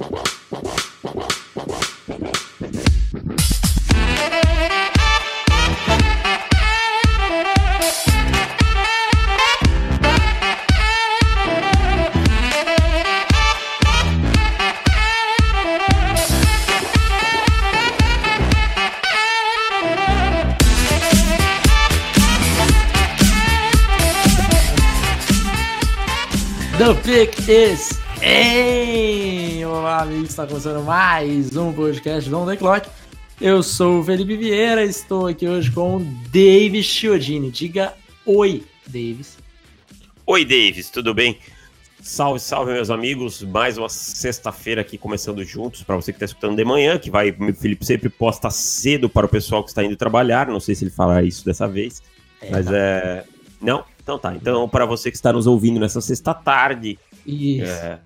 Wow. 0.00 0.29
Está 30.30 30.46
começando 30.46 30.84
mais 30.84 31.56
um 31.56 31.72
podcast 31.72 32.30
do 32.30 32.38
On 32.38 32.46
The 32.46 32.56
Clock. 32.56 32.88
Eu 33.40 33.64
sou 33.64 33.98
o 33.98 34.04
Felipe 34.04 34.36
Vieira, 34.36 34.84
estou 34.84 35.26
aqui 35.26 35.48
hoje 35.48 35.72
com 35.72 35.96
o 35.96 36.04
Davis 36.32 36.86
Chiodini. 36.86 37.50
Diga 37.50 37.94
oi, 38.24 38.62
Davis. 38.86 39.36
Oi, 40.24 40.44
Davis, 40.44 40.88
tudo 40.88 41.12
bem? 41.12 41.36
Salve, 42.00 42.38
salve, 42.38 42.72
meus 42.72 42.90
amigos. 42.90 43.42
Mais 43.42 43.76
uma 43.76 43.88
sexta-feira 43.88 44.82
aqui 44.82 44.96
começando 44.96 45.42
juntos. 45.42 45.82
Para 45.82 45.96
você 45.96 46.12
que 46.12 46.16
está 46.16 46.26
escutando 46.26 46.54
de 46.54 46.64
manhã, 46.64 46.96
que 46.96 47.10
vai, 47.10 47.30
o 47.32 47.52
Felipe 47.52 47.84
sempre 47.84 48.08
posta 48.08 48.50
cedo 48.50 49.08
para 49.08 49.26
o 49.26 49.28
pessoal 49.28 49.64
que 49.64 49.70
está 49.70 49.82
indo 49.82 49.96
trabalhar. 49.96 50.46
Não 50.46 50.60
sei 50.60 50.76
se 50.76 50.84
ele 50.84 50.92
falar 50.92 51.24
isso 51.24 51.44
dessa 51.44 51.66
vez, 51.66 52.00
é, 52.40 52.50
mas 52.52 52.66
não. 52.66 52.74
é. 52.76 53.24
Não? 53.60 53.84
Então 54.00 54.16
tá. 54.16 54.32
Então, 54.32 54.68
para 54.68 54.86
você 54.86 55.10
que 55.10 55.16
está 55.16 55.32
nos 55.32 55.48
ouvindo 55.48 55.80
nessa 55.80 56.00
sexta 56.00 56.32
tarde. 56.32 56.96
Isso. 57.26 57.64
É, 57.64 57.98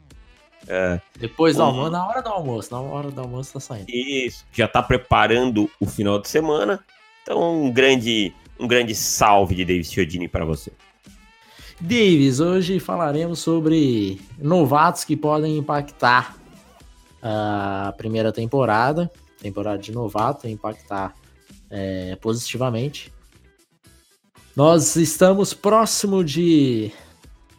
é, 0.66 1.00
Depois 1.18 1.56
do 1.56 1.62
almoço, 1.62 1.90
na 1.90 2.06
hora 2.06 2.22
do 2.22 2.28
almoço, 2.28 2.72
na 2.72 2.80
hora 2.80 3.10
do 3.10 3.20
almoço 3.20 3.52
tá 3.52 3.60
saindo. 3.60 3.86
Isso. 3.88 4.44
Já 4.52 4.66
tá 4.66 4.82
preparando 4.82 5.70
o 5.78 5.86
final 5.86 6.18
de 6.18 6.28
semana. 6.28 6.82
Então, 7.22 7.64
um 7.64 7.70
grande, 7.70 8.34
um 8.58 8.66
grande 8.66 8.94
salve 8.94 9.54
de 9.54 9.64
Davis 9.64 9.92
Chiodini 9.92 10.28
para 10.28 10.44
você. 10.44 10.72
Davis, 11.80 12.40
hoje 12.40 12.78
falaremos 12.78 13.40
sobre 13.40 14.20
novatos 14.38 15.04
que 15.04 15.16
podem 15.16 15.58
impactar 15.58 16.36
a 17.22 17.92
primeira 17.96 18.32
temporada, 18.32 19.10
temporada 19.40 19.78
de 19.78 19.92
novato, 19.92 20.46
impactar 20.46 21.14
é, 21.70 22.16
positivamente. 22.16 23.12
Nós 24.54 24.94
estamos 24.94 25.52
próximo 25.52 26.22
de, 26.22 26.92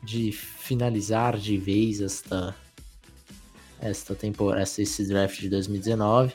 de 0.02 0.32
finalizar 0.32 1.38
de 1.38 1.58
vez 1.58 2.00
esta, 2.00 2.56
esta 3.80 4.16
temporada, 4.16 4.64
esse 4.64 5.08
draft 5.08 5.40
de 5.40 5.50
2019. 5.50 6.34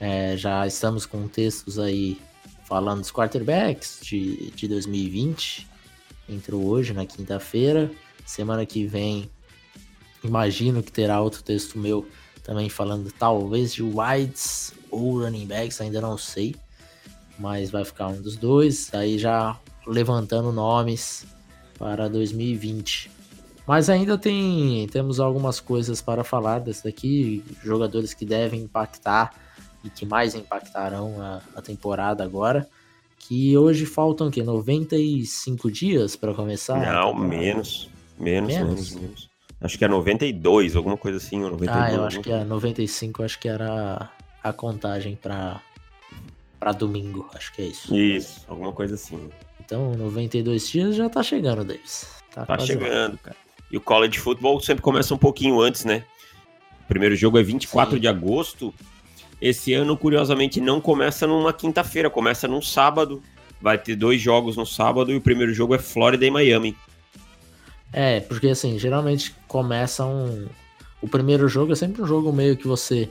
É, 0.00 0.36
já 0.36 0.66
estamos 0.66 1.06
com 1.06 1.28
textos 1.28 1.78
aí 1.78 2.20
falando 2.64 3.00
dos 3.00 3.10
quarterbacks 3.10 4.00
de, 4.02 4.50
de 4.50 4.68
2020. 4.68 5.68
Entrou 6.28 6.64
hoje, 6.66 6.92
na 6.92 7.06
quinta-feira. 7.06 7.90
Semana 8.24 8.64
que 8.64 8.86
vem, 8.86 9.30
imagino 10.22 10.82
que 10.82 10.90
terá 10.90 11.20
outro 11.20 11.42
texto 11.42 11.78
meu 11.78 12.06
também 12.42 12.68
falando 12.68 13.10
talvez 13.12 13.72
de 13.72 13.82
wides 13.82 14.74
ou 14.90 15.20
running 15.20 15.46
backs, 15.46 15.80
ainda 15.80 16.00
não 16.00 16.18
sei. 16.18 16.54
Mas 17.38 17.70
vai 17.70 17.84
ficar 17.84 18.08
um 18.08 18.20
dos 18.20 18.36
dois. 18.36 18.92
Aí 18.94 19.18
já 19.18 19.58
levantando 19.86 20.52
nomes 20.52 21.26
para 21.78 22.08
2020. 22.08 23.10
Mas 23.66 23.88
ainda 23.88 24.18
tem 24.18 24.86
temos 24.88 25.18
algumas 25.20 25.58
coisas 25.58 26.02
para 26.02 26.22
falar 26.22 26.58
desse 26.58 26.84
daqui, 26.84 27.42
jogadores 27.62 28.12
que 28.12 28.24
devem 28.24 28.60
impactar 28.62 29.32
e 29.82 29.90
que 29.90 30.04
mais 30.04 30.34
impactarão 30.34 31.20
a, 31.20 31.40
a 31.56 31.62
temporada 31.62 32.22
agora. 32.22 32.68
Que 33.18 33.56
hoje 33.56 33.86
faltam 33.86 34.30
que 34.30 34.42
95 34.42 35.70
dias 35.70 36.14
para 36.14 36.34
começar? 36.34 36.78
Não, 36.78 37.14
menos, 37.14 37.88
menos, 38.18 38.52
menos, 38.52 38.68
menos, 38.68 38.94
menos. 38.94 39.30
Acho 39.60 39.78
que 39.78 39.84
é 39.84 39.88
92, 39.88 40.76
alguma 40.76 40.98
coisa 40.98 41.16
assim, 41.16 41.42
ou 41.42 41.50
92. 41.52 41.82
Ah, 41.82 41.94
eu 41.94 42.04
acho 42.04 42.20
que 42.20 42.30
é 42.30 42.44
95, 42.44 43.22
acho 43.22 43.38
que 43.38 43.48
era 43.48 44.10
a 44.42 44.52
contagem 44.52 45.16
para 45.16 45.62
para 46.60 46.72
domingo, 46.72 47.28
acho 47.34 47.52
que 47.52 47.62
é 47.62 47.66
isso. 47.66 47.94
Isso, 47.94 48.44
alguma 48.48 48.72
coisa 48.72 48.94
assim. 48.94 49.28
Então, 49.60 49.92
92 49.94 50.68
dias 50.68 50.94
já 50.94 51.10
tá 51.10 51.22
chegando, 51.22 51.64
Davis. 51.64 52.08
Tá, 52.34 52.46
tá 52.46 52.58
chegando, 52.58 53.12
lá. 53.12 53.18
cara. 53.22 53.43
E 53.74 53.76
o 53.76 53.80
college 53.80 54.20
football 54.20 54.60
sempre 54.60 54.80
começa 54.80 55.12
um 55.12 55.18
pouquinho 55.18 55.60
antes, 55.60 55.84
né? 55.84 56.04
O 56.84 56.86
primeiro 56.86 57.16
jogo 57.16 57.40
é 57.40 57.42
24 57.42 57.94
Sim. 57.96 58.00
de 58.00 58.06
agosto. 58.06 58.72
Esse 59.40 59.74
ano, 59.74 59.96
curiosamente, 59.96 60.60
não 60.60 60.80
começa 60.80 61.26
numa 61.26 61.52
quinta-feira, 61.52 62.08
começa 62.08 62.46
num 62.46 62.62
sábado. 62.62 63.20
Vai 63.60 63.76
ter 63.76 63.96
dois 63.96 64.20
jogos 64.20 64.56
no 64.56 64.64
sábado 64.64 65.10
e 65.10 65.16
o 65.16 65.20
primeiro 65.20 65.52
jogo 65.52 65.74
é 65.74 65.80
Flórida 65.80 66.24
e 66.24 66.30
Miami. 66.30 66.76
É, 67.92 68.20
porque 68.20 68.46
assim, 68.46 68.78
geralmente 68.78 69.34
começa 69.48 70.06
um. 70.06 70.46
O 71.02 71.08
primeiro 71.08 71.48
jogo 71.48 71.72
é 71.72 71.74
sempre 71.74 72.00
um 72.00 72.06
jogo 72.06 72.32
meio 72.32 72.56
que 72.56 72.68
você 72.68 73.10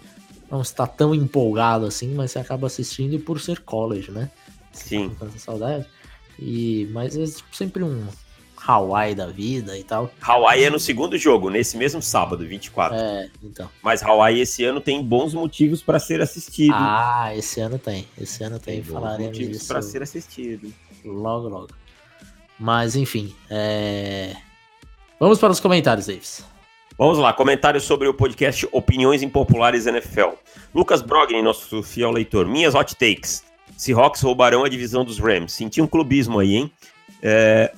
não 0.50 0.62
está 0.62 0.88
tão 0.88 1.14
empolgado 1.14 1.86
assim, 1.86 2.14
mas 2.14 2.32
você 2.32 2.40
acaba 2.40 2.68
assistindo 2.68 3.20
por 3.20 3.42
ser 3.42 3.60
college, 3.60 4.12
né? 4.12 4.32
Sim. 4.72 5.10
Com 5.10 5.26
tanta 5.26 5.40
saudade. 5.40 5.86
E, 6.40 6.88
mas 6.94 7.18
é 7.18 7.26
sempre 7.52 7.84
um 7.84 8.08
Hawaii 8.66 9.14
da 9.14 9.28
vida 9.28 9.78
e 9.78 9.84
tal. 9.84 10.10
Hawaii 10.22 10.64
é 10.64 10.70
no 10.70 10.80
segundo 10.80 11.18
jogo, 11.18 11.50
nesse 11.50 11.76
mesmo 11.76 12.02
sábado, 12.02 12.48
24. 12.48 12.98
É, 12.98 13.30
então. 13.44 13.70
Mas 13.82 14.02
Hawaii 14.02 14.40
esse 14.40 14.64
ano 14.64 14.80
tem 14.80 15.04
bons 15.04 15.34
motivos 15.34 15.82
para 15.82 16.00
ser 16.00 16.22
assistido. 16.22 16.74
Ah, 16.74 17.32
esse 17.36 17.60
ano 17.60 17.78
tem. 17.78 18.08
Esse 18.18 18.44
ano 18.44 18.60
tem, 18.60 18.82
tem 18.82 18.84
falaremos 18.84 19.28
motivos 19.28 19.58
disso. 19.58 19.68
para 19.68 19.82
ser 19.82 20.02
assistido. 20.02 20.74
Logo, 21.04 21.50
logo. 21.50 21.70
Mas, 22.58 22.96
enfim, 22.96 23.36
é... 23.50 24.36
Vamos 25.20 25.40
para 25.40 25.52
os 25.52 25.60
comentários, 25.60 26.08
Davis. 26.08 26.46
Vamos 26.98 27.18
lá, 27.18 27.34
comentários 27.34 27.84
sobre 27.84 28.08
o 28.08 28.14
podcast 28.14 28.68
Opiniões 28.72 29.24
Impopulares 29.24 29.88
NFL. 29.88 30.30
Lucas 30.74 31.02
Brogni, 31.02 31.42
nosso 31.42 31.82
fiel 31.84 32.12
leitor. 32.12 32.48
Minhas 32.48 32.76
hot 32.76 32.96
takes. 32.96 33.44
Seahawks 33.76 34.22
roubarão 34.22 34.64
a 34.64 34.70
divisão 34.70 35.04
dos 35.04 35.20
Rams. 35.20 35.52
Senti 35.52 35.82
um 35.82 35.88
clubismo 35.88 36.40
aí, 36.40 36.56
hein? 36.56 36.72
É, 37.22 37.74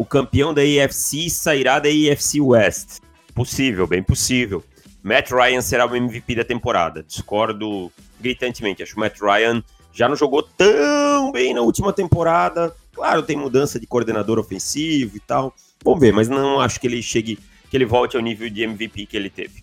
o 0.00 0.04
campeão 0.06 0.54
da 0.54 0.62
AFC 0.62 1.28
sairá 1.28 1.78
da 1.78 1.90
AFC 1.90 2.40
West. 2.40 3.00
Possível, 3.34 3.86
bem 3.86 4.02
possível. 4.02 4.64
Matt 5.02 5.30
Ryan 5.30 5.60
será 5.60 5.84
o 5.84 5.94
MVP 5.94 6.36
da 6.36 6.42
temporada. 6.42 7.02
Discordo 7.02 7.92
gritantemente. 8.18 8.82
Acho 8.82 8.94
que 8.94 8.96
o 8.96 9.00
Matt 9.00 9.20
Ryan 9.20 9.62
já 9.92 10.08
não 10.08 10.16
jogou 10.16 10.42
tão 10.42 11.30
bem 11.30 11.52
na 11.52 11.60
última 11.60 11.92
temporada. 11.92 12.74
Claro, 12.94 13.22
tem 13.22 13.36
mudança 13.36 13.78
de 13.78 13.86
coordenador 13.86 14.38
ofensivo 14.38 15.18
e 15.18 15.20
tal. 15.20 15.54
Vamos 15.84 16.00
ver, 16.00 16.14
mas 16.14 16.30
não 16.30 16.58
acho 16.60 16.80
que 16.80 16.86
ele 16.86 17.02
chegue, 17.02 17.38
que 17.70 17.76
ele 17.76 17.84
volte 17.84 18.16
ao 18.16 18.22
nível 18.22 18.48
de 18.48 18.62
MVP 18.62 19.04
que 19.04 19.18
ele 19.18 19.28
teve. 19.28 19.62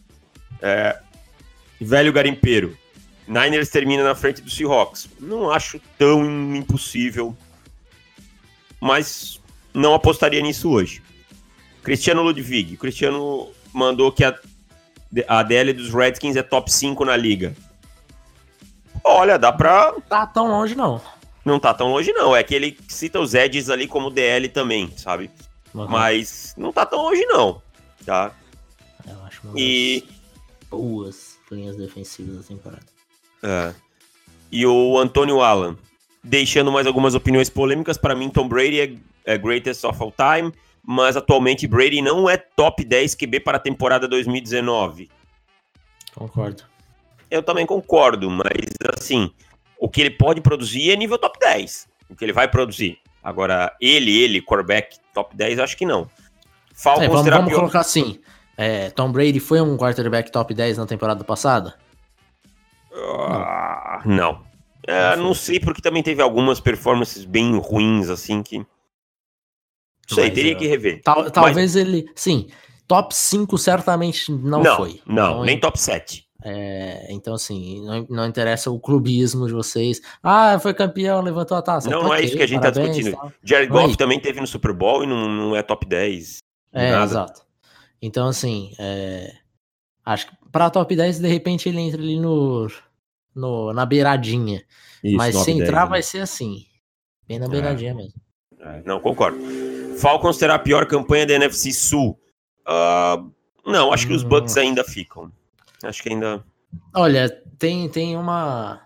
É, 0.61 0.99
velho 1.81 2.13
garimpeiro. 2.13 2.77
Niners 3.27 3.69
termina 3.69 4.03
na 4.03 4.13
frente 4.13 4.43
do 4.43 4.51
Seahawks. 4.51 5.09
Não 5.19 5.49
acho 5.49 5.81
tão 5.97 6.55
impossível, 6.55 7.35
mas 8.79 9.41
não 9.73 9.93
apostaria 9.93 10.41
nisso 10.41 10.69
hoje. 10.69 11.01
Cristiano 11.83 12.21
Ludwig. 12.21 12.75
O 12.75 12.77
Cristiano 12.77 13.49
mandou 13.73 14.11
que 14.11 14.23
a, 14.23 14.37
a 15.27 15.43
DL 15.43 15.73
dos 15.73 15.93
Redskins 15.93 16.35
é 16.35 16.43
top 16.43 16.71
5 16.71 17.05
na 17.05 17.15
liga. 17.15 17.55
Olha, 19.03 19.37
dá 19.37 19.51
pra. 19.53 19.93
Tá 20.09 20.25
tão 20.27 20.47
longe, 20.47 20.75
não. 20.75 21.01
Não 21.45 21.59
tá 21.59 21.73
tão 21.73 21.87
longe, 21.87 22.11
não. 22.11 22.35
É 22.35 22.43
que 22.43 22.53
ele 22.53 22.77
cita 22.89 23.19
os 23.19 23.33
Eds 23.33 23.69
ali 23.69 23.87
como 23.87 24.09
DL 24.09 24.49
também, 24.49 24.91
sabe? 24.97 25.31
Uhum. 25.73 25.87
Mas 25.87 26.53
não 26.57 26.73
tá 26.73 26.85
tão 26.85 27.03
longe, 27.03 27.25
não. 27.25 27.61
Tá? 28.05 28.31
Eu 29.07 29.23
acho 29.23 29.47
uma 29.47 29.53
e... 29.57 30.03
boas 30.69 31.37
linhas 31.49 31.77
defensivas 31.77 32.37
da 32.37 32.43
temporada. 32.43 32.85
É. 33.41 33.73
E 34.51 34.65
o 34.65 34.97
Antônio 34.97 35.41
Allen, 35.41 35.77
deixando 36.23 36.71
mais 36.71 36.85
algumas 36.85 37.15
opiniões 37.15 37.49
polêmicas, 37.49 37.97
para 37.97 38.15
mim 38.15 38.29
Tom 38.29 38.47
Brady 38.47 38.81
é, 38.81 38.93
é 39.27 39.37
greatest 39.37 39.83
of 39.83 40.01
all 40.01 40.11
time, 40.11 40.51
mas 40.83 41.17
atualmente 41.17 41.67
Brady 41.67 42.01
não 42.01 42.29
é 42.29 42.37
top 42.37 42.83
10 42.83 43.13
QB 43.13 43.41
para 43.41 43.57
a 43.57 43.59
temporada 43.59 44.07
2019. 44.07 45.11
Concordo. 46.15 46.63
Eu 47.29 47.43
também 47.43 47.65
concordo, 47.65 48.29
mas 48.29 48.47
assim, 48.97 49.29
o 49.77 49.89
que 49.89 49.99
ele 49.99 50.11
pode 50.11 50.39
produzir 50.39 50.91
é 50.91 50.95
nível 50.95 51.17
top 51.17 51.37
10. 51.39 51.87
O 52.09 52.15
que 52.15 52.23
ele 52.23 52.31
vai 52.31 52.47
produzir. 52.47 52.97
Agora, 53.21 53.75
ele, 53.81 54.17
ele, 54.17 54.41
quarterback 54.41 54.97
top 55.13 55.35
10, 55.35 55.59
acho 55.59 55.75
que 55.75 55.85
não. 55.85 56.09
Falcons 56.73 57.03
é, 57.03 57.07
vamos, 57.09 57.29
vamos 57.29 57.53
colocar 57.53 57.81
assim. 57.81 58.21
É, 58.55 58.89
Tom 58.91 59.11
Brady 59.11 59.41
foi 59.41 59.59
um 59.59 59.75
quarterback 59.75 60.31
top 60.31 60.53
10 60.53 60.77
na 60.77 60.85
temporada 60.85 61.23
passada? 61.23 61.75
Uh, 62.91 64.07
não. 64.07 64.47
É, 64.87 65.17
não 65.17 65.33
sei, 65.33 65.59
porque 65.59 65.81
também 65.81 66.01
teve 66.01 66.21
algumas 66.21 66.61
performances 66.61 67.25
bem 67.25 67.57
ruins, 67.59 68.09
assim, 68.09 68.41
que. 68.41 68.65
Não 70.09 70.15
sei, 70.15 70.31
teria 70.31 70.53
é, 70.53 70.55
que 70.55 70.67
rever. 70.67 71.01
Tal, 71.03 71.29
talvez 71.29 71.55
Mas... 71.55 71.75
ele. 71.75 72.05
Sim, 72.15 72.47
top 72.87 73.13
5 73.15 73.57
certamente 73.57 74.31
não, 74.31 74.63
não 74.63 74.75
foi. 74.75 75.01
Não, 75.05 75.29
então, 75.29 75.43
nem 75.43 75.59
top 75.59 75.79
7. 75.79 76.27
É, 76.43 77.07
então, 77.09 77.33
assim, 77.33 77.83
não, 77.83 78.05
não, 78.09 78.25
interessa 78.25 78.69
o 78.69 78.79
clubismo 78.79 79.47
de 79.47 79.53
vocês. 79.53 80.01
Ah, 80.21 80.57
foi 80.59 80.73
campeão, 80.73 81.21
levantou 81.21 81.57
a 81.57 81.61
taça. 81.61 81.89
Não, 81.89 82.03
não 82.03 82.13
é 82.13 82.21
isso 82.21 82.37
que 82.37 82.43
a 82.43 82.47
gente 82.47 82.61
parabéns, 82.61 82.87
tá 82.87 82.93
discutindo. 82.93 83.19
Tal. 83.19 83.33
Jared 83.43 83.71
Goff 83.71 83.93
é 83.93 83.97
também 83.97 84.19
teve 84.19 84.39
no 84.39 84.47
Super 84.47 84.71
Bowl 84.71 85.03
e 85.03 85.07
não, 85.07 85.27
não 85.27 85.55
é 85.55 85.63
top 85.63 85.85
10. 85.85 86.37
É, 86.71 86.91
nada. 86.91 87.03
exato. 87.03 87.41
Então, 88.01 88.27
assim, 88.27 88.71
é, 88.77 89.33
acho 90.05 90.27
que 90.27 90.37
pra 90.51 90.69
top 90.69 90.95
10, 90.95 91.19
de 91.19 91.27
repente, 91.27 91.67
ele 91.67 91.81
entra 91.81 92.01
ali 92.01 92.19
no, 92.19 92.67
no 93.35 93.73
na 93.73 93.85
beiradinha. 93.85 94.63
Isso, 95.03 95.17
Mas 95.17 95.35
se 95.35 95.51
entrar, 95.51 95.65
10, 95.65 95.83
né? 95.83 95.89
vai 95.89 96.01
ser 96.03 96.19
assim. 96.19 96.65
Bem 97.27 97.39
na 97.39 97.47
é. 97.47 97.49
beiradinha 97.49 97.91
é. 97.91 97.93
mesmo. 97.93 98.13
não, 98.85 98.99
concordo. 98.99 99.37
Falcons 99.97 100.37
terá 100.37 100.55
a 100.55 100.59
pior 100.59 100.85
campanha 100.85 101.25
da 101.25 101.33
NFC 101.33 101.73
Sul. 101.73 102.19
Uh, 102.67 103.31
não, 103.65 103.91
acho 103.91 104.07
que 104.07 104.13
os 104.13 104.23
Bucks 104.23 104.55
hum. 104.55 104.61
ainda 104.61 104.83
ficam. 104.83 105.31
Acho 105.83 106.01
que 106.01 106.09
ainda. 106.09 106.43
Olha, 106.93 107.29
tem, 107.57 107.89
tem 107.89 108.15
uma. 108.15 108.81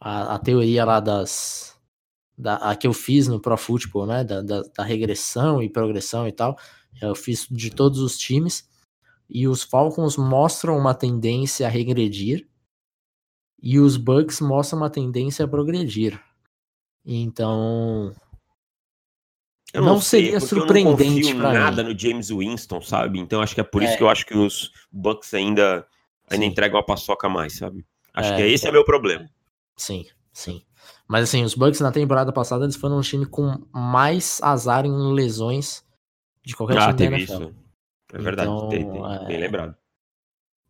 A, 0.00 0.34
a 0.34 0.38
teoria 0.38 0.84
lá 0.84 1.00
das. 1.00 1.76
Da, 2.36 2.56
a 2.56 2.76
que 2.76 2.86
eu 2.86 2.92
fiz 2.92 3.26
no 3.26 3.40
Pro 3.40 3.56
Football, 3.56 4.06
né? 4.06 4.24
Da, 4.24 4.42
da, 4.42 4.62
da, 4.62 4.84
regressão 4.84 5.62
e 5.62 5.68
progressão 5.68 6.26
e 6.26 6.32
tal. 6.32 6.56
Eu 7.00 7.14
fiz 7.14 7.46
de 7.50 7.70
todos 7.70 8.00
os 8.00 8.16
times. 8.16 8.68
E 9.28 9.46
os 9.46 9.62
Falcons 9.62 10.16
mostram 10.16 10.76
uma 10.78 10.94
tendência 10.94 11.66
a 11.66 11.70
regredir. 11.70 12.48
E 13.60 13.78
os 13.78 13.96
Bucks 13.96 14.40
mostram 14.40 14.78
uma 14.78 14.90
tendência 14.90 15.44
a 15.44 15.48
progredir. 15.48 16.20
Então. 17.04 18.14
Eu 19.78 19.84
não, 19.84 19.94
não 19.94 20.00
sei, 20.00 20.24
seria 20.24 20.40
surpreendente 20.40 21.34
para 21.34 21.52
nada 21.52 21.84
mim. 21.84 21.92
no 21.92 21.98
James 21.98 22.30
Winston, 22.30 22.82
sabe? 22.82 23.20
Então 23.20 23.40
acho 23.40 23.54
que 23.54 23.60
é 23.60 23.64
por 23.64 23.82
isso 23.82 23.92
é. 23.92 23.96
que 23.96 24.02
eu 24.02 24.08
acho 24.08 24.26
que 24.26 24.36
os 24.36 24.72
Bucks 24.90 25.32
ainda, 25.34 25.86
ainda 26.28 26.44
entregam 26.44 26.80
a 26.80 26.82
paçoca 26.82 27.28
mais, 27.28 27.56
sabe? 27.56 27.86
Acho 28.12 28.32
é, 28.32 28.36
que 28.36 28.42
esse 28.42 28.66
é. 28.66 28.70
é 28.70 28.72
meu 28.72 28.84
problema. 28.84 29.30
Sim, 29.76 30.04
sim. 30.32 30.62
Mas 31.06 31.24
assim, 31.24 31.44
os 31.44 31.54
Bucks 31.54 31.80
na 31.80 31.92
temporada 31.92 32.32
passada 32.32 32.64
eles 32.64 32.74
foram 32.74 32.98
um 32.98 33.02
time 33.02 33.24
com 33.24 33.64
mais 33.72 34.40
azar 34.42 34.84
em 34.84 35.12
lesões 35.12 35.84
de 36.44 36.56
qualquer 36.56 36.78
ah, 36.78 36.86
time 36.86 36.96
teve 36.96 37.16
isso. 37.22 37.54
É 38.12 38.18
verdade, 38.18 38.50
então, 38.50 38.68
tem, 38.68 38.90
tem, 38.90 39.04
é... 39.04 39.26
bem 39.26 39.36
lembrado. 39.38 39.76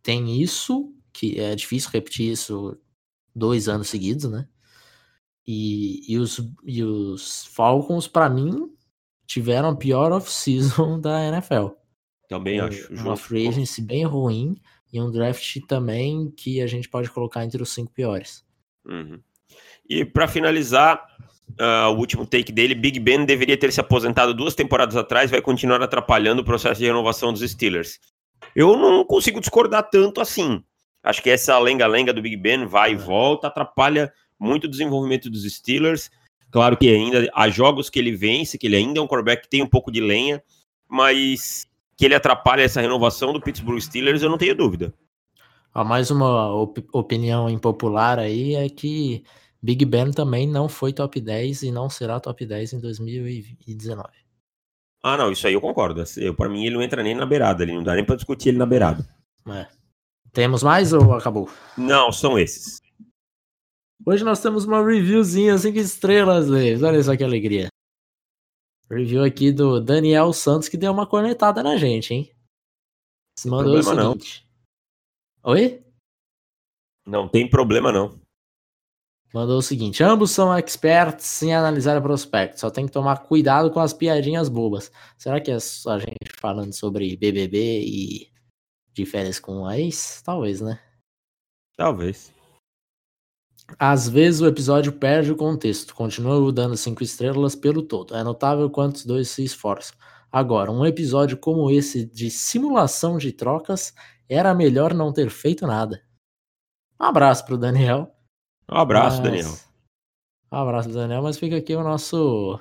Tem 0.03 0.41
isso, 0.41 0.93
que 1.11 1.39
é 1.39 1.55
difícil 1.55 1.89
repetir 1.91 2.31
isso 2.31 2.77
dois 3.35 3.67
anos 3.67 3.89
seguidos, 3.89 4.29
né? 4.29 4.47
E, 5.47 6.13
e, 6.13 6.17
os, 6.19 6.39
e 6.63 6.83
os 6.83 7.47
Falcons, 7.47 8.07
para 8.07 8.29
mim, 8.29 8.71
tiveram 9.29 9.69
a 9.69 9.75
pior 9.75 10.11
off-season 10.11 10.99
da 10.99 11.23
NFL. 11.27 11.67
Também 12.27 12.59
acho. 12.59 12.91
Uma 12.93 13.15
free 13.15 13.47
agency 13.47 13.81
bem 13.81 14.03
ruim 14.03 14.59
e 14.91 14.99
um 14.99 15.11
draft 15.11 15.57
também 15.67 16.31
que 16.35 16.61
a 16.61 16.67
gente 16.67 16.89
pode 16.89 17.09
colocar 17.11 17.45
entre 17.45 17.61
os 17.61 17.71
cinco 17.71 17.93
piores. 17.93 18.43
Uhum. 18.85 19.19
E 19.87 20.03
para 20.03 20.27
finalizar, 20.27 21.03
uh, 21.59 21.91
o 21.91 21.97
último 21.97 22.25
take 22.25 22.51
dele, 22.51 22.73
Big 22.73 22.99
Ben 22.99 23.23
deveria 23.23 23.57
ter 23.57 23.71
se 23.71 23.79
aposentado 23.79 24.33
duas 24.33 24.55
temporadas 24.55 24.95
atrás, 24.95 25.29
vai 25.29 25.41
continuar 25.41 25.81
atrapalhando 25.81 26.41
o 26.41 26.45
processo 26.45 26.79
de 26.79 26.87
renovação 26.87 27.31
dos 27.31 27.47
Steelers. 27.49 27.99
Eu 28.55 28.75
não 28.77 29.05
consigo 29.05 29.39
discordar 29.39 29.89
tanto 29.91 30.21
assim. 30.21 30.63
Acho 31.03 31.21
que 31.21 31.29
essa 31.29 31.57
lenga-lenga 31.59 32.13
do 32.13 32.21
Big 32.21 32.35
Ben 32.35 32.65
vai 32.65 32.93
e 32.93 32.95
volta, 32.95 33.47
atrapalha 33.47 34.11
muito 34.39 34.65
o 34.65 34.69
desenvolvimento 34.69 35.29
dos 35.29 35.43
Steelers. 35.51 36.09
Claro 36.51 36.77
que 36.77 36.89
ainda 36.89 37.29
há 37.33 37.49
jogos 37.49 37.89
que 37.89 37.99
ele 37.99 38.15
vence, 38.15 38.57
que 38.57 38.67
ele 38.67 38.75
ainda 38.75 38.99
é 38.99 39.01
um 39.01 39.07
quarterback 39.07 39.43
que 39.43 39.49
tem 39.49 39.61
um 39.61 39.67
pouco 39.67 39.91
de 39.91 40.01
lenha, 40.01 40.41
mas 40.87 41.67
que 41.95 42.05
ele 42.05 42.15
atrapalha 42.15 42.61
essa 42.61 42.81
renovação 42.81 43.33
do 43.33 43.41
Pittsburgh 43.41 43.79
Steelers, 43.79 44.23
eu 44.23 44.29
não 44.29 44.37
tenho 44.37 44.55
dúvida. 44.55 44.93
Ah, 45.73 45.83
mais 45.83 46.09
uma 46.09 46.51
op 46.53 46.83
opinião 46.91 47.49
impopular 47.49 48.17
aí 48.17 48.55
é 48.55 48.67
que 48.67 49.23
Big 49.61 49.85
Ben 49.85 50.11
também 50.11 50.47
não 50.47 50.67
foi 50.67 50.91
top 50.93 51.19
10 51.21 51.63
e 51.63 51.71
não 51.71 51.89
será 51.89 52.19
top 52.19 52.45
10 52.45 52.73
em 52.73 52.79
2019. 52.79 54.09
Ah, 55.03 55.15
não, 55.15 55.31
isso 55.31 55.45
aí 55.45 55.53
eu 55.53 55.61
concordo. 55.61 56.03
Eu, 56.17 56.33
para 56.33 56.49
mim, 56.49 56.65
ele 56.65 56.75
não 56.75 56.81
entra 56.81 57.03
nem 57.03 57.15
na 57.15 57.25
beirada, 57.25 57.63
ele 57.63 57.73
não 57.73 57.83
dá 57.83 57.93
nem 57.95 58.03
para 58.03 58.15
discutir 58.15 58.49
ele 58.49 58.57
na 58.57 58.65
beirada. 58.65 59.07
É. 59.47 59.67
Temos 60.31 60.63
mais 60.63 60.93
ou 60.93 61.13
acabou? 61.13 61.49
Não, 61.77 62.11
são 62.11 62.37
esses. 62.37 62.81
Hoje 64.05 64.23
nós 64.23 64.41
temos 64.41 64.65
uma 64.65 64.85
reviewzinha 64.85 65.57
5 65.57 65.77
estrelas, 65.77 66.47
Leis. 66.47 66.81
Olha 66.81 67.01
só 67.03 67.15
que 67.15 67.23
alegria. 67.23 67.67
Review 68.89 69.23
aqui 69.23 69.51
do 69.51 69.79
Daniel 69.79 70.33
Santos, 70.33 70.67
que 70.67 70.77
deu 70.77 70.91
uma 70.91 71.05
cornetada 71.05 71.61
na 71.61 71.77
gente, 71.77 72.13
hein? 72.13 72.31
Se 73.37 73.47
mandou 73.47 73.77
o 73.77 73.83
seguinte. 73.83 74.49
Não. 75.43 75.51
Oi? 75.51 75.85
Não 77.05 77.27
tem 77.27 77.47
problema, 77.47 77.91
não. 77.91 78.19
Mandou 79.33 79.59
o 79.59 79.61
seguinte: 79.61 80.03
ambos 80.03 80.31
são 80.31 80.57
experts 80.57 81.43
em 81.43 81.53
analisar 81.53 82.01
prospectos, 82.01 82.61
só 82.61 82.71
tem 82.71 82.87
que 82.87 82.91
tomar 82.91 83.27
cuidado 83.27 83.69
com 83.69 83.79
as 83.79 83.93
piadinhas 83.93 84.49
bobas. 84.49 84.91
Será 85.17 85.39
que 85.39 85.51
é 85.51 85.59
só 85.59 85.91
a 85.91 85.99
gente 85.99 86.17
falando 86.39 86.73
sobre 86.73 87.15
BBB 87.15 87.81
e 87.81 88.31
de 88.91 89.05
férias 89.05 89.39
com 89.39 89.67
a 89.67 89.77
ex? 89.77 90.21
Talvez, 90.23 90.61
né? 90.61 90.81
Talvez. 91.77 92.33
Às 93.77 94.09
vezes 94.09 94.41
o 94.41 94.47
episódio 94.47 94.91
perde 94.91 95.31
o 95.31 95.35
contexto, 95.35 95.93
continua 95.93 96.51
dando 96.51 96.75
cinco 96.75 97.03
estrelas 97.03 97.55
pelo 97.55 97.81
todo. 97.81 98.15
É 98.15 98.23
notável 98.23 98.69
quanto 98.69 98.95
os 98.95 99.05
dois 99.05 99.29
se 99.29 99.43
esforçam. 99.43 99.95
Agora, 100.31 100.71
um 100.71 100.85
episódio 100.85 101.37
como 101.37 101.69
esse 101.71 102.05
de 102.05 102.29
simulação 102.29 103.17
de 103.17 103.31
trocas 103.31 103.93
era 104.27 104.53
melhor 104.53 104.93
não 104.93 105.11
ter 105.11 105.29
feito 105.29 105.65
nada. 105.65 106.03
Um 106.99 107.05
abraço 107.05 107.45
pro 107.45 107.57
Daniel. 107.57 108.13
Um 108.71 108.77
abraço, 108.77 109.21
mas... 109.21 109.25
Daniel. 109.25 109.57
Um 110.51 110.57
abraço, 110.57 110.89
Daniel, 110.89 111.23
mas 111.23 111.37
fica 111.37 111.57
aqui 111.57 111.75
o 111.75 111.83
nosso 111.83 112.59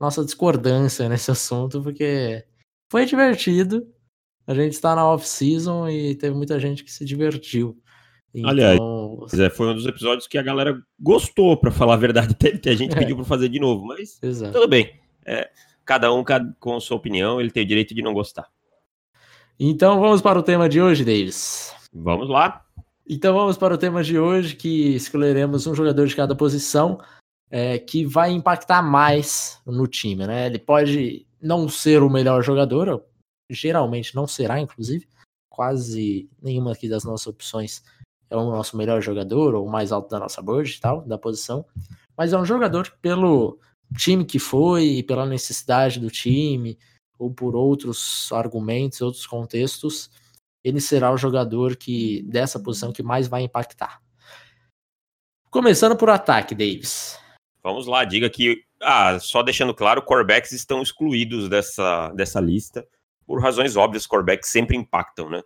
nossa 0.00 0.24
discordância 0.24 1.08
nesse 1.08 1.30
assunto, 1.30 1.80
porque 1.80 2.44
foi 2.90 3.06
divertido. 3.06 3.86
A 4.46 4.54
gente 4.54 4.72
está 4.72 4.96
na 4.96 5.06
off-season 5.08 5.88
e 5.88 6.16
teve 6.16 6.34
muita 6.34 6.58
gente 6.58 6.82
que 6.82 6.92
se 6.92 7.04
divertiu. 7.04 7.80
Então... 8.34 8.50
Aliás, 8.50 8.78
é, 9.38 9.50
foi 9.50 9.68
um 9.68 9.74
dos 9.74 9.86
episódios 9.86 10.26
que 10.26 10.38
a 10.38 10.42
galera 10.42 10.80
gostou, 10.98 11.56
para 11.56 11.70
falar 11.70 11.94
a 11.94 11.98
verdade. 11.98 12.34
Teve 12.36 12.70
a 12.70 12.74
gente 12.74 12.94
é. 12.94 12.98
pediu 12.98 13.16
para 13.16 13.24
fazer 13.24 13.48
de 13.48 13.60
novo, 13.60 13.84
mas 13.84 14.18
Exato. 14.22 14.52
tudo 14.52 14.68
bem. 14.68 14.98
É, 15.24 15.50
cada 15.84 16.12
um 16.12 16.24
com 16.58 16.80
sua 16.80 16.96
opinião, 16.96 17.40
ele 17.40 17.50
tem 17.50 17.62
o 17.62 17.66
direito 17.66 17.94
de 17.94 18.02
não 18.02 18.14
gostar. 18.14 18.48
Então 19.58 20.00
vamos 20.00 20.22
para 20.22 20.38
o 20.38 20.42
tema 20.42 20.68
de 20.68 20.80
hoje, 20.80 21.04
Davis. 21.04 21.74
Vamos 21.92 22.28
lá. 22.28 22.64
Então 23.08 23.34
vamos 23.34 23.56
para 23.56 23.74
o 23.74 23.78
tema 23.78 24.02
de 24.02 24.18
hoje, 24.18 24.56
que 24.56 24.94
escolheremos 24.94 25.66
um 25.66 25.74
jogador 25.74 26.06
de 26.06 26.16
cada 26.16 26.34
posição 26.34 26.98
é, 27.50 27.78
que 27.78 28.04
vai 28.04 28.30
impactar 28.30 28.82
mais 28.82 29.60
no 29.66 29.86
time, 29.86 30.26
né? 30.26 30.46
Ele 30.46 30.58
pode 30.58 31.26
não 31.40 31.68
ser 31.68 32.02
o 32.02 32.08
melhor 32.08 32.42
jogador, 32.42 33.04
geralmente 33.50 34.14
não 34.14 34.26
será, 34.26 34.58
inclusive. 34.58 35.06
Quase 35.50 36.30
nenhuma 36.40 36.72
aqui 36.72 36.88
das 36.88 37.04
nossas 37.04 37.26
opções 37.26 37.84
é 38.32 38.36
o 38.36 38.50
nosso 38.50 38.76
melhor 38.76 39.00
jogador, 39.02 39.54
ou 39.54 39.66
o 39.66 39.70
mais 39.70 39.92
alto 39.92 40.08
da 40.08 40.18
nossa 40.18 40.40
board 40.40 40.74
e 40.74 40.80
tal, 40.80 41.02
da 41.02 41.18
posição. 41.18 41.64
Mas 42.16 42.32
é 42.32 42.38
um 42.38 42.44
jogador 42.44 42.84
que, 42.84 42.96
pelo 42.98 43.58
time 43.96 44.24
que 44.24 44.38
foi, 44.38 45.04
pela 45.06 45.26
necessidade 45.26 46.00
do 46.00 46.10
time, 46.10 46.78
ou 47.18 47.32
por 47.32 47.54
outros 47.54 48.30
argumentos, 48.32 49.00
outros 49.00 49.26
contextos, 49.26 50.10
ele 50.64 50.80
será 50.80 51.12
o 51.12 51.16
jogador 51.16 51.76
que 51.76 52.22
dessa 52.22 52.58
posição 52.58 52.92
que 52.92 53.02
mais 53.02 53.28
vai 53.28 53.42
impactar. 53.42 54.00
Começando 55.50 55.96
por 55.96 56.08
ataque, 56.08 56.54
Davis. 56.54 57.18
Vamos 57.62 57.86
lá, 57.86 58.04
diga 58.04 58.30
que, 58.30 58.64
ah, 58.80 59.18
só 59.20 59.42
deixando 59.42 59.74
claro, 59.74 60.02
corebacks 60.02 60.52
estão 60.52 60.82
excluídos 60.82 61.48
dessa, 61.48 62.08
dessa 62.10 62.40
lista. 62.40 62.86
Por 63.26 63.40
razões 63.40 63.76
óbvias, 63.76 64.06
corebacks 64.06 64.50
sempre 64.50 64.76
impactam, 64.76 65.28
né? 65.28 65.42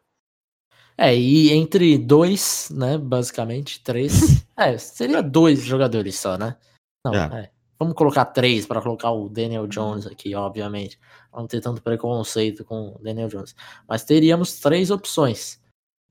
É, 0.98 1.14
e 1.14 1.52
entre 1.52 1.98
dois, 1.98 2.70
né, 2.70 2.96
basicamente, 2.96 3.82
três. 3.82 4.46
é, 4.56 4.78
seria 4.78 5.22
dois 5.22 5.62
jogadores 5.62 6.18
só, 6.18 6.38
né? 6.38 6.56
Não, 7.04 7.14
é. 7.14 7.42
é. 7.44 7.50
Vamos 7.78 7.94
colocar 7.94 8.24
três 8.24 8.64
para 8.64 8.80
colocar 8.80 9.10
o 9.10 9.28
Daniel 9.28 9.66
Jones 9.66 10.06
aqui, 10.06 10.34
obviamente. 10.34 10.98
Não 11.30 11.46
ter 11.46 11.60
tanto 11.60 11.82
preconceito 11.82 12.64
com 12.64 12.96
o 12.96 13.02
Daniel 13.02 13.28
Jones. 13.28 13.54
Mas 13.86 14.02
teríamos 14.02 14.58
três 14.60 14.90
opções. 14.90 15.60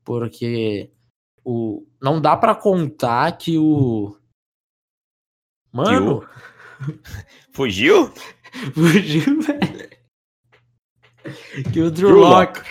Porque 0.04 0.92
o 1.44 1.88
não 2.00 2.22
dá 2.22 2.38
para 2.38 2.54
contar 2.54 3.36
que 3.36 3.58
o 3.58 4.16
Mano, 5.74 6.26
fugiu? 7.52 8.14
fugiu, 8.74 9.42
velho. 9.42 9.90
Que 11.74 11.82
o 11.82 11.90
Drew, 11.90 12.10
Drew 12.10 12.20
Locke 12.20 12.62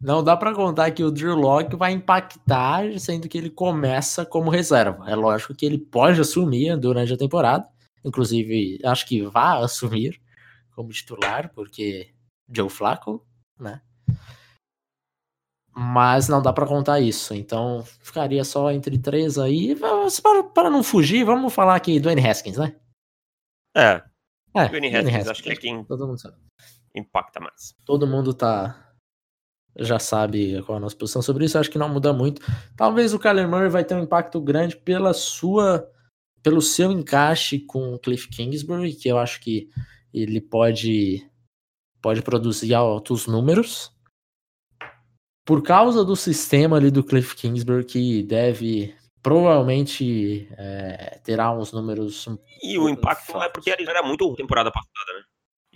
Não 0.00 0.22
dá 0.22 0.36
para 0.36 0.54
contar 0.54 0.90
que 0.90 1.02
o 1.02 1.10
Drew 1.10 1.34
Locke 1.34 1.74
vai 1.74 1.92
impactar, 1.92 2.98
sendo 2.98 3.28
que 3.28 3.38
ele 3.38 3.50
começa 3.50 4.26
como 4.26 4.50
reserva. 4.50 5.10
É 5.10 5.14
lógico 5.14 5.54
que 5.54 5.64
ele 5.64 5.78
pode 5.78 6.20
assumir 6.20 6.76
durante 6.76 7.12
a 7.12 7.16
temporada, 7.16 7.66
inclusive 8.04 8.78
acho 8.84 9.06
que 9.06 9.22
vai 9.22 9.62
assumir 9.62 10.20
como 10.74 10.90
titular, 10.90 11.50
porque 11.54 12.10
Joe 12.54 12.68
Flacco, 12.68 13.26
né? 13.58 13.80
Mas 15.74 16.28
não 16.28 16.40
dá 16.40 16.52
para 16.52 16.66
contar 16.66 17.00
isso, 17.00 17.34
então 17.34 17.84
ficaria 18.00 18.44
só 18.44 18.70
entre 18.70 18.98
três 18.98 19.38
aí. 19.38 19.76
Para, 19.76 20.42
para 20.42 20.70
não 20.70 20.82
fugir, 20.82 21.24
vamos 21.24 21.52
falar 21.52 21.74
aqui 21.74 22.00
do 22.00 22.10
N. 22.10 22.26
Haskins, 22.26 22.56
né? 22.56 22.76
É. 23.76 24.02
É, 24.54 24.68
Dwayne 24.68 24.88
Haskins, 24.88 25.14
Haskins, 25.14 25.28
acho 25.28 25.42
que 25.42 25.50
é 25.50 25.56
quem 25.56 25.86
impacta 26.94 27.40
mais. 27.40 27.74
Todo 27.84 28.06
mundo 28.06 28.32
tá 28.32 28.85
já 29.78 29.98
sabe 29.98 30.62
qual 30.62 30.76
é 30.76 30.78
a 30.78 30.80
nossa 30.80 30.96
posição 30.96 31.22
sobre 31.22 31.44
isso, 31.44 31.58
acho 31.58 31.70
que 31.70 31.78
não 31.78 31.88
muda 31.88 32.12
muito. 32.12 32.40
Talvez 32.76 33.12
o 33.12 33.18
Kyler 33.18 33.48
Murray 33.48 33.68
vai 33.68 33.84
ter 33.84 33.94
um 33.94 34.02
impacto 34.02 34.40
grande 34.40 34.76
pela 34.76 35.12
sua 35.12 35.88
pelo 36.42 36.62
seu 36.62 36.92
encaixe 36.92 37.58
com 37.58 37.94
o 37.94 37.98
Cliff 37.98 38.28
Kingsbury, 38.28 38.94
que 38.94 39.08
eu 39.08 39.18
acho 39.18 39.40
que 39.40 39.68
ele 40.14 40.40
pode 40.40 41.28
pode 42.00 42.22
produzir 42.22 42.72
altos 42.72 43.26
números. 43.26 43.90
Por 45.44 45.62
causa 45.62 46.04
do 46.04 46.16
sistema 46.16 46.76
ali 46.76 46.90
do 46.90 47.04
Cliff 47.04 47.34
Kingsbury 47.34 47.84
que 47.84 48.22
deve 48.22 48.94
provavelmente 49.22 50.48
é, 50.52 51.18
terá 51.24 51.50
uns 51.50 51.72
números. 51.72 52.28
E 52.62 52.78
o 52.78 52.88
impacto 52.88 53.36
é 53.42 53.48
porque 53.48 53.70
era 53.70 54.02
muito 54.02 54.32
temporada 54.36 54.70
passada, 54.70 55.18
né? 55.18 55.24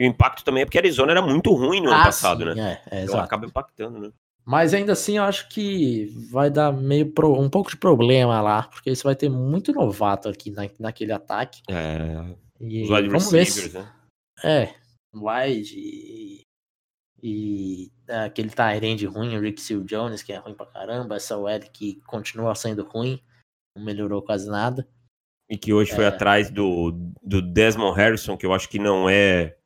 E 0.00 0.04
o 0.04 0.06
impacto 0.06 0.42
também 0.42 0.62
é 0.62 0.64
porque 0.64 0.78
a 0.78 0.80
Arizona 0.80 1.12
era 1.12 1.20
muito 1.20 1.52
ruim 1.52 1.82
no 1.82 1.90
ah, 1.90 1.96
ano 1.96 2.04
passado, 2.04 2.38
sim, 2.38 2.54
né? 2.54 2.80
É, 2.90 3.00
é, 3.00 3.04
então 3.04 3.20
acaba 3.20 3.44
impactando, 3.44 3.98
né? 3.98 4.10
Mas 4.46 4.72
ainda 4.72 4.94
assim, 4.94 5.18
eu 5.18 5.24
acho 5.24 5.46
que 5.50 6.06
vai 6.32 6.50
dar 6.50 6.72
meio 6.72 7.12
pro, 7.12 7.38
um 7.38 7.50
pouco 7.50 7.68
de 7.68 7.76
problema 7.76 8.40
lá, 8.40 8.62
porque 8.62 8.96
você 8.96 9.02
vai 9.02 9.14
ter 9.14 9.28
muito 9.28 9.74
novato 9.74 10.30
aqui 10.30 10.50
na, 10.50 10.62
naquele 10.78 11.12
ataque. 11.12 11.60
É. 11.68 12.34
E 12.58 12.84
Os 12.84 12.90
wide 12.90 13.08
vamos 13.08 13.30
ver 13.30 13.44
se, 13.44 13.74
né? 13.74 13.92
É, 14.42 14.74
wide 15.14 15.74
e, 15.76 16.40
e 17.22 17.92
é, 18.08 18.24
aquele 18.24 18.48
Tyrande 18.48 19.04
ruim, 19.04 19.36
o 19.36 19.40
Rick 19.40 19.60
Seal 19.60 19.84
Jones, 19.84 20.22
que 20.22 20.32
é 20.32 20.38
ruim 20.38 20.54
pra 20.54 20.64
caramba, 20.64 21.16
essa 21.16 21.36
OL 21.36 21.60
que 21.70 22.00
continua 22.06 22.54
sendo 22.54 22.84
ruim, 22.84 23.20
não 23.76 23.84
melhorou 23.84 24.22
quase 24.22 24.48
nada. 24.48 24.88
E 25.46 25.58
que 25.58 25.74
hoje 25.74 25.92
é... 25.92 25.94
foi 25.94 26.06
atrás 26.06 26.50
do, 26.50 26.90
do 27.22 27.42
Desmond 27.42 27.94
Harrison, 27.94 28.34
que 28.38 28.46
eu 28.46 28.54
acho 28.54 28.66
que 28.66 28.78
não 28.78 29.06
é 29.10 29.59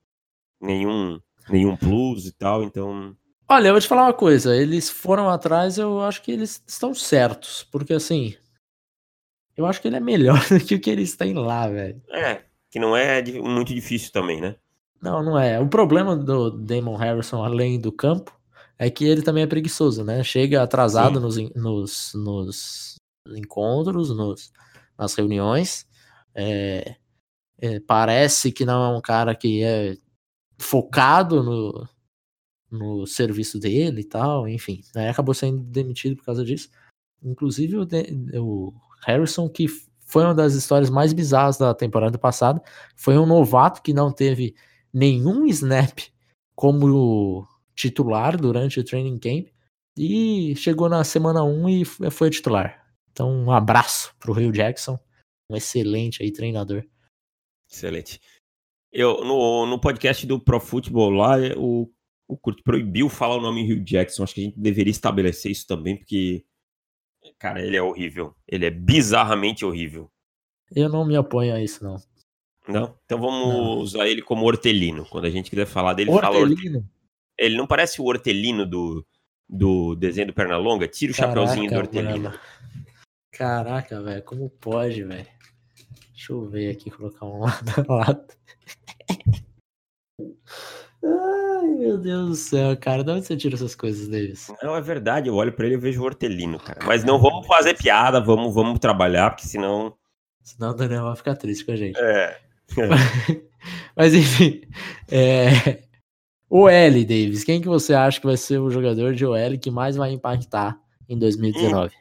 nenhum, 0.64 1.20
nenhum 1.48 1.76
plus 1.76 2.26
e 2.26 2.32
tal, 2.32 2.62
então. 2.62 3.14
Olha, 3.48 3.68
eu 3.68 3.74
vou 3.74 3.80
te 3.80 3.88
falar 3.88 4.04
uma 4.04 4.14
coisa, 4.14 4.56
eles 4.56 4.90
foram 4.90 5.28
atrás, 5.28 5.78
eu 5.78 6.00
acho 6.00 6.22
que 6.22 6.32
eles 6.32 6.62
estão 6.66 6.94
certos, 6.94 7.62
porque 7.70 7.92
assim, 7.92 8.34
eu 9.56 9.66
acho 9.66 9.80
que 9.80 9.88
ele 9.88 9.96
é 9.96 10.00
melhor 10.00 10.38
do 10.48 10.58
que 10.58 10.74
o 10.74 10.80
que 10.80 10.90
eles 10.90 11.16
têm 11.16 11.34
lá, 11.34 11.68
velho. 11.68 12.02
É, 12.10 12.42
que 12.70 12.78
não 12.78 12.96
é 12.96 13.22
muito 13.40 13.74
difícil 13.74 14.10
também, 14.12 14.40
né? 14.40 14.56
Não, 15.00 15.22
não 15.22 15.38
é. 15.38 15.60
O 15.60 15.68
problema 15.68 16.16
do 16.16 16.50
Damon 16.50 16.96
Harrison, 16.96 17.44
além 17.44 17.78
do 17.78 17.92
campo, 17.92 18.34
é 18.78 18.88
que 18.90 19.04
ele 19.04 19.22
também 19.22 19.44
é 19.44 19.46
preguiçoso, 19.46 20.02
né? 20.02 20.24
Chega 20.24 20.62
atrasado 20.62 21.20
nos, 21.20 21.36
nos, 21.54 22.12
nos, 22.14 22.96
encontros, 23.28 24.16
nos, 24.16 24.50
nas 24.98 25.14
reuniões. 25.14 25.86
É, 26.34 26.96
é, 27.60 27.80
parece 27.80 28.50
que 28.50 28.64
não 28.64 28.82
é 28.82 28.96
um 28.96 29.00
cara 29.00 29.34
que 29.34 29.62
é 29.62 29.96
focado 30.58 31.42
no, 31.42 31.88
no 32.70 33.06
serviço 33.06 33.58
dele 33.58 34.02
e 34.02 34.04
tal, 34.04 34.48
enfim. 34.48 34.82
Aí 34.94 35.08
acabou 35.08 35.34
sendo 35.34 35.62
demitido 35.62 36.16
por 36.16 36.24
causa 36.24 36.44
disso. 36.44 36.70
Inclusive 37.22 37.76
o, 37.76 37.86
o 38.40 38.74
Harrison, 39.06 39.48
que 39.48 39.66
foi 40.06 40.24
uma 40.24 40.34
das 40.34 40.54
histórias 40.54 40.90
mais 40.90 41.12
bizarras 41.12 41.58
da 41.58 41.74
temporada 41.74 42.18
passada, 42.18 42.62
foi 42.94 43.18
um 43.18 43.26
novato 43.26 43.82
que 43.82 43.92
não 43.92 44.12
teve 44.12 44.54
nenhum 44.92 45.46
snap 45.46 45.98
como 46.54 47.46
titular 47.74 48.36
durante 48.36 48.78
o 48.78 48.84
training 48.84 49.18
camp 49.18 49.48
e 49.96 50.54
chegou 50.56 50.88
na 50.88 51.02
semana 51.04 51.42
1 51.42 51.68
e 51.68 51.84
foi 51.84 52.30
titular. 52.30 52.84
Então, 53.12 53.30
um 53.30 53.50
abraço 53.50 54.14
pro 54.18 54.32
Rio 54.32 54.52
Jackson, 54.52 54.98
um 55.50 55.56
excelente 55.56 56.22
aí 56.22 56.32
treinador. 56.32 56.84
Excelente. 57.70 58.20
Eu, 58.94 59.24
no, 59.24 59.66
no 59.66 59.76
podcast 59.76 60.24
do 60.24 60.38
Pro 60.38 60.60
Football 60.60 61.10
lá, 61.10 61.36
o, 61.56 61.90
o 62.28 62.36
Kurt 62.36 62.62
proibiu 62.62 63.08
falar 63.08 63.36
o 63.36 63.40
nome 63.40 63.66
Rio 63.66 63.82
Jackson. 63.82 64.22
Acho 64.22 64.32
que 64.32 64.40
a 64.40 64.44
gente 64.44 64.58
deveria 64.58 64.92
estabelecer 64.92 65.50
isso 65.50 65.66
também, 65.66 65.96
porque, 65.96 66.44
cara, 67.36 67.60
ele 67.60 67.76
é 67.76 67.82
horrível. 67.82 68.36
Ele 68.46 68.66
é 68.66 68.70
bizarramente 68.70 69.64
horrível. 69.64 70.08
Eu 70.70 70.88
não 70.88 71.04
me 71.04 71.18
oponho 71.18 71.56
a 71.56 71.60
isso, 71.60 71.82
não. 71.82 71.96
Não? 72.68 72.96
Então 73.04 73.18
vamos 73.18 73.48
não. 73.48 73.78
usar 73.78 74.06
ele 74.06 74.22
como 74.22 74.46
hortelino. 74.46 75.04
Quando 75.06 75.24
a 75.24 75.30
gente 75.30 75.50
quiser 75.50 75.66
falar 75.66 75.94
dele, 75.94 76.10
hortelino. 76.10 76.32
fala 76.32 76.48
hortelino. 76.48 76.90
Ele 77.36 77.56
não 77.56 77.66
parece 77.66 78.00
o 78.00 78.04
hortelino 78.04 78.64
do, 78.64 79.04
do 79.48 79.96
desenho 79.96 80.28
do 80.28 80.32
Pernalonga? 80.32 80.86
Tira 80.86 81.12
o 81.12 81.16
Caraca, 81.16 81.40
chapeuzinho 81.40 81.68
do 81.68 81.78
hortelino. 81.78 82.30
Mano. 82.30 82.40
Caraca, 83.32 84.00
velho, 84.00 84.22
como 84.22 84.48
pode, 84.48 85.02
velho? 85.02 85.26
Deixa 86.24 86.32
eu 86.32 86.48
ver 86.48 86.70
aqui, 86.70 86.90
colocar 86.90 87.26
um 87.26 87.40
lado 87.44 87.84
a 87.86 87.92
lado. 87.92 88.24
Ai, 91.04 91.68
meu 91.78 91.98
Deus 91.98 92.28
do 92.30 92.34
céu, 92.34 92.74
cara. 92.78 93.04
De 93.04 93.10
onde 93.10 93.26
você 93.26 93.36
tira 93.36 93.54
essas 93.54 93.74
coisas, 93.74 94.08
Davis? 94.08 94.50
Não, 94.62 94.74
é 94.74 94.80
verdade. 94.80 95.28
Eu 95.28 95.34
olho 95.34 95.52
pra 95.52 95.66
ele 95.66 95.74
e 95.74 95.78
vejo 95.78 96.00
o 96.00 96.04
hortelino, 96.06 96.58
cara. 96.58 96.80
Mas 96.86 97.04
não 97.04 97.18
vamos 97.18 97.46
fazer 97.46 97.76
piada, 97.76 98.22
vamos, 98.22 98.54
vamos 98.54 98.78
trabalhar, 98.78 99.32
porque 99.32 99.46
senão. 99.46 99.94
Senão 100.42 100.70
o 100.70 100.74
Daniel 100.74 101.04
vai 101.04 101.16
ficar 101.16 101.36
triste 101.36 101.62
com 101.62 101.72
a 101.72 101.76
gente. 101.76 102.00
É. 102.00 102.40
Mas 103.94 104.14
enfim. 104.14 104.62
É... 105.10 105.82
O 106.48 106.70
L, 106.70 107.04
Davis, 107.04 107.44
quem 107.44 107.60
que 107.60 107.68
você 107.68 107.92
acha 107.92 108.18
que 108.18 108.26
vai 108.26 108.38
ser 108.38 108.60
o 108.60 108.70
jogador 108.70 109.14
de 109.14 109.26
OL 109.26 109.58
que 109.60 109.70
mais 109.70 109.94
vai 109.94 110.10
impactar 110.12 110.80
em 111.06 111.18
2019? 111.18 111.94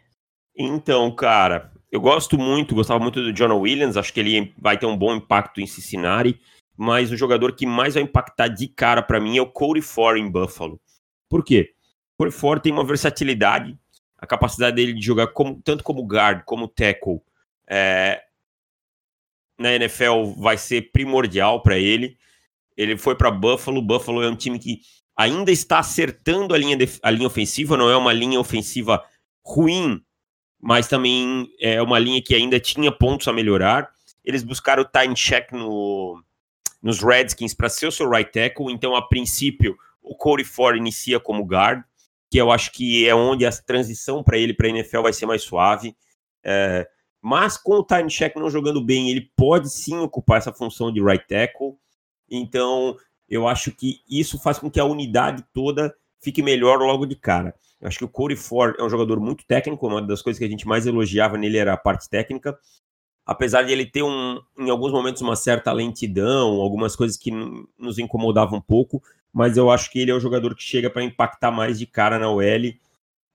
Então, 0.56 1.14
cara, 1.14 1.73
eu 1.94 2.02
gosto 2.02 2.40
muito, 2.40 2.74
gostava 2.74 3.00
muito 3.00 3.22
do 3.22 3.32
John 3.32 3.56
Williams, 3.56 3.98
acho 3.98 4.12
que 4.12 4.20
ele 4.20 4.52
vai 4.58 4.76
ter 4.80 4.88
um 4.88 4.98
bom 4.98 5.14
impacto 5.14 5.62
em 5.62 5.68
Cincinnati, 5.68 6.42
mas 6.76 7.12
o 7.12 7.16
jogador 7.16 7.56
que 7.56 7.68
mais 7.68 7.94
vai 7.94 8.02
impactar 8.02 8.48
de 8.48 8.68
cara 8.68 9.04
para 9.04 9.20
mim 9.20 9.38
é 9.38 9.42
o 9.44 9.46
Cody 9.46 9.80
Ford 9.80 10.18
em 10.18 10.28
Buffalo. 10.28 10.82
Por 11.30 11.44
quê? 11.44 11.76
O 12.16 12.24
Cody 12.24 12.36
Ford 12.36 12.64
tem 12.64 12.74
uma 12.74 12.84
versatilidade, 12.84 13.78
a 14.18 14.26
capacidade 14.26 14.76
dele 14.76 14.94
de 14.94 15.06
jogar 15.06 15.28
como, 15.28 15.62
tanto 15.62 15.84
como 15.84 16.04
guard, 16.04 16.42
como 16.46 16.68
tackle, 16.68 17.22
é, 17.70 18.24
na 19.60 19.74
NFL 19.74 20.34
vai 20.40 20.58
ser 20.58 20.92
primordial 20.92 21.62
para 21.62 21.78
ele. 21.78 22.18
Ele 22.76 22.98
foi 22.98 23.14
para 23.14 23.30
Buffalo, 23.30 23.80
Buffalo 23.84 24.24
é 24.24 24.30
um 24.30 24.36
time 24.36 24.58
que 24.58 24.80
ainda 25.16 25.52
está 25.52 25.78
acertando 25.78 26.56
a 26.56 26.58
linha, 26.58 26.76
de, 26.76 26.90
a 27.04 27.12
linha 27.12 27.28
ofensiva, 27.28 27.78
não 27.78 27.88
é 27.88 27.96
uma 27.96 28.14
linha 28.14 28.40
ofensiva 28.40 29.06
ruim 29.46 30.04
mas 30.64 30.88
também 30.88 31.54
é 31.60 31.82
uma 31.82 32.00
linha 32.00 32.22
que 32.22 32.34
ainda 32.34 32.58
tinha 32.58 32.90
pontos 32.90 33.28
a 33.28 33.34
melhorar. 33.34 33.92
Eles 34.24 34.44
buscaram 34.44 34.82
o 34.82 34.86
time 34.86 35.14
check 35.14 35.52
no, 35.52 36.24
nos 36.82 37.02
Redskins 37.02 37.54
para 37.54 37.68
ser 37.68 37.88
o 37.88 37.92
seu 37.92 38.10
right 38.10 38.32
tackle, 38.32 38.72
então 38.72 38.96
a 38.96 39.02
princípio 39.02 39.76
o 40.02 40.16
Cody 40.16 40.46
Ford 40.46 40.78
inicia 40.78 41.20
como 41.20 41.44
guard, 41.44 41.84
que 42.32 42.38
eu 42.38 42.50
acho 42.50 42.72
que 42.72 43.06
é 43.06 43.14
onde 43.14 43.46
a 43.46 43.52
transição 43.52 44.24
para 44.24 44.38
ele 44.38 44.54
para 44.54 44.68
a 44.68 44.70
NFL 44.70 45.02
vai 45.02 45.12
ser 45.12 45.26
mais 45.26 45.44
suave. 45.44 45.98
É, 46.42 46.88
mas 47.22 47.58
com 47.58 47.80
o 47.80 47.84
time 47.84 48.10
check 48.10 48.34
não 48.38 48.50
jogando 48.50 48.82
bem, 48.82 49.10
ele 49.10 49.30
pode 49.36 49.70
sim 49.70 49.98
ocupar 49.98 50.38
essa 50.38 50.54
função 50.54 50.94
de 50.94 51.04
right 51.04 51.28
tackle. 51.28 51.74
Então 52.32 52.96
eu 53.28 53.50
acho 53.50 53.70
que 53.70 54.00
isso 54.10 54.40
faz 54.40 54.58
com 54.60 54.72
que 54.72 54.80
a 54.80 54.86
unidade 54.86 55.44
toda 55.52 55.94
fique 56.22 56.42
melhor 56.42 56.80
logo 56.80 57.06
de 57.06 57.18
cara. 57.18 57.54
Acho 57.84 58.00
que 58.00 58.06
o 58.06 58.10
Corey 58.10 58.38
Ford 58.38 58.76
é 58.80 58.84
um 58.84 58.90
jogador 58.90 59.20
muito 59.20 59.46
técnico, 59.46 59.88
uma 59.88 60.02
das 60.02 60.22
coisas 60.22 60.40
que 60.40 60.46
a 60.46 60.50
gente 60.50 60.68
mais 60.68 60.86
elogiava 60.86 61.38
nele 61.38 61.58
era 61.58 61.74
a 61.74 61.78
parte 61.78 62.10
técnica. 62.10 62.58
Apesar 63.26 63.64
de 63.64 63.72
ele 63.72 63.86
ter, 63.86 64.04
um, 64.04 64.42
em 64.58 64.70
alguns 64.70 64.92
momentos, 64.92 65.22
uma 65.22 65.36
certa 65.36 65.72
lentidão, 65.72 66.62
algumas 66.62 66.96
coisas 66.96 67.18
que 67.18 67.32
nos 67.78 67.98
incomodavam 67.98 68.60
um 68.60 68.62
pouco, 68.62 69.02
mas 69.32 69.58
eu 69.58 69.72
acho 69.72 69.92
que 69.92 70.00
ele 70.00 70.12
é 70.12 70.14
o 70.14 70.20
jogador 70.20 70.56
que 70.56 70.64
chega 70.64 70.90
para 70.90 71.04
impactar 71.04 71.52
mais 71.52 71.80
de 71.80 71.86
cara 71.86 72.20
na 72.20 72.30
OL 72.30 72.44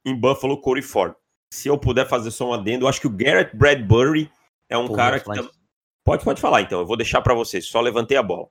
em 0.04 0.14
Buffalo, 0.14 0.60
Corey 0.60 0.82
Ford. 0.82 1.14
Se 1.52 1.68
eu 1.68 1.78
puder 1.78 2.06
fazer 2.06 2.30
só 2.30 2.50
um 2.50 2.52
adendo, 2.52 2.84
eu 2.84 2.88
acho 2.88 3.00
que 3.00 3.06
o 3.06 3.10
Garrett 3.10 3.56
Bradbury 3.56 4.30
é 4.68 4.76
um 4.76 4.86
Pô, 4.86 4.94
cara 4.94 5.18
que. 5.18 5.50
Pode, 6.04 6.24
pode 6.24 6.40
falar 6.40 6.62
então, 6.62 6.80
eu 6.80 6.86
vou 6.86 6.96
deixar 6.96 7.20
para 7.20 7.34
vocês, 7.34 7.66
só 7.66 7.80
levantei 7.80 8.16
a 8.16 8.22
bola. 8.22 8.48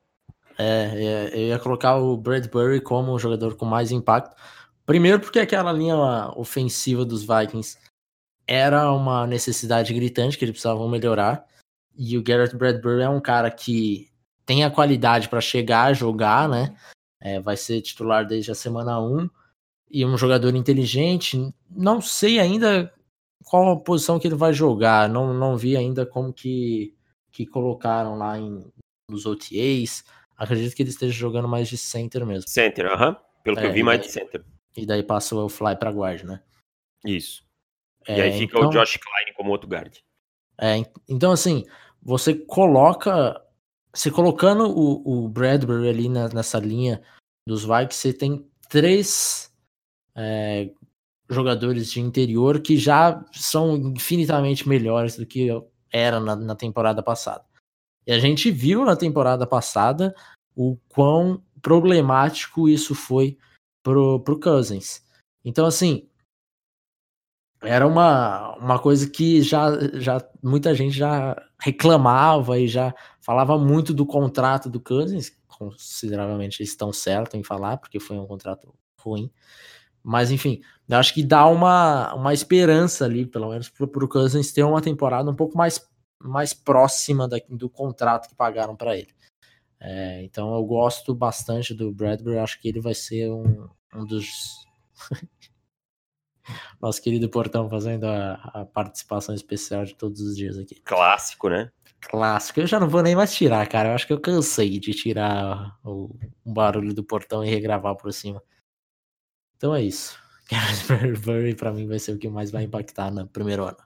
É, 0.60 0.92
é, 0.96 1.30
eu 1.34 1.48
ia 1.50 1.60
colocar 1.60 1.98
o 1.98 2.18
Bradbury 2.18 2.82
como 2.82 3.14
o 3.14 3.20
jogador 3.20 3.56
com 3.56 3.66
mais 3.66 3.92
impacto, 3.92 4.36
Primeiro, 4.88 5.20
porque 5.20 5.40
aquela 5.40 5.74
linha 5.74 5.98
ofensiva 6.38 7.04
dos 7.04 7.22
Vikings 7.22 7.78
era 8.48 8.90
uma 8.94 9.28
necessidade 9.28 9.94
gritante 9.94 10.38
que 10.38 10.46
eles 10.46 10.54
precisavam 10.54 10.88
melhorar. 10.88 11.46
E 11.94 12.18
o 12.18 12.24
Garrett 12.24 12.56
Bradbury 12.56 13.02
é 13.02 13.10
um 13.10 13.20
cara 13.20 13.52
que 13.52 14.10
tem 14.46 14.64
a 14.64 14.72
qualidade 14.72 15.28
para 15.28 15.42
chegar 15.42 15.84
a 15.84 15.94
jogar, 15.94 16.48
né? 16.48 16.74
É, 17.20 17.38
vai 17.38 17.58
ser 17.58 17.82
titular 17.82 18.26
desde 18.26 18.50
a 18.50 18.56
semana 18.56 18.98
1 19.02 19.30
e 19.92 20.06
um 20.06 20.18
jogador 20.18 20.56
inteligente. 20.56 21.54
Não 21.70 22.00
sei 22.00 22.40
ainda 22.40 22.94
qual 23.44 23.70
a 23.70 23.80
posição 23.80 24.18
que 24.18 24.28
ele 24.28 24.36
vai 24.36 24.54
jogar. 24.54 25.10
Não, 25.10 25.34
não 25.34 25.58
vi 25.58 25.76
ainda 25.76 26.06
como 26.06 26.32
que, 26.32 26.96
que 27.30 27.46
colocaram 27.46 28.18
lá 28.18 28.40
em, 28.40 28.66
nos 29.10 29.26
OTAs. 29.26 30.06
Acredito 30.38 30.74
que 30.74 30.82
ele 30.82 30.92
esteja 30.92 31.14
jogando 31.14 31.48
mais 31.48 31.68
de 31.68 31.78
center 31.78 32.26
mesmo. 32.26 32.48
Center, 32.48 32.86
aham. 32.86 33.10
Uh 33.10 33.14
-huh. 33.14 33.18
Pelo 33.44 33.58
que 33.58 33.64
é, 33.64 33.68
eu 33.68 33.74
vi, 33.74 33.84
mais 33.84 34.02
de 34.02 34.12
center. 34.12 34.44
E 34.78 34.86
daí 34.86 35.02
passa 35.02 35.36
o 35.36 35.50
Fly 35.50 35.76
pra 35.76 35.92
guard, 35.92 36.24
né? 36.24 36.40
Isso. 37.04 37.44
É, 38.08 38.20
e 38.20 38.22
aí 38.22 38.40
fica 38.40 38.58
então, 38.58 38.70
o 38.70 38.72
Josh 38.72 38.98
Klein 38.98 39.34
como 39.36 39.52
outro 39.52 39.68
guard. 39.68 39.98
É, 40.60 40.76
então 41.10 41.32
assim, 41.32 41.66
você 42.02 42.36
coloca. 42.36 43.44
Você 43.94 44.12
colocando 44.12 44.70
o, 44.70 45.26
o 45.26 45.28
Bradbury 45.28 45.90
ali 45.90 46.08
na, 46.08 46.30
nessa 46.30 46.60
linha 46.60 47.02
dos 47.48 47.64
Vikings, 47.64 47.96
você 47.96 48.14
tem 48.14 48.48
três 48.70 49.52
é, 50.16 50.70
jogadores 51.28 51.92
de 51.92 52.00
interior 52.00 52.62
que 52.62 52.78
já 52.78 53.26
são 53.32 53.76
infinitamente 53.76 54.70
melhores 54.70 55.18
do 55.18 55.26
que 55.26 55.50
era 55.92 56.20
na, 56.20 56.36
na 56.36 56.56
temporada 56.56 57.02
passada. 57.02 57.44
E 58.06 58.12
a 58.12 58.20
gente 58.20 58.52
viu 58.52 58.86
na 58.86 58.96
temporada 58.96 59.48
passada 59.48 60.16
o 60.56 60.78
quão 60.88 61.44
problemático 61.62 62.70
isso 62.70 62.94
foi 62.94 63.38
pro, 63.88 64.20
pro 64.20 64.38
Cousins. 64.38 65.02
Então, 65.46 65.66
assim, 65.66 66.10
era 67.62 67.88
uma, 67.88 68.54
uma 68.58 68.78
coisa 68.78 69.10
que 69.10 69.42
já, 69.42 69.72
já 69.94 70.22
muita 70.44 70.76
gente 70.76 70.92
já 70.98 71.42
reclamava 71.58 72.60
e 72.60 72.68
já 72.68 72.94
falava 73.22 73.58
muito 73.58 73.94
do 73.94 74.06
contrato 74.06 74.70
do 74.70 74.82
Cousins, 74.82 75.32
consideravelmente 75.48 76.62
eles 76.62 76.72
estão 76.72 76.92
certos 76.92 77.40
em 77.40 77.44
falar, 77.44 77.78
porque 77.78 77.98
foi 77.98 78.18
um 78.20 78.28
contrato 78.28 78.76
ruim. 79.00 79.32
Mas 80.04 80.32
enfim, 80.32 80.60
eu 80.90 80.98
acho 80.98 81.14
que 81.14 81.24
dá 81.24 81.48
uma, 81.48 82.14
uma 82.14 82.34
esperança 82.34 83.06
ali, 83.06 83.26
pelo 83.26 83.50
menos 83.50 83.70
para 83.70 83.86
o 83.86 84.10
Cousins 84.10 84.52
ter 84.52 84.64
uma 84.64 84.82
temporada 84.82 85.32
um 85.32 85.36
pouco 85.36 85.58
mais, 85.58 85.82
mais 86.22 86.54
próxima 86.54 87.26
da, 87.26 87.38
do 87.50 87.70
contrato 87.70 88.28
que 88.28 88.36
pagaram 88.36 88.76
para 88.76 88.98
ele. 88.98 89.16
É, 89.80 90.24
então 90.24 90.54
eu 90.54 90.66
gosto 90.66 91.16
bastante 91.16 91.74
do 91.74 91.94
Bradbury, 91.94 92.38
acho 92.38 92.60
que 92.60 92.68
ele 92.68 92.82
vai 92.82 92.94
ser 92.94 93.32
um, 93.32 93.70
um 93.94 94.06
dos. 94.06 94.66
Nosso 96.82 97.02
querido 97.02 97.30
Portão 97.30 97.70
fazendo 97.70 98.06
a, 98.06 98.34
a, 98.54 98.66
participação 98.66 99.36
especial 99.36 99.84
de 99.84 99.94
todos 99.96 100.22
os 100.22 100.36
dias 100.36 100.58
aqui. 100.58 100.76
Clássico, 100.76 101.50
né? 101.50 101.70
Clássico. 102.00 102.62
Eu 102.62 102.68
já 102.68 102.80
não 102.80 102.88
vou 102.88 103.02
nem 103.02 103.16
mais 103.16 103.36
tirar, 103.36 103.68
cara. 103.68 103.90
Eu 103.90 103.96
acho 103.96 104.08
que 104.08 104.14
eu 104.14 104.20
cansei 104.20 104.80
de 104.80 104.94
tirar 104.94 105.78
o, 105.84 106.16
o 106.46 106.54
barulho 106.54 106.94
do 106.94 107.04
portão 107.04 107.44
e 107.44 107.50
regravar 107.50 107.96
por 107.96 108.14
cima. 108.14 108.42
Então 109.58 109.76
é 109.76 109.82
isso. 109.82 110.18
Garrett 110.50 110.88
Bradbury 110.88 111.56
para 111.56 111.74
mim 111.74 111.88
vai 111.88 112.00
ser 112.00 112.14
o 112.14 112.18
que 112.18 112.30
mais 112.30 112.52
vai 112.52 112.64
impactar 112.64 113.12
no 113.12 113.28
primeiro 113.28 113.66
ano. 113.66 113.78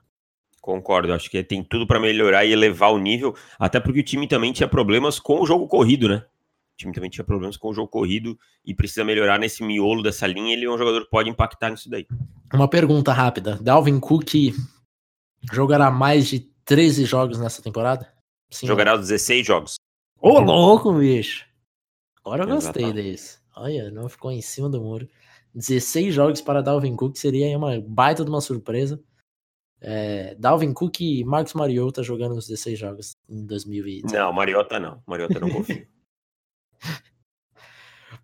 Concordo, 0.60 1.12
acho 1.12 1.28
que 1.28 1.42
tem 1.42 1.64
tudo 1.64 1.88
para 1.88 1.98
melhorar 1.98 2.44
e 2.44 2.52
elevar 2.52 2.92
o 2.92 2.98
nível, 2.98 3.34
até 3.58 3.80
porque 3.80 3.98
o 3.98 4.04
time 4.04 4.28
também 4.28 4.52
tinha 4.52 4.68
problemas 4.68 5.18
com 5.18 5.40
o 5.40 5.46
jogo 5.46 5.66
corrido, 5.66 6.08
né? 6.08 6.24
O 6.74 6.76
time 6.76 6.92
também 6.92 7.10
tinha 7.10 7.24
problemas 7.24 7.56
com 7.56 7.68
o 7.68 7.74
jogo 7.74 7.88
corrido 7.88 8.38
e 8.64 8.74
precisa 8.74 9.04
melhorar 9.04 9.38
nesse 9.38 9.62
miolo 9.62 10.02
dessa 10.02 10.26
linha. 10.26 10.52
Ele 10.52 10.64
é 10.64 10.70
um 10.70 10.78
jogador 10.78 11.04
que 11.04 11.10
pode 11.10 11.28
impactar 11.28 11.70
nisso 11.70 11.88
daí. 11.88 12.06
Uma 12.52 12.68
pergunta 12.68 13.12
rápida: 13.12 13.58
Dalvin 13.60 14.00
Cook 14.00 14.54
jogará 15.52 15.90
mais 15.90 16.28
de 16.28 16.40
13 16.64 17.04
jogos 17.04 17.38
nessa 17.38 17.62
temporada? 17.62 18.12
Sim, 18.50 18.66
jogará 18.66 18.96
16 18.96 19.46
jogos. 19.46 19.76
Ô, 20.20 20.38
louco, 20.38 20.92
bicho! 20.94 21.46
Agora 22.24 22.44
eu 22.44 22.48
gostei 22.48 22.84
Exatamente. 22.84 23.10
desse. 23.10 23.38
Olha, 23.56 23.90
não 23.90 24.08
ficou 24.08 24.30
em 24.30 24.40
cima 24.40 24.68
do 24.68 24.80
muro. 24.80 25.08
16 25.54 26.14
jogos 26.14 26.40
para 26.40 26.62
Dalvin 26.62 26.96
Cook 26.96 27.16
seria 27.16 27.56
uma 27.56 27.80
baita 27.80 28.24
de 28.24 28.30
uma 28.30 28.40
surpresa. 28.40 29.02
É, 29.80 30.36
Dalvin 30.38 30.72
Cook 30.72 31.00
e 31.00 31.24
Marcos 31.24 31.54
Mariota 31.54 32.02
jogando 32.02 32.36
os 32.36 32.46
16 32.46 32.78
jogos 32.78 33.16
em 33.28 33.44
2020. 33.44 34.12
Não, 34.12 34.32
Mariota 34.32 34.78
não. 34.78 35.02
Mariota 35.06 35.40
não 35.40 35.50
confio. 35.50 35.86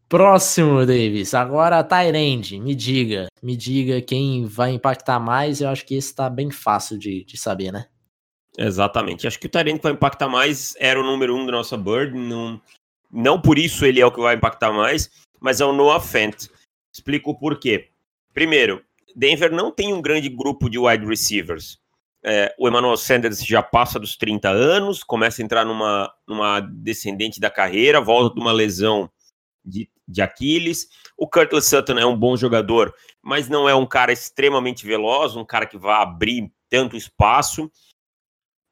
Próximo, 0.08 0.86
Davis. 0.86 1.34
Agora 1.34 1.84
Tyrande. 1.84 2.58
Me 2.58 2.74
diga. 2.74 3.26
Me 3.42 3.54
diga 3.54 4.00
quem 4.00 4.46
vai 4.46 4.72
impactar 4.72 5.20
mais. 5.20 5.60
Eu 5.60 5.68
acho 5.68 5.84
que 5.84 5.94
esse 5.94 6.14
tá 6.14 6.30
bem 6.30 6.50
fácil 6.50 6.98
de, 6.98 7.24
de 7.24 7.36
saber, 7.36 7.70
né? 7.70 7.86
Exatamente. 8.56 9.26
Acho 9.26 9.38
que 9.38 9.46
o 9.46 9.50
Tyrande 9.50 9.80
vai 9.82 9.92
impactar 9.92 10.28
mais 10.28 10.74
era 10.78 11.00
o 11.00 11.04
número 11.04 11.36
um 11.36 11.44
da 11.44 11.52
nossa 11.52 11.76
Bird. 11.76 12.16
Não, 12.16 12.60
não 13.12 13.40
por 13.40 13.58
isso 13.58 13.84
ele 13.84 14.00
é 14.00 14.06
o 14.06 14.10
que 14.10 14.20
vai 14.20 14.34
impactar 14.34 14.72
mais, 14.72 15.10
mas 15.40 15.60
é 15.60 15.64
o 15.64 15.72
Noah 15.72 16.00
Fent. 16.00 16.48
Explico 16.92 17.38
por 17.38 17.60
quê. 17.60 17.90
Primeiro, 18.32 18.82
Denver 19.14 19.52
não 19.52 19.70
tem 19.70 19.92
um 19.92 20.00
grande 20.00 20.28
grupo 20.28 20.70
de 20.70 20.78
wide 20.78 21.04
receivers. 21.04 21.78
É, 22.24 22.54
o 22.58 22.68
Emmanuel 22.68 22.96
Sanders 22.96 23.44
já 23.44 23.62
passa 23.62 23.98
dos 23.98 24.16
30 24.16 24.48
anos, 24.48 25.04
começa 25.04 25.40
a 25.40 25.44
entrar 25.44 25.64
numa, 25.64 26.12
numa 26.26 26.60
descendente 26.60 27.38
da 27.38 27.50
carreira, 27.50 28.00
volta 28.00 28.34
de 28.34 28.40
uma 28.40 28.52
lesão 28.52 29.08
de, 29.64 29.88
de 30.06 30.20
Aquiles. 30.20 30.88
O 31.16 31.28
Curtis 31.28 31.66
Sutton 31.66 31.98
é 31.98 32.06
um 32.06 32.16
bom 32.16 32.36
jogador, 32.36 32.92
mas 33.22 33.48
não 33.48 33.68
é 33.68 33.74
um 33.74 33.86
cara 33.86 34.12
extremamente 34.12 34.86
veloz, 34.86 35.36
um 35.36 35.44
cara 35.44 35.66
que 35.66 35.78
vai 35.78 36.02
abrir 36.02 36.52
tanto 36.68 36.96
espaço. 36.96 37.70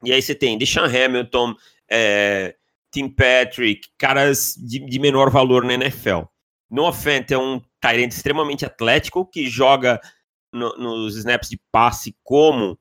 E 0.02 0.12
aí 0.12 0.20
você 0.20 0.34
tem 0.34 0.58
Deshaun 0.58 0.86
Hamilton, 0.86 1.54
é, 1.88 2.56
Tim 2.90 3.08
Patrick, 3.08 3.88
caras 3.96 4.54
de, 4.56 4.80
de 4.80 4.98
menor 4.98 5.30
valor 5.30 5.64
na 5.64 5.74
NFL. 5.74 6.22
Noah 6.70 6.92
Fant 6.92 7.30
é 7.30 7.38
um 7.38 7.60
Tyrant 7.80 8.10
extremamente 8.10 8.66
atlético 8.66 9.24
que 9.24 9.48
joga 9.48 10.00
no, 10.52 10.76
nos 10.76 11.16
snaps 11.16 11.48
de 11.48 11.60
passe 11.70 12.16
como 12.24 12.78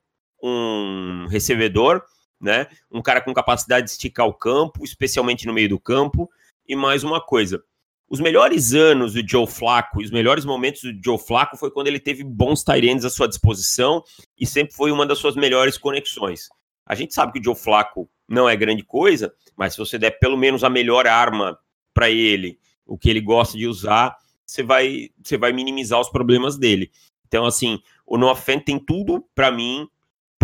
um 0.47 1.27
recebedor, 1.27 2.03
né? 2.39 2.67
Um 2.91 3.01
cara 3.01 3.21
com 3.21 3.33
capacidade 3.33 3.85
de 3.85 3.91
esticar 3.91 4.27
o 4.27 4.33
campo, 4.33 4.83
especialmente 4.83 5.47
no 5.47 5.53
meio 5.53 5.69
do 5.69 5.79
campo. 5.79 6.29
E 6.67 6.75
mais 6.75 7.03
uma 7.03 7.19
coisa, 7.19 7.63
os 8.07 8.19
melhores 8.19 8.73
anos 8.73 9.13
do 9.13 9.27
Joe 9.27 9.47
Flacco, 9.47 10.01
os 10.01 10.11
melhores 10.11 10.45
momentos 10.45 10.81
do 10.81 10.99
Joe 11.03 11.17
Flacco 11.17 11.57
foi 11.57 11.71
quando 11.71 11.87
ele 11.87 11.99
teve 11.99 12.23
bons 12.23 12.63
Tyrants 12.63 13.05
à 13.05 13.09
sua 13.09 13.27
disposição 13.27 14.03
e 14.39 14.45
sempre 14.45 14.75
foi 14.75 14.91
uma 14.91 15.05
das 15.05 15.17
suas 15.17 15.35
melhores 15.35 15.77
conexões. 15.77 16.47
A 16.85 16.93
gente 16.93 17.13
sabe 17.13 17.33
que 17.33 17.39
o 17.39 17.43
Joe 17.43 17.55
Flacco 17.55 18.07
não 18.27 18.47
é 18.47 18.55
grande 18.55 18.83
coisa, 18.83 19.33
mas 19.55 19.73
se 19.73 19.79
você 19.79 19.97
der 19.97 20.19
pelo 20.19 20.37
menos 20.37 20.63
a 20.63 20.69
melhor 20.69 21.07
arma 21.07 21.57
para 21.93 22.09
ele, 22.09 22.59
o 22.85 22.97
que 22.97 23.09
ele 23.09 23.21
gosta 23.21 23.57
de 23.57 23.65
usar, 23.65 24.15
você 24.45 24.61
vai, 24.61 25.09
você 25.23 25.37
vai 25.37 25.51
minimizar 25.51 25.99
os 25.99 26.09
problemas 26.09 26.57
dele. 26.57 26.91
Então, 27.27 27.45
assim, 27.45 27.79
o 28.05 28.17
Noah 28.17 28.39
Fent 28.39 28.63
tem 28.63 28.77
tudo 28.77 29.25
para 29.33 29.51
mim 29.51 29.87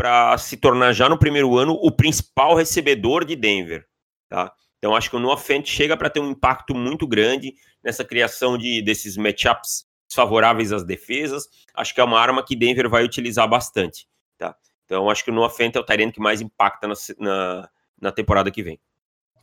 para 0.02 0.36
se 0.40 0.58
tornar 0.58 0.94
já 0.94 1.08
no 1.08 1.16
primeiro 1.16 1.56
ano 1.56 1.74
o 1.74 1.92
principal 1.92 2.56
recebedor 2.56 3.24
de 3.24 3.36
Denver, 3.36 3.86
tá? 4.28 4.52
Então, 4.80 4.96
acho 4.96 5.12
que 5.12 5.16
o 5.16 5.20
Noah 5.20 5.40
Fent 5.40 5.68
chega 5.68 5.96
para 5.96 6.10
ter 6.10 6.20
um 6.20 6.32
impacto 6.32 6.74
muito 6.74 7.06
grande 7.06 7.54
nessa 7.84 8.04
criação 8.04 8.58
de 8.58 8.82
desses 8.82 9.16
matchups 9.16 9.86
favoráveis 10.12 10.72
às 10.72 10.84
defesas. 10.84 11.48
Acho 11.76 11.94
que 11.94 12.02
é 12.02 12.04
uma 12.04 12.20
arma 12.20 12.44
que 12.44 12.56
Denver 12.56 12.90
vai 12.90 13.04
utilizar 13.04 13.48
bastante, 13.48 14.08
tá? 14.40 14.56
Então, 14.86 15.08
acho 15.08 15.24
que 15.24 15.30
o 15.30 15.34
Noah 15.34 15.54
Fent 15.54 15.76
é 15.76 15.80
o 15.80 15.84
Tyrene 15.84 16.12
que 16.12 16.20
mais 16.20 16.42
impacta 16.42 16.88
na, 16.88 16.96
na, 17.20 17.70
na 18.02 18.12
temporada 18.12 18.50
que 18.50 18.64
vem. 18.64 18.80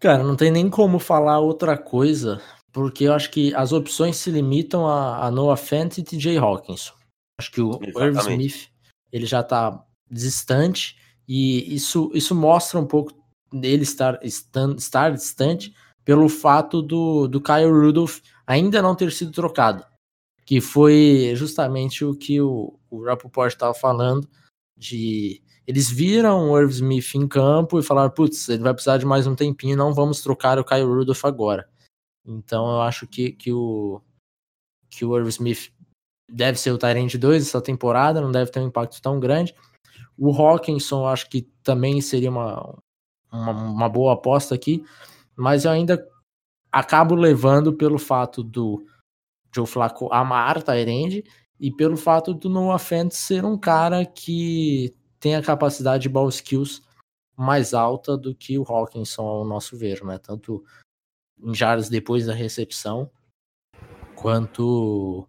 Cara, 0.01 0.25
não 0.25 0.35
tem 0.35 0.51
nem 0.51 0.69
como 0.69 0.99
falar 0.99 1.39
outra 1.39 1.79
coisa 1.79 2.43
porque 2.73 3.05
eu 3.05 3.13
acho 3.13 3.31
que 3.31 3.55
as 3.55 3.73
opções 3.73 4.17
se 4.17 4.29
limitam 4.29 4.89
a, 4.89 5.25
a 5.25 5.31
Noah 5.31 5.57
Fent 5.57 5.99
e 5.99 6.03
TJ 6.03 6.37
Hawkins. 6.37 6.93
Acho 7.39 7.53
que 7.53 7.61
o 7.61 7.79
Irv 7.81 8.19
Smith 8.19 8.69
ele 9.13 9.25
já 9.25 9.41
está 9.41 9.85
distante 10.11 10.97
e 11.27 11.75
isso, 11.75 12.11
isso 12.15 12.35
mostra 12.35 12.79
um 12.79 12.87
pouco 12.87 13.13
dele 13.53 13.83
estar, 13.83 14.19
estar, 14.23 15.11
distante 15.13 15.75
pelo 16.05 16.29
fato 16.29 16.81
do, 16.81 17.29
do 17.29 17.41
Kyle 17.41 17.71
Rudolph 17.71 18.21
ainda 18.47 18.81
não 18.81 18.95
ter 18.95 19.13
sido 19.13 19.31
trocado, 19.31 19.85
que 20.47 20.61
foi 20.61 21.33
justamente 21.35 22.05
o 22.05 22.15
que 22.15 22.41
o, 22.41 22.79
o 22.91 23.05
Rappaport 23.05 23.53
estava 23.53 23.75
falando 23.75 24.29
de 24.77 25.43
eles 25.67 25.91
viram 25.91 26.51
o 26.51 26.59
Irv 26.59 26.71
Smith 26.71 27.15
em 27.15 27.29
campo 27.29 27.79
e 27.79 27.83
falaram, 27.83 28.11
putz, 28.11 28.49
ele 28.49 28.63
vai 28.63 28.73
precisar 28.73 28.97
de 28.97 29.05
mais 29.05 29.27
um 29.27 29.35
tempinho, 29.35 29.77
não 29.77 29.93
vamos 29.93 30.23
trocar 30.23 30.59
o 30.59 30.65
Kyle 30.65 30.83
Rudolph 30.85 31.25
agora. 31.27 31.69
Então 32.25 32.71
eu 32.71 32.81
acho 32.81 33.07
que, 33.07 33.33
que 33.33 33.53
o 33.53 34.01
que 34.89 35.05
o 35.05 35.15
Irv 35.17 35.29
Smith 35.29 35.71
deve 36.29 36.59
ser 36.59 36.71
o 36.71 36.79
Tyrant 36.79 37.15
2 37.15 37.43
essa 37.43 37.61
temporada, 37.61 38.21
não 38.21 38.33
deve 38.33 38.51
ter 38.51 38.61
um 38.61 38.67
impacto 38.67 39.01
tão 39.01 39.21
grande. 39.21 39.55
O 40.19 40.33
Hawkinson 40.33 41.07
acho 41.07 41.31
que 41.31 41.43
também 41.63 42.01
seria 42.01 42.31
uma, 42.31 42.77
uma, 43.33 43.53
uma 43.53 43.89
boa 43.89 44.15
aposta 44.15 44.55
aqui, 44.55 44.85
mas 45.37 45.65
eu 45.65 45.71
ainda 45.71 46.05
acabo 46.73 47.15
levando 47.15 47.73
pelo 47.73 47.99
fato 47.99 48.43
do 48.43 48.85
Joe 49.55 49.67
Flacco 49.67 50.13
amar 50.13 50.63
Tyrande 50.63 51.25
e 51.59 51.71
pelo 51.71 51.97
fato 51.97 52.35
do 52.35 52.49
Noah 52.49 52.79
Fent 52.79 53.13
ser 53.13 53.45
um 53.45 53.57
cara 53.57 54.05
que 54.05 54.95
tem 55.19 55.35
a 55.35 55.43
capacidade 55.43 56.03
de 56.03 56.09
ball 56.09 56.29
skills 56.29 56.83
mais 57.37 57.73
alta 57.73 58.17
do 58.17 58.35
que 58.35 58.59
o 58.59 58.65
Hawkinson 58.65 59.23
ao 59.23 59.45
nosso 59.45 59.77
ver, 59.77 60.05
né? 60.05 60.19
Tanto 60.19 60.65
em 61.41 61.55
jardas 61.55 61.89
depois 61.89 62.27
da 62.27 62.35
recepção, 62.35 63.11
quanto 64.17 65.29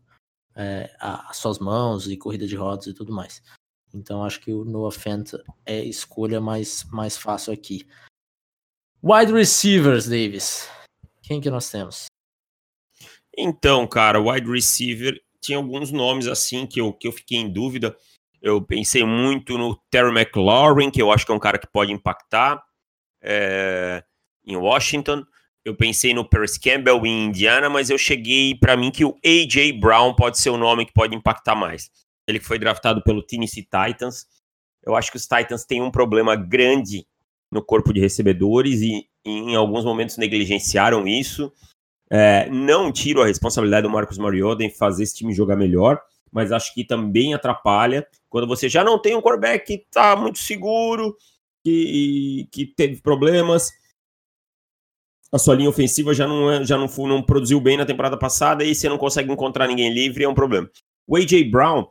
é, 0.55 0.91
as 0.99 1.37
suas 1.37 1.59
mãos 1.59 2.07
e 2.07 2.17
corrida 2.17 2.47
de 2.47 2.55
rodas 2.55 2.87
e 2.87 2.93
tudo 2.93 3.13
mais. 3.13 3.41
Então 3.93 4.23
acho 4.23 4.39
que 4.39 4.51
o 4.51 4.63
Noah 4.63 4.91
Fent 4.91 5.33
é 5.65 5.79
a 5.79 5.83
escolha 5.83 6.39
mais, 6.39 6.83
mais 6.85 7.17
fácil 7.17 7.53
aqui. 7.53 7.87
Wide 9.03 9.31
receivers, 9.31 10.07
Davis. 10.07 10.69
Quem 11.21 11.39
que 11.39 11.49
nós 11.49 11.69
temos? 11.69 12.05
Então, 13.37 13.87
cara, 13.87 14.19
wide 14.19 14.51
receiver 14.51 15.19
tinha 15.41 15.57
alguns 15.57 15.91
nomes 15.91 16.27
assim 16.27 16.67
que 16.67 16.81
eu, 16.81 16.91
que 16.91 17.07
eu 17.07 17.11
fiquei 17.11 17.37
em 17.37 17.51
dúvida. 17.51 17.95
Eu 18.41 18.61
pensei 18.61 19.03
muito 19.03 19.57
no 19.57 19.75
Terry 19.89 20.11
McLaurin, 20.11 20.91
que 20.91 21.01
eu 21.01 21.11
acho 21.11 21.25
que 21.25 21.31
é 21.31 21.35
um 21.35 21.39
cara 21.39 21.57
que 21.57 21.67
pode 21.67 21.91
impactar 21.91 22.61
é, 23.21 24.03
em 24.45 24.55
Washington. 24.55 25.23
Eu 25.63 25.75
pensei 25.75 26.13
no 26.13 26.27
Paris 26.27 26.57
Campbell 26.57 27.05
em 27.05 27.25
Indiana, 27.25 27.69
mas 27.69 27.89
eu 27.89 27.97
cheguei 27.97 28.55
para 28.55 28.77
mim 28.77 28.91
que 28.91 29.05
o 29.05 29.15
AJ 29.25 29.79
Brown 29.79 30.15
pode 30.15 30.39
ser 30.39 30.49
o 30.49 30.57
nome 30.57 30.85
que 30.85 30.93
pode 30.93 31.15
impactar 31.15 31.55
mais. 31.55 31.89
Ele 32.29 32.39
foi 32.39 32.59
draftado 32.59 33.01
pelo 33.03 33.23
Tennessee 33.23 33.63
Titans. 33.63 34.27
Eu 34.85 34.95
acho 34.95 35.09
que 35.09 35.17
os 35.17 35.23
Titans 35.25 35.65
têm 35.65 35.81
um 35.81 35.89
problema 35.89 36.35
grande 36.35 37.07
no 37.51 37.63
corpo 37.63 37.91
de 37.91 37.99
recebedores 37.99 38.81
e, 38.81 39.07
e 39.25 39.29
em 39.31 39.55
alguns 39.55 39.83
momentos 39.83 40.17
negligenciaram 40.17 41.07
isso. 41.07 41.51
É, 42.11 42.47
não 42.49 42.91
tiro 42.91 43.21
a 43.21 43.25
responsabilidade 43.25 43.87
do 43.87 43.89
Marcos 43.89 44.17
Mariota 44.17 44.63
em 44.63 44.69
fazer 44.69 45.03
esse 45.03 45.15
time 45.15 45.33
jogar 45.33 45.55
melhor, 45.55 45.99
mas 46.31 46.51
acho 46.51 46.73
que 46.73 46.83
também 46.83 47.33
atrapalha 47.33 48.07
quando 48.29 48.47
você 48.47 48.69
já 48.69 48.83
não 48.83 48.99
tem 48.99 49.15
um 49.15 49.21
quarterback 49.21 49.65
que 49.65 49.83
está 49.83 50.15
muito 50.15 50.37
seguro, 50.37 51.15
que, 51.63 52.47
que 52.51 52.65
teve 52.65 53.01
problemas. 53.01 53.71
A 55.31 55.37
sua 55.37 55.55
linha 55.55 55.69
ofensiva 55.69 56.13
já 56.13 56.27
não, 56.27 56.51
é, 56.51 56.63
já 56.63 56.77
não, 56.77 56.87
não 57.07 57.23
produziu 57.23 57.59
bem 57.59 57.77
na 57.77 57.85
temporada 57.85 58.17
passada 58.17 58.63
e 58.63 58.73
você 58.73 58.87
não 58.87 58.97
consegue 58.97 59.31
encontrar 59.31 59.67
ninguém 59.67 59.91
livre, 59.91 60.23
é 60.23 60.29
um 60.29 60.33
problema. 60.35 60.69
O 61.07 61.15
A.J. 61.15 61.43
Brown, 61.45 61.87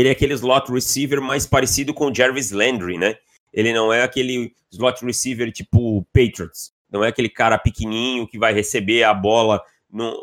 ele 0.00 0.08
é 0.08 0.12
aquele 0.12 0.34
slot 0.34 0.70
receiver 0.70 1.20
mais 1.20 1.46
parecido 1.46 1.94
com 1.94 2.10
o 2.10 2.14
Jarvis 2.14 2.50
Landry, 2.50 2.98
né? 2.98 3.16
Ele 3.52 3.72
não 3.72 3.92
é 3.92 4.02
aquele 4.02 4.52
slot 4.70 5.04
receiver 5.04 5.50
tipo 5.50 6.06
Patriots. 6.12 6.72
Não 6.92 7.02
é 7.02 7.08
aquele 7.08 7.28
cara 7.28 7.58
pequenininho 7.58 8.26
que 8.26 8.38
vai 8.38 8.52
receber 8.52 9.02
a 9.04 9.14
bola 9.14 9.62
no, 9.90 10.14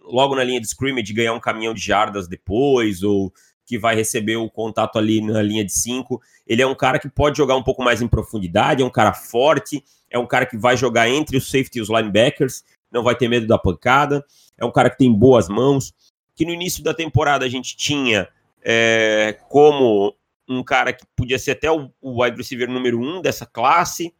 logo 0.00 0.34
na 0.34 0.44
linha 0.44 0.60
de 0.60 0.66
scrimmage 0.66 1.12
ganhar 1.12 1.32
um 1.32 1.40
caminhão 1.40 1.74
de 1.74 1.80
jardas 1.80 2.28
depois, 2.28 3.02
ou 3.02 3.32
que 3.66 3.76
vai 3.76 3.96
receber 3.96 4.36
o 4.36 4.48
contato 4.48 4.98
ali 4.98 5.20
na 5.20 5.42
linha 5.42 5.64
de 5.64 5.72
cinco. 5.72 6.22
Ele 6.46 6.62
é 6.62 6.66
um 6.66 6.74
cara 6.74 6.98
que 6.98 7.08
pode 7.08 7.36
jogar 7.36 7.56
um 7.56 7.62
pouco 7.62 7.82
mais 7.82 8.00
em 8.00 8.06
profundidade, 8.06 8.82
é 8.82 8.86
um 8.86 8.90
cara 8.90 9.12
forte, 9.12 9.82
é 10.08 10.18
um 10.18 10.26
cara 10.26 10.46
que 10.46 10.56
vai 10.56 10.76
jogar 10.76 11.08
entre 11.08 11.36
os 11.36 11.50
safety 11.50 11.78
e 11.78 11.82
os 11.82 11.88
linebackers, 11.88 12.62
não 12.92 13.02
vai 13.02 13.16
ter 13.16 13.28
medo 13.28 13.46
da 13.46 13.58
pancada, 13.58 14.24
é 14.56 14.64
um 14.64 14.70
cara 14.70 14.88
que 14.88 14.98
tem 14.98 15.12
boas 15.12 15.48
mãos, 15.48 15.92
que 16.36 16.44
no 16.44 16.52
início 16.52 16.82
da 16.84 16.94
temporada 16.94 17.44
a 17.44 17.48
gente 17.48 17.76
tinha 17.76 18.28
é, 18.68 19.38
como 19.48 20.12
um 20.48 20.60
cara 20.64 20.92
que 20.92 21.04
podia 21.14 21.38
ser 21.38 21.52
até 21.52 21.70
o, 21.70 21.88
o 22.00 22.20
wide 22.20 22.36
receiver 22.36 22.68
número 22.68 23.00
um 23.00 23.22
dessa 23.22 23.46
classe, 23.46 24.12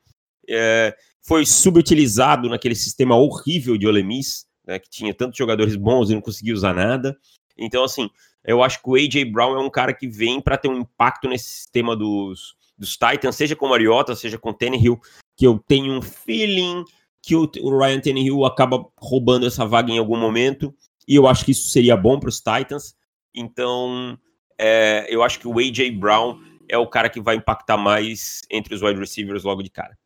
é, 0.49 0.97
foi 1.21 1.45
subutilizado 1.45 2.49
naquele 2.49 2.77
sistema 2.77 3.17
horrível 3.17 3.77
de 3.77 3.89
Olemis, 3.89 4.47
né, 4.65 4.79
que 4.79 4.89
tinha 4.89 5.13
tantos 5.13 5.37
jogadores 5.37 5.75
bons 5.75 6.11
e 6.11 6.15
não 6.15 6.21
conseguia 6.21 6.55
usar 6.55 6.73
nada. 6.73 7.19
Então, 7.59 7.83
assim, 7.83 8.09
eu 8.45 8.63
acho 8.63 8.81
que 8.81 8.89
o 8.89 8.95
A.J. 8.95 9.25
Brown 9.25 9.57
é 9.57 9.61
um 9.61 9.71
cara 9.71 9.93
que 9.93 10.07
vem 10.07 10.41
para 10.41 10.57
ter 10.57 10.69
um 10.69 10.79
impacto 10.79 11.29
nesse 11.29 11.49
sistema 11.49 11.97
dos, 11.97 12.55
dos 12.79 12.97
Titans, 12.97 13.35
seja 13.35 13.57
com 13.57 13.69
Mariota, 13.69 14.15
seja 14.15 14.39
com 14.39 14.53
Tannehill, 14.53 15.01
que 15.37 15.45
eu 15.45 15.59
tenho 15.67 15.93
um 15.93 16.03
feeling 16.03 16.85
que 17.21 17.35
o, 17.35 17.51
o 17.63 17.77
Ryan 17.77 17.99
Tannehill 17.99 18.45
acaba 18.45 18.87
roubando 18.97 19.45
essa 19.45 19.67
vaga 19.67 19.91
em 19.91 19.99
algum 19.99 20.17
momento, 20.17 20.73
e 21.09 21.17
eu 21.17 21.27
acho 21.27 21.45
que 21.45 21.51
isso 21.51 21.69
seria 21.69 21.97
bom 21.97 22.21
para 22.21 22.29
os 22.29 22.41
Titans. 22.41 22.95
Então, 23.35 24.17
é, 24.59 25.07
eu 25.09 25.23
acho 25.23 25.39
que 25.39 25.49
o 25.49 25.59
A.J. 25.59 25.91
Brown 25.93 26.41
é 26.69 26.77
o 26.77 26.87
cara 26.87 27.09
que 27.09 27.21
vai 27.21 27.37
impactar 27.37 27.77
mais 27.77 28.43
entre 28.51 28.75
os 28.75 28.83
wide 28.83 28.99
receivers 28.99 29.45
logo 29.45 29.63
de 29.63 29.71
cara 29.71 29.97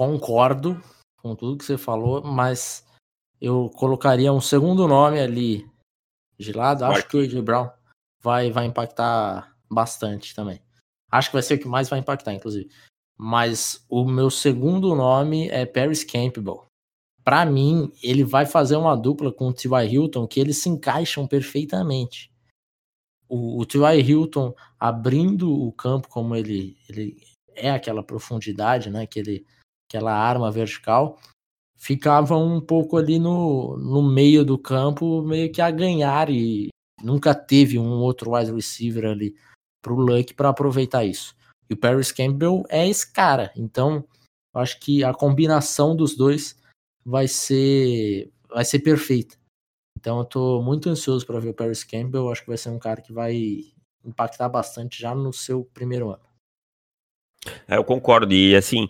concordo 0.00 0.82
com 1.18 1.34
tudo 1.34 1.58
que 1.58 1.64
você 1.64 1.76
falou, 1.76 2.22
mas 2.22 2.86
eu 3.38 3.70
colocaria 3.76 4.32
um 4.32 4.40
segundo 4.40 4.88
nome 4.88 5.20
ali 5.20 5.70
de 6.38 6.52
lado. 6.52 6.84
Acho 6.84 7.06
que 7.06 7.18
o 7.18 7.20
AJ 7.20 7.34
Brown 7.42 7.68
vai, 8.18 8.50
vai 8.50 8.64
impactar 8.64 9.54
bastante 9.70 10.34
também. 10.34 10.58
Acho 11.10 11.28
que 11.28 11.34
vai 11.34 11.42
ser 11.42 11.56
o 11.56 11.58
que 11.58 11.68
mais 11.68 11.88
vai 11.90 11.98
impactar, 11.98 12.32
inclusive. 12.32 12.70
Mas 13.14 13.84
o 13.90 14.06
meu 14.06 14.30
segundo 14.30 14.94
nome 14.94 15.50
é 15.50 15.66
Paris 15.66 16.02
Campbell. 16.02 16.64
Para 17.22 17.44
mim, 17.44 17.92
ele 18.02 18.24
vai 18.24 18.46
fazer 18.46 18.76
uma 18.76 18.96
dupla 18.96 19.30
com 19.30 19.48
o 19.48 19.52
T.Y. 19.52 19.86
Hilton 19.92 20.26
que 20.26 20.40
eles 20.40 20.62
se 20.62 20.70
encaixam 20.70 21.26
perfeitamente. 21.26 22.29
O, 23.30 23.60
o 23.60 23.64
T.Y. 23.64 24.00
Hilton 24.00 24.54
abrindo 24.78 25.50
o 25.50 25.72
campo 25.72 26.08
como 26.08 26.34
ele, 26.34 26.76
ele 26.88 27.16
é 27.54 27.70
aquela 27.70 28.02
profundidade, 28.02 28.90
né? 28.90 29.06
Que 29.06 29.20
ele 29.20 29.46
aquela 29.90 30.14
arma 30.14 30.52
vertical, 30.52 31.18
ficava 31.76 32.36
um 32.36 32.60
pouco 32.60 32.96
ali 32.96 33.18
no, 33.18 33.76
no 33.76 34.02
meio 34.02 34.44
do 34.44 34.56
campo, 34.56 35.22
meio 35.22 35.50
que 35.50 35.60
a 35.60 35.70
ganhar 35.70 36.30
e 36.30 36.68
nunca 37.02 37.34
teve 37.34 37.76
um 37.76 38.00
outro 38.00 38.34
wide 38.34 38.52
receiver 38.52 39.04
ali 39.04 39.34
para 39.82 39.92
o 39.92 39.96
Luck 40.00 40.32
para 40.34 40.50
aproveitar 40.50 41.04
isso. 41.04 41.34
E 41.68 41.74
o 41.74 41.76
Paris 41.76 42.12
Campbell 42.12 42.62
é 42.68 42.88
esse 42.88 43.10
cara, 43.12 43.52
então 43.56 44.04
acho 44.54 44.78
que 44.78 45.02
a 45.02 45.12
combinação 45.12 45.96
dos 45.96 46.16
dois 46.16 46.56
vai 47.04 47.26
ser 47.26 48.30
vai 48.48 48.64
ser 48.64 48.80
perfeita. 48.80 49.39
Então 50.00 50.18
eu 50.18 50.24
tô 50.24 50.62
muito 50.62 50.88
ansioso 50.88 51.26
para 51.26 51.38
ver 51.38 51.50
o 51.50 51.54
Paris 51.54 51.84
Campbell, 51.84 52.30
acho 52.30 52.40
que 52.40 52.48
vai 52.48 52.56
ser 52.56 52.70
um 52.70 52.78
cara 52.78 53.02
que 53.02 53.12
vai 53.12 53.36
impactar 54.02 54.48
bastante 54.48 54.98
já 54.98 55.14
no 55.14 55.30
seu 55.30 55.62
primeiro 55.74 56.08
ano. 56.08 56.24
É, 57.68 57.76
eu 57.76 57.84
concordo. 57.84 58.32
E 58.32 58.56
assim, 58.56 58.88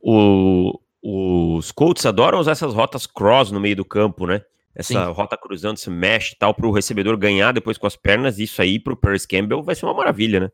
o, 0.00 0.78
os 1.00 1.70
Colts 1.70 2.04
adoram 2.04 2.40
usar 2.40 2.52
essas 2.52 2.74
rotas 2.74 3.06
cross 3.06 3.52
no 3.52 3.60
meio 3.60 3.76
do 3.76 3.84
campo, 3.84 4.26
né? 4.26 4.44
Essa 4.74 5.06
Sim. 5.06 5.12
rota 5.12 5.36
cruzando, 5.36 5.76
esse 5.76 5.90
mesh 5.90 6.32
e 6.32 6.36
tal, 6.36 6.52
para 6.52 6.66
o 6.66 6.72
recebedor 6.72 7.16
ganhar 7.16 7.52
depois 7.52 7.78
com 7.78 7.86
as 7.86 7.96
pernas. 7.96 8.38
Isso 8.38 8.60
aí 8.60 8.80
para 8.80 8.92
o 8.92 8.96
Paris 8.96 9.26
Campbell 9.26 9.62
vai 9.62 9.74
ser 9.74 9.86
uma 9.86 9.94
maravilha, 9.94 10.40
né? 10.40 10.52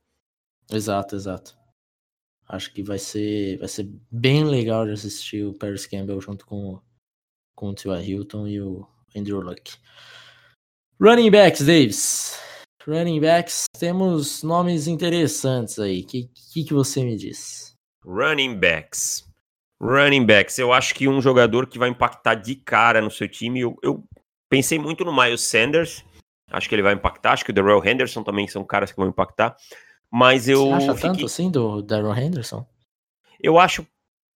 Exato, 0.70 1.16
exato. 1.16 1.56
Acho 2.46 2.72
que 2.72 2.82
vai 2.82 2.98
ser, 2.98 3.58
vai 3.58 3.68
ser 3.68 3.90
bem 4.10 4.44
legal 4.44 4.84
de 4.84 4.92
assistir 4.92 5.44
o 5.46 5.54
Paris 5.54 5.86
Campbell 5.86 6.20
junto 6.20 6.46
com, 6.46 6.78
com 7.54 7.68
o 7.68 7.74
Tua 7.74 8.02
Hilton 8.02 8.46
e 8.46 8.60
o 8.60 8.86
Andrew 9.16 9.40
Luck. 9.40 9.76
Running 11.00 11.30
backs, 11.30 11.60
Davis. 11.60 12.40
Running 12.86 13.20
backs, 13.20 13.64
temos 13.78 14.42
nomes 14.42 14.86
interessantes 14.86 15.78
aí. 15.78 16.02
O 16.02 16.06
que, 16.06 16.30
que, 16.52 16.64
que 16.64 16.74
você 16.74 17.02
me 17.02 17.16
diz? 17.16 17.74
Running 18.04 18.58
backs. 18.58 19.26
Running 19.80 20.26
backs. 20.26 20.58
Eu 20.58 20.72
acho 20.72 20.94
que 20.94 21.08
um 21.08 21.20
jogador 21.20 21.66
que 21.66 21.78
vai 21.78 21.88
impactar 21.88 22.34
de 22.34 22.54
cara 22.54 23.00
no 23.00 23.10
seu 23.10 23.28
time. 23.28 23.60
Eu, 23.60 23.76
eu 23.82 24.04
pensei 24.50 24.78
muito 24.78 25.04
no 25.04 25.14
Miles 25.14 25.40
Sanders. 25.40 26.04
Acho 26.50 26.68
que 26.68 26.74
ele 26.74 26.82
vai 26.82 26.92
impactar. 26.94 27.32
Acho 27.32 27.44
que 27.44 27.50
o 27.50 27.54
Darrell 27.54 27.84
Henderson 27.84 28.22
também 28.22 28.46
são 28.46 28.64
caras 28.64 28.90
que 28.90 28.96
vão 28.96 29.08
impactar. 29.08 29.56
Mas 30.10 30.48
eu. 30.48 30.66
Você 30.66 30.72
acha 30.72 30.94
fiquei... 30.94 31.10
tanto 31.10 31.26
assim 31.26 31.50
do 31.50 31.82
Darrell 31.82 32.14
Henderson? 32.14 32.66
Eu 33.40 33.58
acho. 33.58 33.86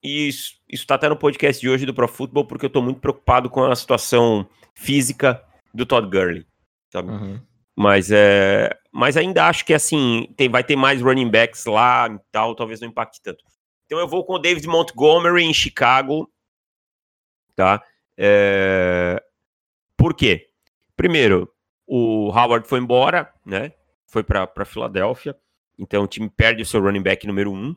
E 0.03 0.29
isso, 0.29 0.55
isso 0.69 0.87
tá 0.87 0.95
até 0.95 1.09
no 1.09 1.17
podcast 1.17 1.61
de 1.61 1.69
hoje 1.69 1.85
do 1.85 1.93
Pro 1.93 2.09
Football, 2.09 2.47
porque 2.47 2.67
eu 2.67 2.71
tô 2.71 2.81
muito 2.81 3.01
preocupado 3.01 3.51
com 3.51 3.65
a 3.65 3.75
situação 3.75 4.49
física 4.79 5.45
do 5.75 5.85
Todd 5.85 6.09
Gurley. 6.09 6.47
Sabe? 6.91 7.11
Uhum. 7.11 7.41
Mas, 7.77 8.11
é, 8.11 8.71
mas 8.93 9.17
ainda 9.17 9.47
acho 9.47 9.65
que 9.65 9.75
assim, 9.75 10.33
tem, 10.37 10.49
vai 10.49 10.65
ter 10.65 10.77
mais 10.77 11.03
running 11.03 11.31
backs 11.31 11.65
lá 11.67 12.09
e 12.09 12.19
tal, 12.31 12.55
talvez 12.55 12.81
não 12.81 12.89
impacte 12.89 13.21
tanto. 13.23 13.45
Então 13.87 13.99
eu 13.99 14.09
vou 14.09 14.25
com 14.25 14.35
o 14.35 14.39
David 14.39 14.67
Montgomery 14.67 15.45
em 15.45 15.53
Chicago, 15.53 16.31
tá? 17.55 17.83
É... 18.17 19.23
Por 19.97 20.15
quê? 20.15 20.49
Primeiro, 20.97 21.53
o 21.87 22.31
Howard 22.31 22.67
foi 22.69 22.79
embora, 22.79 23.33
né? 23.45 23.73
Foi 24.07 24.23
para 24.23 24.65
Filadélfia, 24.65 25.37
então 25.79 26.05
o 26.05 26.09
time 26.09 26.29
perde 26.29 26.63
o 26.63 26.67
seu 26.67 26.81
running 26.81 27.03
back 27.03 27.27
número 27.27 27.53
um. 27.53 27.77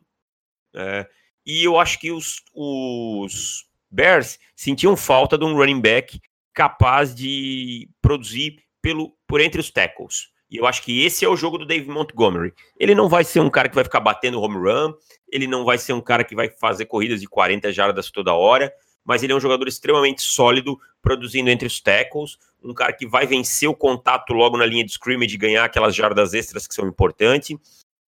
É... 0.74 1.08
E 1.44 1.64
eu 1.64 1.78
acho 1.78 1.98
que 1.98 2.10
os, 2.10 2.42
os 2.54 3.66
Bears 3.90 4.38
sentiam 4.54 4.96
falta 4.96 5.36
de 5.36 5.44
um 5.44 5.56
running 5.56 5.80
back 5.80 6.20
capaz 6.54 7.14
de 7.14 7.88
produzir 8.00 8.62
pelo, 8.80 9.14
por 9.26 9.40
entre 9.40 9.60
os 9.60 9.70
tackles. 9.70 10.32
E 10.50 10.58
eu 10.58 10.66
acho 10.66 10.82
que 10.82 11.02
esse 11.02 11.24
é 11.24 11.28
o 11.28 11.36
jogo 11.36 11.56
do 11.56 11.64
Dave 11.64 11.88
Montgomery. 11.88 12.52
Ele 12.78 12.94
não 12.94 13.08
vai 13.08 13.24
ser 13.24 13.40
um 13.40 13.48
cara 13.48 13.70
que 13.70 13.74
vai 13.74 13.84
ficar 13.84 14.00
batendo 14.00 14.40
home 14.40 14.56
run, 14.56 14.92
ele 15.30 15.46
não 15.46 15.64
vai 15.64 15.78
ser 15.78 15.94
um 15.94 16.00
cara 16.00 16.22
que 16.22 16.34
vai 16.34 16.50
fazer 16.50 16.84
corridas 16.84 17.20
de 17.20 17.26
40 17.26 17.72
jardas 17.72 18.10
toda 18.10 18.34
hora, 18.34 18.70
mas 19.02 19.22
ele 19.22 19.32
é 19.32 19.36
um 19.36 19.40
jogador 19.40 19.66
extremamente 19.66 20.20
sólido, 20.20 20.78
produzindo 21.00 21.48
entre 21.48 21.66
os 21.66 21.80
tackles, 21.80 22.36
um 22.62 22.74
cara 22.74 22.92
que 22.92 23.06
vai 23.06 23.26
vencer 23.26 23.68
o 23.68 23.74
contato 23.74 24.34
logo 24.34 24.58
na 24.58 24.66
linha 24.66 24.84
de 24.84 24.92
scrimmage 24.92 25.34
e 25.34 25.38
ganhar 25.38 25.64
aquelas 25.64 25.94
jardas 25.94 26.34
extras 26.34 26.66
que 26.66 26.74
são 26.74 26.86
importantes. 26.86 27.56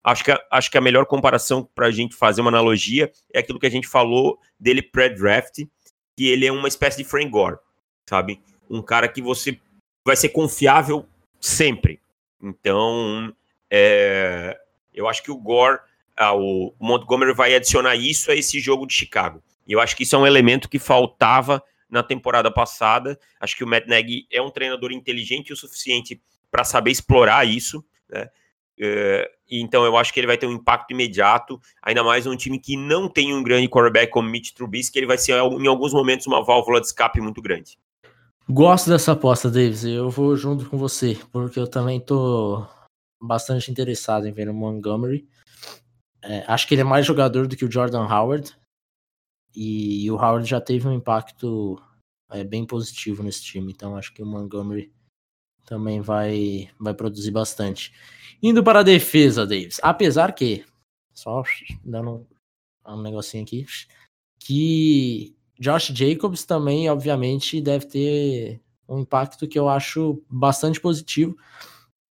Acho 0.04 0.22
que, 0.22 0.30
a, 0.30 0.40
acho 0.50 0.70
que 0.70 0.76
a 0.76 0.82
melhor 0.82 1.06
comparação 1.06 1.66
para 1.74 1.86
a 1.86 1.90
gente 1.90 2.14
fazer 2.14 2.42
uma 2.42 2.50
analogia 2.50 3.10
é 3.32 3.38
aquilo 3.38 3.58
que 3.58 3.66
a 3.66 3.70
gente 3.70 3.88
falou 3.88 4.38
dele 4.60 4.82
pré-draft, 4.82 5.64
que 6.16 6.28
ele 6.28 6.46
é 6.46 6.52
uma 6.52 6.68
espécie 6.68 6.98
de 6.98 7.04
Frank 7.04 7.30
Gore, 7.30 7.56
sabe? 8.08 8.40
Um 8.68 8.82
cara 8.82 9.08
que 9.08 9.22
você 9.22 9.58
vai 10.04 10.16
ser 10.16 10.30
confiável 10.30 11.06
sempre. 11.40 12.00
Então, 12.42 13.34
é, 13.70 14.58
eu 14.92 15.08
acho 15.08 15.22
que 15.22 15.30
o 15.30 15.36
Gore, 15.36 15.80
ah, 16.16 16.34
o 16.34 16.74
Montgomery 16.78 17.34
vai 17.34 17.54
adicionar 17.54 17.96
isso 17.96 18.30
a 18.30 18.34
esse 18.34 18.60
jogo 18.60 18.86
de 18.86 18.94
Chicago. 18.94 19.42
E 19.66 19.72
eu 19.72 19.80
acho 19.80 19.96
que 19.96 20.02
isso 20.02 20.14
é 20.14 20.18
um 20.18 20.26
elemento 20.26 20.68
que 20.68 20.78
faltava 20.78 21.62
na 21.88 22.02
temporada 22.02 22.50
passada. 22.50 23.18
Acho 23.40 23.56
que 23.56 23.64
o 23.64 23.66
Matt 23.66 23.86
Nagy 23.86 24.26
é 24.30 24.42
um 24.42 24.50
treinador 24.50 24.92
inteligente 24.92 25.52
o 25.52 25.56
suficiente 25.56 26.20
para 26.50 26.64
saber 26.64 26.90
explorar 26.90 27.46
isso, 27.46 27.84
né? 28.08 28.28
É, 28.78 29.30
então 29.48 29.84
eu 29.84 29.96
acho 29.96 30.12
que 30.12 30.18
ele 30.18 30.26
vai 30.26 30.36
ter 30.36 30.46
um 30.46 30.52
impacto 30.52 30.90
imediato, 30.90 31.60
ainda 31.80 32.02
mais 32.02 32.26
um 32.26 32.36
time 32.36 32.58
que 32.58 32.76
não 32.76 33.08
tem 33.08 33.32
um 33.32 33.42
grande 33.42 33.68
quarterback 33.68 34.10
como 34.10 34.28
Mitch 34.28 34.50
Trubisky, 34.50 34.98
ele 34.98 35.06
vai 35.06 35.16
ser 35.16 35.32
em 35.34 35.66
alguns 35.68 35.92
momentos 35.92 36.26
uma 36.26 36.42
válvula 36.42 36.80
de 36.80 36.88
escape 36.88 37.20
muito 37.20 37.40
grande. 37.40 37.78
Gosto 38.48 38.90
dessa 38.90 39.12
aposta, 39.12 39.50
Davis. 39.50 39.84
Eu 39.84 40.10
vou 40.10 40.36
junto 40.36 40.68
com 40.68 40.76
você, 40.76 41.18
porque 41.32 41.58
eu 41.58 41.66
também 41.66 41.98
tô 41.98 42.66
bastante 43.22 43.70
interessado 43.70 44.26
em 44.26 44.32
ver 44.32 44.50
o 44.50 44.54
Montgomery. 44.54 45.26
É, 46.22 46.44
acho 46.46 46.68
que 46.68 46.74
ele 46.74 46.82
é 46.82 46.84
mais 46.84 47.06
jogador 47.06 47.46
do 47.46 47.56
que 47.56 47.64
o 47.64 47.70
Jordan 47.70 48.06
Howard. 48.06 48.54
E, 49.54 50.04
e 50.04 50.10
o 50.10 50.16
Howard 50.16 50.48
já 50.48 50.60
teve 50.60 50.86
um 50.86 50.92
impacto 50.92 51.80
é, 52.30 52.44
bem 52.44 52.66
positivo 52.66 53.22
nesse 53.22 53.42
time. 53.42 53.72
Então 53.72 53.96
acho 53.96 54.12
que 54.12 54.22
o 54.22 54.26
Montgomery 54.26 54.92
também 55.64 56.02
vai, 56.02 56.70
vai 56.78 56.92
produzir 56.92 57.30
bastante. 57.30 57.94
Indo 58.42 58.62
para 58.62 58.80
a 58.80 58.84
defesa, 58.84 59.46
Davis. 59.46 59.80
Apesar 59.82 60.34
que, 60.34 60.66
só 61.14 61.42
dando 61.82 62.26
um 62.86 63.00
negocinho 63.00 63.42
aqui, 63.42 63.64
que 64.38 65.34
Josh 65.58 65.92
Jacobs 65.94 66.44
também, 66.44 66.90
obviamente, 66.90 67.60
deve 67.60 67.86
ter 67.86 68.60
um 68.88 69.00
impacto 69.00 69.48
que 69.48 69.58
eu 69.58 69.68
acho 69.68 70.22
bastante 70.28 70.80
positivo. 70.80 71.36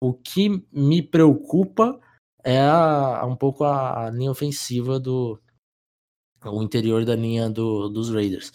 O 0.02 0.14
que 0.14 0.64
me 0.72 1.02
preocupa 1.02 2.00
é 2.44 2.60
a, 2.60 3.26
um 3.26 3.36
pouco 3.36 3.64
a, 3.64 4.08
a, 4.08 4.10
linha 4.10 4.32
ofensiva 4.32 5.00
do 5.00 5.40
o 6.46 6.64
interior 6.64 7.04
da 7.04 7.16
linha 7.16 7.50
do, 7.50 7.90
dos 7.90 8.10
Raiders. 8.10 8.54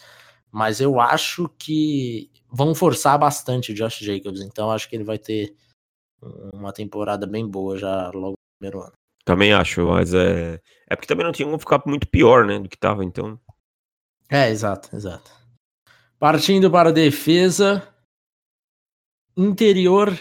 Mas 0.51 0.81
eu 0.81 1.01
acho 1.01 1.49
que 1.59 2.31
vão 2.51 2.75
forçar 2.75 3.19
bastante 3.19 3.73
o 3.73 3.75
Josh 3.75 3.99
Jacobs, 3.99 4.41
então 4.41 4.71
acho 4.71 4.89
que 4.89 4.97
ele 4.97 5.05
vai 5.05 5.19
ter 5.19 5.55
uma 6.53 6.73
temporada 6.73 7.27
bem 7.27 7.47
boa 7.47 7.77
já 7.77 8.11
logo 8.11 8.33
no 8.33 8.59
primeiro 8.59 8.81
ano. 8.83 8.93
Também 9.25 9.53
acho, 9.53 9.87
mas 9.87 10.13
é. 10.15 10.61
É 10.89 10.95
porque 10.95 11.07
também 11.07 11.25
não 11.25 11.33
tinha 11.33 11.47
como 11.47 11.59
ficar 11.59 11.83
muito 11.87 12.07
pior, 12.07 12.45
né? 12.45 12.59
Do 12.59 12.69
que 12.69 12.77
tava, 12.77 13.05
então. 13.05 13.41
É, 14.29 14.49
exato, 14.51 14.95
exato. 14.95 15.31
Partindo 16.19 16.71
para 16.71 16.89
a 16.89 16.93
defesa. 16.93 17.89
Interior 19.37 20.19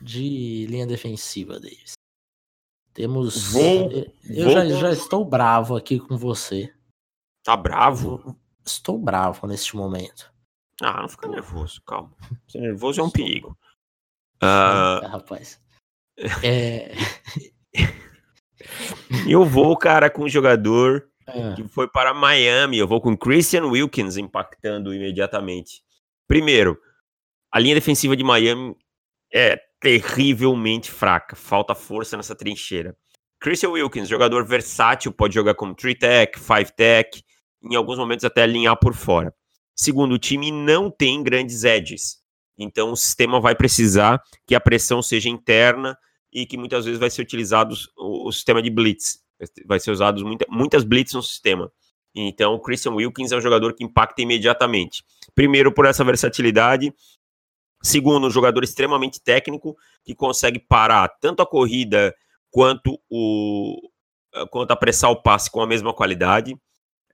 de 0.00 0.66
linha 0.66 0.86
defensiva, 0.86 1.58
Davis. 1.58 1.92
Temos. 2.94 3.52
Vou, 3.52 3.90
eu 4.24 4.44
vou... 4.44 4.52
Já, 4.52 4.64
já 4.68 4.92
estou 4.92 5.24
bravo 5.24 5.76
aqui 5.76 5.98
com 5.98 6.16
você. 6.16 6.72
Tá 7.42 7.56
bravo? 7.56 8.36
Estou 8.64 8.98
bravo 8.98 9.46
neste 9.46 9.76
momento. 9.76 10.32
Ah, 10.80 11.02
não 11.02 11.08
fica 11.08 11.28
nervoso, 11.28 11.82
calma. 11.82 12.14
Ser 12.48 12.60
nervoso 12.62 13.00
é 13.00 13.04
um 13.04 13.10
perigo. 13.10 13.56
Uh... 14.42 15.06
rapaz. 15.06 15.60
É... 16.42 16.92
eu 19.28 19.44
vou, 19.44 19.76
cara, 19.76 20.10
com 20.10 20.24
um 20.24 20.28
jogador 20.28 21.11
é. 21.26 21.54
que 21.54 21.66
foi 21.68 21.88
para 21.88 22.14
Miami. 22.14 22.78
Eu 22.78 22.86
vou 22.86 23.00
com 23.00 23.16
Christian 23.16 23.66
Wilkins 23.66 24.16
impactando 24.16 24.94
imediatamente. 24.94 25.82
Primeiro, 26.26 26.78
a 27.50 27.58
linha 27.58 27.74
defensiva 27.74 28.16
de 28.16 28.24
Miami 28.24 28.76
é 29.32 29.60
terrivelmente 29.80 30.90
fraca. 30.90 31.36
Falta 31.36 31.74
força 31.74 32.16
nessa 32.16 32.34
trincheira. 32.34 32.96
Christian 33.40 33.70
Wilkins, 33.70 34.08
jogador 34.08 34.46
versátil, 34.46 35.12
pode 35.12 35.34
jogar 35.34 35.54
como 35.54 35.74
3-tech, 35.74 36.38
5-tech, 36.38 37.22
em 37.62 37.74
alguns 37.74 37.98
momentos 37.98 38.24
até 38.24 38.42
alinhar 38.42 38.78
por 38.78 38.94
fora. 38.94 39.34
Segundo, 39.74 40.12
o 40.12 40.18
time 40.18 40.52
não 40.52 40.90
tem 40.90 41.22
grandes 41.22 41.64
edges. 41.64 42.22
Então 42.56 42.92
o 42.92 42.96
sistema 42.96 43.40
vai 43.40 43.54
precisar 43.54 44.22
que 44.46 44.54
a 44.54 44.60
pressão 44.60 45.02
seja 45.02 45.28
interna 45.28 45.96
e 46.32 46.46
que 46.46 46.56
muitas 46.56 46.84
vezes 46.84 47.00
vai 47.00 47.10
ser 47.10 47.22
utilizado 47.22 47.74
o, 47.96 48.28
o 48.28 48.32
sistema 48.32 48.62
de 48.62 48.70
blitz 48.70 49.18
vai 49.66 49.80
ser 49.80 49.90
usado 49.90 50.24
muita, 50.24 50.46
muitas 50.48 50.84
blitz 50.84 51.14
no 51.14 51.22
sistema. 51.22 51.70
Então, 52.14 52.54
o 52.54 52.60
Christian 52.60 52.92
Wilkins 52.92 53.32
é 53.32 53.36
um 53.36 53.40
jogador 53.40 53.74
que 53.74 53.84
impacta 53.84 54.20
imediatamente. 54.20 55.04
Primeiro, 55.34 55.72
por 55.72 55.86
essa 55.86 56.04
versatilidade. 56.04 56.92
Segundo, 57.82 58.26
um 58.26 58.30
jogador 58.30 58.62
extremamente 58.62 59.20
técnico 59.20 59.76
que 60.04 60.14
consegue 60.14 60.58
parar 60.58 61.08
tanto 61.20 61.42
a 61.42 61.46
corrida 61.46 62.14
quanto, 62.50 63.00
o, 63.10 63.90
quanto 64.50 64.70
apressar 64.70 65.10
o 65.10 65.22
passe 65.22 65.50
com 65.50 65.60
a 65.60 65.66
mesma 65.66 65.92
qualidade. 65.92 66.56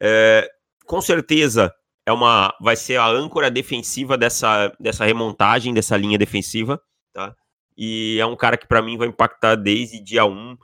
É, 0.00 0.50
com 0.84 1.00
certeza, 1.00 1.72
é 2.04 2.12
uma, 2.12 2.54
vai 2.60 2.76
ser 2.76 2.96
a 2.96 3.06
âncora 3.06 3.50
defensiva 3.50 4.18
dessa, 4.18 4.74
dessa 4.80 5.04
remontagem, 5.04 5.72
dessa 5.72 5.96
linha 5.96 6.18
defensiva. 6.18 6.80
Tá? 7.12 7.34
E 7.76 8.18
é 8.20 8.26
um 8.26 8.36
cara 8.36 8.58
que, 8.58 8.66
para 8.66 8.82
mim, 8.82 8.98
vai 8.98 9.08
impactar 9.08 9.54
desde 9.54 10.00
dia 10.00 10.24
1 10.24 10.58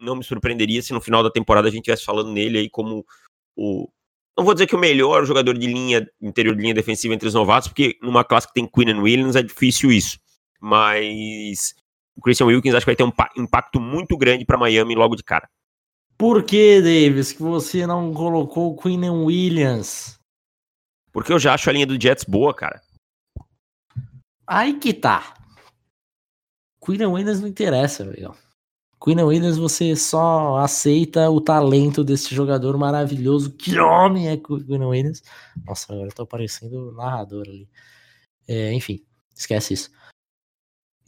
não 0.00 0.16
me 0.16 0.24
surpreenderia 0.24 0.82
se 0.82 0.92
no 0.92 1.00
final 1.00 1.22
da 1.22 1.30
temporada 1.30 1.68
a 1.68 1.70
gente 1.70 1.80
estivesse 1.80 2.04
falando 2.04 2.32
nele 2.32 2.58
aí 2.58 2.70
como 2.70 3.04
o. 3.56 3.88
Não 4.36 4.44
vou 4.44 4.54
dizer 4.54 4.66
que 4.66 4.74
o 4.74 4.78
melhor 4.78 5.26
jogador 5.26 5.56
de 5.58 5.66
linha, 5.66 6.08
interior 6.20 6.56
de 6.56 6.62
linha 6.62 6.74
defensiva 6.74 7.12
entre 7.12 7.28
os 7.28 7.34
novatos, 7.34 7.68
porque 7.68 7.98
numa 8.00 8.24
classe 8.24 8.46
que 8.46 8.54
tem 8.54 8.66
Quinn 8.66 8.90
and 8.90 9.02
Williams 9.02 9.36
é 9.36 9.42
difícil 9.42 9.92
isso. 9.92 10.18
Mas 10.58 11.74
o 12.16 12.22
Christian 12.22 12.46
Wilkins 12.46 12.74
acho 12.74 12.86
que 12.86 12.94
vai 12.94 12.96
ter 12.96 13.04
um 13.04 13.42
impacto 13.42 13.80
muito 13.80 14.16
grande 14.16 14.44
para 14.44 14.56
Miami 14.56 14.94
logo 14.94 15.14
de 15.14 15.22
cara. 15.22 15.48
Por 16.16 16.42
que, 16.44 16.80
Davis, 16.80 17.32
que 17.32 17.42
você 17.42 17.86
não 17.86 18.12
colocou 18.14 18.72
o 18.72 18.76
Quinn 18.76 19.04
and 19.04 19.24
Williams? 19.24 20.18
Porque 21.12 21.32
eu 21.32 21.38
já 21.38 21.54
acho 21.54 21.68
a 21.68 21.72
linha 21.72 21.86
do 21.86 22.00
Jets 22.00 22.24
boa, 22.24 22.54
cara. 22.54 22.80
Aí 24.46 24.78
que 24.78 24.92
tá. 24.92 25.34
Quinn 26.84 27.02
and 27.02 27.10
Williams 27.10 27.40
não 27.40 27.48
interessa, 27.48 28.04
velho. 28.04 28.34
Queen 29.02 29.22
Williams, 29.22 29.56
você 29.56 29.96
só 29.96 30.58
aceita 30.58 31.30
o 31.30 31.40
talento 31.40 32.04
desse 32.04 32.34
jogador 32.34 32.76
maravilhoso. 32.76 33.50
Que 33.50 33.78
homem 33.78 34.28
é 34.28 34.36
Queen 34.36 34.84
Williams? 34.84 35.22
Nossa, 35.66 35.92
agora 35.92 36.08
eu 36.08 36.14
tô 36.14 36.26
parecendo 36.26 36.92
narrador 36.92 37.44
ali. 37.48 37.66
É, 38.46 38.72
enfim, 38.74 39.02
esquece 39.34 39.72
isso. 39.72 39.90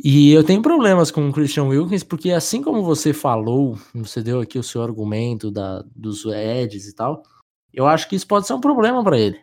E 0.03 0.33
eu 0.33 0.43
tenho 0.43 0.63
problemas 0.63 1.11
com 1.11 1.29
o 1.29 1.33
Christian 1.33 1.65
Wilkins, 1.65 2.03
porque 2.03 2.33
assim 2.33 2.63
como 2.63 2.83
você 2.83 3.13
falou, 3.13 3.79
você 3.95 4.23
deu 4.23 4.41
aqui 4.41 4.59
o 4.59 4.63
seu 4.63 4.83
argumento 4.83 5.51
da, 5.51 5.85
dos 5.95 6.25
Eds 6.25 6.89
e 6.89 6.95
tal, 6.95 7.23
eu 7.73 7.87
acho 7.87 8.09
que 8.09 8.17
isso 8.17 8.27
pode 8.27 8.47
ser 8.47 8.55
um 8.55 8.61
problema 8.61 9.05
para 9.05 9.19
ele. 9.19 9.39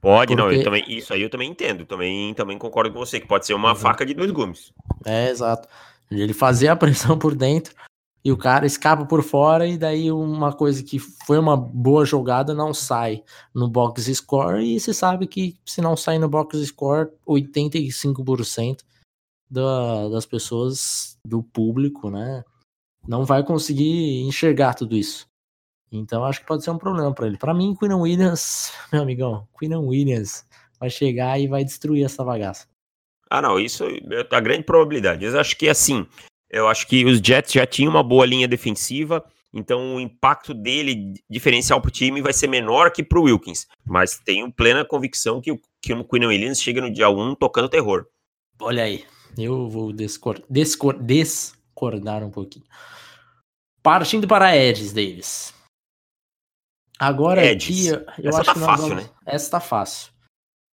Pode, 0.00 0.34
porque... 0.34 0.34
não, 0.34 0.50
eu 0.50 0.64
também, 0.64 0.82
isso 0.88 1.12
aí 1.12 1.20
eu 1.20 1.28
também 1.28 1.50
entendo, 1.50 1.84
também, 1.84 2.32
também 2.32 2.56
concordo 2.56 2.90
com 2.90 2.98
você, 2.98 3.20
que 3.20 3.28
pode 3.28 3.44
ser 3.44 3.52
uma 3.52 3.70
uhum. 3.70 3.76
faca 3.76 4.06
de 4.06 4.14
dois 4.14 4.30
gumes. 4.30 4.72
É, 5.04 5.28
exato. 5.28 5.68
Ele 6.10 6.32
fazer 6.32 6.68
a 6.68 6.74
pressão 6.76 7.18
por 7.18 7.36
dentro 7.36 7.74
e 8.24 8.30
o 8.30 8.36
cara 8.36 8.66
escapa 8.66 9.06
por 9.06 9.22
fora 9.22 9.66
e 9.66 9.78
daí 9.78 10.12
uma 10.12 10.52
coisa 10.52 10.82
que 10.82 10.98
foi 10.98 11.38
uma 11.38 11.56
boa 11.56 12.04
jogada 12.04 12.52
não 12.52 12.74
sai 12.74 13.22
no 13.54 13.68
box 13.68 14.14
score 14.14 14.62
e 14.62 14.78
se 14.78 14.92
sabe 14.92 15.26
que 15.26 15.58
se 15.64 15.80
não 15.80 15.96
sai 15.96 16.18
no 16.18 16.28
box 16.28 16.58
score 16.66 17.10
85% 17.26 18.80
da, 19.50 20.08
das 20.08 20.26
pessoas 20.26 21.18
do 21.26 21.42
público, 21.42 22.10
né, 22.10 22.44
não 23.06 23.24
vai 23.24 23.42
conseguir 23.42 24.22
enxergar 24.22 24.74
tudo 24.74 24.96
isso. 24.96 25.26
Então 25.90 26.24
acho 26.24 26.40
que 26.40 26.46
pode 26.46 26.62
ser 26.62 26.70
um 26.70 26.78
problema 26.78 27.12
para 27.12 27.26
ele. 27.26 27.36
Para 27.36 27.54
mim, 27.54 27.74
Queen 27.74 27.94
Williams, 27.94 28.72
meu 28.92 29.02
amigão, 29.02 29.48
Queen 29.58 29.74
Williams 29.74 30.46
vai 30.78 30.88
chegar 30.90 31.40
e 31.40 31.48
vai 31.48 31.64
destruir 31.64 32.04
essa 32.04 32.22
bagaça. 32.22 32.68
Ah, 33.28 33.40
não, 33.40 33.58
isso 33.58 33.84
é 33.84 34.26
a 34.30 34.40
grande 34.40 34.64
probabilidade. 34.64 35.24
Eu 35.24 35.38
acho 35.38 35.56
que 35.56 35.68
assim, 35.68 36.06
eu 36.50 36.66
acho 36.66 36.86
que 36.86 37.04
os 37.04 37.18
Jets 37.18 37.52
já 37.52 37.64
tinham 37.64 37.90
uma 37.90 38.02
boa 38.02 38.26
linha 38.26 38.48
defensiva, 38.48 39.24
então 39.52 39.96
o 39.96 40.00
impacto 40.00 40.52
dele 40.52 41.14
diferencial 41.28 41.80
para 41.80 41.88
o 41.88 41.92
time 41.92 42.20
vai 42.20 42.32
ser 42.32 42.48
menor 42.48 42.90
que 42.90 43.04
para 43.04 43.18
o 43.18 43.22
Wilkins. 43.22 43.68
Mas 43.84 44.18
tenho 44.18 44.52
plena 44.52 44.84
convicção 44.84 45.40
que, 45.40 45.56
que 45.80 45.92
o 45.92 46.04
Quinn 46.04 46.26
Williams 46.26 46.60
chega 46.60 46.80
no 46.80 46.92
dia 46.92 47.08
1 47.08 47.36
tocando 47.36 47.68
terror. 47.68 48.06
Olha 48.60 48.82
aí, 48.82 49.04
eu 49.38 49.68
vou 49.68 49.92
discor 49.92 50.42
discor 50.50 51.00
discordar 51.00 52.24
um 52.24 52.30
pouquinho. 52.30 52.66
Partindo 53.82 54.26
para 54.28 54.56
Edges, 54.56 54.92
Davis. 54.92 55.54
Agora 56.98 57.44
Edges. 57.44 57.92
aqui, 57.92 58.04
eu 58.22 58.28
Essa 58.28 58.40
acho 58.40 58.46
tá 58.46 58.54
que 58.54 58.60
fácil, 58.60 58.88
vamos... 58.88 59.04
né? 59.04 59.10
Essa 59.24 59.50
tá 59.52 59.60
fácil. 59.60 60.12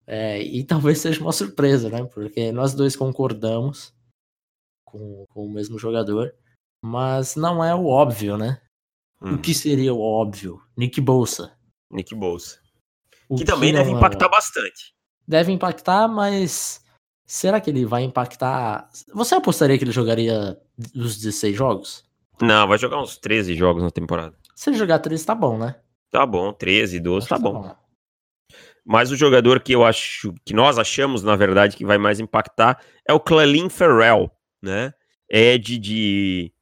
É, 0.07 0.43
e 0.43 0.65
talvez 0.65 0.99
seja 1.01 1.21
uma 1.21 1.33
surpresa, 1.33 1.89
né? 1.89 2.03
Porque 2.05 2.51
nós 2.51 2.75
dois 2.75 2.97
concordamos 2.97 3.96
com, 4.87 5.27
com 5.27 5.45
o 5.45 5.53
mesmo 5.53 5.79
jogador, 5.79 6.33
mas 6.83 7.37
não 7.37 7.63
é 7.63 7.75
o 7.75 7.87
óbvio, 7.87 8.39
né? 8.39 8.61
Hum. 9.21 9.35
O 9.35 9.39
que 9.39 9.53
seria 9.53 9.93
o 9.93 10.01
óbvio? 10.01 10.63
Nick 10.77 11.01
Bolsa. 11.01 11.53
Nick 11.91 12.15
Bolsa. 12.15 12.59
Que, 13.29 13.37
que 13.39 13.45
também 13.45 13.73
deve 13.73 13.91
é 13.91 13.93
impactar 13.93 14.29
bastante. 14.29 14.95
Deve 15.27 15.53
impactar, 15.53 16.07
mas 16.07 16.83
será 17.27 17.61
que 17.61 17.69
ele 17.69 17.85
vai 17.85 18.03
impactar? 18.05 18.89
Você 19.13 19.35
apostaria 19.35 19.77
que 19.77 19.85
ele 19.85 19.91
jogaria 19.91 20.59
os 20.95 21.17
16 21.17 21.57
jogos? 21.57 22.05
Não, 22.41 22.69
vai 22.69 22.79
jogar 22.79 23.03
uns 23.03 23.17
13 23.17 23.55
jogos 23.55 23.83
na 23.83 23.91
temporada. 23.91 24.37
Se 24.55 24.71
ele 24.71 24.79
jogar 24.79 25.01
13, 25.01 25.27
tá 25.27 25.35
bom, 25.35 25.59
né? 25.59 25.77
Tá 26.11 26.25
bom, 26.25 26.53
13, 26.53 27.01
12, 27.01 27.29
tá, 27.29 27.37
tá 27.37 27.43
bom. 27.43 27.63
bom. 27.63 27.77
Mas 28.85 29.11
o 29.11 29.17
jogador 29.17 29.61
que 29.61 29.73
eu 29.73 29.85
acho, 29.85 30.33
que 30.45 30.55
nós 30.55 30.79
achamos, 30.79 31.25
na 31.25 31.35
verdade, 31.35 31.77
que 31.77 31.85
vai 31.85 31.99
mais 31.99 32.21
impactar 32.21 32.81
é 33.05 33.13
o 33.13 33.19
Clelin 33.19 33.69
Ferrell, 33.69 34.31
né? 34.63 34.93
Ed 35.29 35.79
de, 35.79 36.53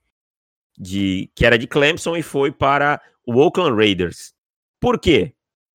de 0.79 1.31
que 1.35 1.45
era 1.45 1.59
de 1.59 1.67
Clemson 1.67 2.17
e 2.17 2.23
foi 2.23 2.51
para 2.51 3.01
o 3.27 3.39
Oakland 3.39 3.77
Raiders. 3.77 4.35
Por 4.81 4.99
quê? 4.99 5.35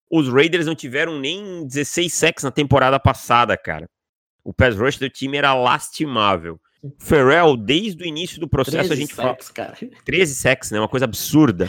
Os 0.10 0.28
Raiders 0.28 0.66
não 0.66 0.76
tiveram 0.76 1.20
nem 1.20 1.66
16 1.68 2.14
sacks 2.14 2.44
na 2.44 2.52
temporada 2.52 3.00
passada, 3.00 3.56
cara. 3.56 3.90
O 4.44 4.54
pass 4.54 4.76
rush 4.76 4.98
do 4.98 5.10
time 5.10 5.38
era 5.38 5.54
lastimável. 5.54 6.60
Ferrell, 6.98 7.58
desde 7.58 8.04
o 8.04 8.08
início 8.08 8.40
do 8.40 8.48
processo, 8.48 8.92
a 8.92 8.96
gente 8.96 9.14
fala. 9.14 9.38
Cara. 9.54 9.78
13 10.06 10.34
sacks, 10.34 10.72
né? 10.72 10.80
Uma 10.80 10.88
coisa 10.88 11.06
absurda. 11.06 11.68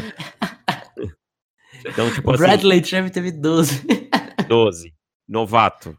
então, 1.85 2.11
tipo 2.15 2.31
assim, 2.31 2.43
Bradley 2.43 2.85
Chubb 2.85 3.11
teve 3.11 3.33
12. 3.33 3.85
12. 4.49 4.95
Novato. 5.29 5.99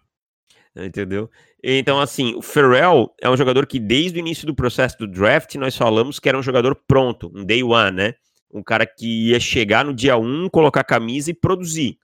Entendeu? 0.75 1.29
Então, 1.61 1.99
assim, 1.99 2.33
o 2.35 2.41
Ferrell 2.41 3.13
é 3.21 3.29
um 3.29 3.35
jogador 3.35 3.67
que, 3.67 3.79
desde 3.79 4.17
o 4.17 4.21
início 4.21 4.47
do 4.47 4.55
processo 4.55 4.97
do 4.97 5.07
draft, 5.07 5.55
nós 5.55 5.75
falamos 5.75 6.17
que 6.17 6.29
era 6.29 6.37
um 6.37 6.43
jogador 6.43 6.75
pronto, 6.87 7.31
um 7.35 7.43
day 7.43 7.61
one, 7.61 7.91
né? 7.91 8.13
Um 8.53 8.63
cara 8.63 8.85
que 8.85 9.29
ia 9.29 9.39
chegar 9.39 9.83
no 9.83 9.93
dia 9.93 10.17
1, 10.17 10.49
colocar 10.49 10.81
a 10.81 10.85
camisa 10.85 11.31
e 11.31 11.33
produzir. 11.33 11.97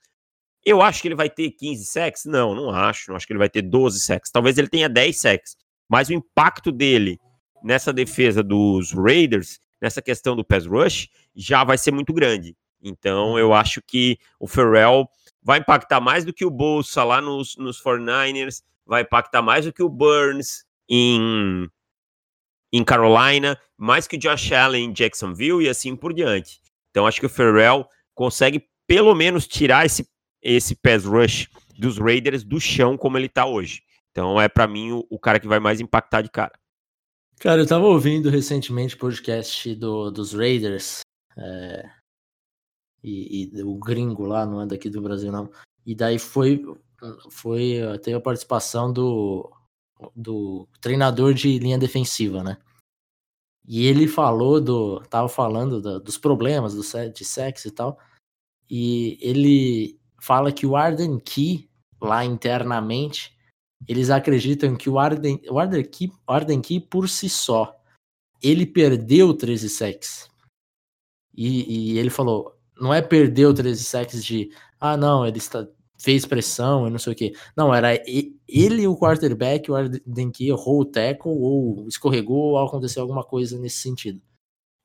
Eu 0.65 0.81
acho 0.81 1.01
que 1.01 1.07
ele 1.07 1.15
vai 1.15 1.29
ter 1.29 1.51
15 1.51 1.85
sacks? 1.85 2.25
Não, 2.25 2.53
não 2.53 2.69
acho. 2.69 3.09
Não 3.09 3.15
acho 3.15 3.25
que 3.25 3.31
ele 3.31 3.39
vai 3.39 3.49
ter 3.49 3.61
12 3.61 4.01
sacks. 4.01 4.31
Talvez 4.31 4.57
ele 4.57 4.67
tenha 4.67 4.89
10 4.89 5.17
sacks. 5.17 5.55
Mas 5.89 6.09
o 6.09 6.13
impacto 6.13 6.71
dele 6.71 7.17
nessa 7.63 7.93
defesa 7.93 8.43
dos 8.43 8.91
Raiders, 8.91 9.59
nessa 9.81 10.01
questão 10.01 10.35
do 10.35 10.43
pass 10.43 10.65
rush, 10.65 11.07
já 11.35 11.63
vai 11.63 11.77
ser 11.77 11.91
muito 11.91 12.13
grande. 12.13 12.55
Então 12.81 13.39
eu 13.39 13.53
acho 13.53 13.81
que 13.81 14.17
o 14.39 14.47
Ferrell 14.47 15.07
vai 15.47 15.59
impactar 15.59 16.01
mais 16.01 16.25
do 16.25 16.33
que 16.33 16.43
o 16.43 16.51
Bolsa 16.51 17.05
lá 17.05 17.21
nos, 17.21 17.55
nos 17.55 17.81
49ers, 17.81 18.61
vai 18.85 19.03
impactar 19.03 19.41
mais 19.41 19.63
do 19.63 19.71
que 19.71 19.81
o 19.81 19.87
Burns 19.87 20.65
em, 20.89 21.69
em 22.73 22.83
Carolina, 22.83 23.57
mais 23.77 24.05
que 24.05 24.17
o 24.17 24.19
Josh 24.19 24.51
Allen 24.51 24.89
em 24.89 24.93
Jacksonville 24.93 25.63
e 25.63 25.69
assim 25.69 25.95
por 25.95 26.13
diante. 26.13 26.59
Então 26.91 27.07
acho 27.07 27.21
que 27.21 27.25
o 27.25 27.29
Ferrell 27.29 27.87
consegue 28.13 28.67
pelo 28.85 29.15
menos 29.15 29.47
tirar 29.47 29.85
esse 29.85 30.05
esse 30.41 30.75
pass 30.75 31.05
rush 31.05 31.47
dos 31.79 31.97
Raiders 31.97 32.43
do 32.43 32.59
chão 32.59 32.97
como 32.97 33.17
ele 33.17 33.29
tá 33.29 33.45
hoje. 33.45 33.81
Então 34.11 34.39
é 34.39 34.49
para 34.49 34.67
mim 34.67 34.91
o, 34.91 35.07
o, 35.09 35.17
cara 35.17 35.39
que 35.39 35.47
vai 35.47 35.61
mais 35.61 35.79
impactar 35.79 36.21
de 36.21 36.29
cara. 36.29 36.59
Cara, 37.39 37.61
eu 37.61 37.67
tava 37.67 37.85
ouvindo 37.85 38.29
recentemente 38.29 38.95
o 38.95 38.99
podcast 38.99 39.73
do, 39.75 40.11
dos 40.11 40.33
Raiders 40.33 41.01
é, 41.37 41.89
e, 43.07 43.49
e, 43.53 43.63
o 43.63 43.75
gringo 43.75 44.25
lá, 44.25 44.45
não 44.45 44.61
é 44.61 44.65
daqui 44.65 44.89
do 44.89 45.01
Brasil 45.01 45.31
não. 45.31 45.49
E 45.85 45.95
daí 45.95 46.19
foi 46.19 46.63
foi 47.29 47.79
teve 48.03 48.17
a 48.17 48.21
participação 48.21 48.91
do 48.91 49.49
do 50.15 50.67
treinador 50.81 51.33
de 51.33 51.57
linha 51.59 51.77
defensiva, 51.77 52.43
né? 52.43 52.57
E 53.67 53.85
ele 53.85 54.07
falou 54.07 54.61
do 54.61 55.01
tava 55.01 55.29
falando 55.29 55.81
do, 55.81 55.99
dos 55.99 56.17
problemas 56.17 56.73
do 56.73 56.81
de 57.11 57.25
sexo 57.25 57.67
e 57.67 57.71
tal. 57.71 57.99
E 58.69 59.17
ele 59.21 59.99
fala 60.19 60.51
que 60.51 60.65
o 60.65 60.75
Arden 60.75 61.19
Key, 61.19 61.69
lá 62.01 62.25
internamente, 62.25 63.37
eles 63.87 64.09
acreditam 64.09 64.75
que 64.75 64.89
o 64.89 64.97
Arden, 64.97 65.41
o 65.49 65.59
Arden, 65.59 65.83
Key, 65.83 66.11
Arden 66.25 66.61
Key 66.61 66.79
por 66.79 67.07
si 67.09 67.29
só, 67.29 67.77
ele 68.41 68.65
perdeu 68.65 69.33
13 69.33 69.69
sacks. 69.69 70.29
E, 71.35 71.93
e 71.93 71.99
ele 71.99 72.09
falou, 72.09 72.56
não 72.79 72.93
é 72.93 73.01
perdeu 73.01 73.53
13 73.53 73.83
sacks 73.83 74.23
de, 74.23 74.49
ah 74.79 74.95
não, 74.95 75.25
ele 75.25 75.37
está, 75.37 75.67
fez 75.99 76.25
pressão 76.25 76.87
e 76.87 76.89
não 76.89 76.99
sei 76.99 77.13
o 77.13 77.15
que. 77.15 77.33
Não, 77.55 77.73
era 77.73 77.89
ele 78.47 78.87
o 78.87 78.97
quarterback, 78.97 79.69
o 79.69 79.75
Arden 79.75 80.31
Key 80.31 80.49
errou 80.49 80.81
o 80.81 80.85
tackle 80.85 81.31
ou 81.31 81.87
escorregou 81.87 82.51
ou 82.51 82.57
aconteceu 82.59 83.01
alguma 83.01 83.23
coisa 83.23 83.57
nesse 83.57 83.77
sentido. 83.77 84.21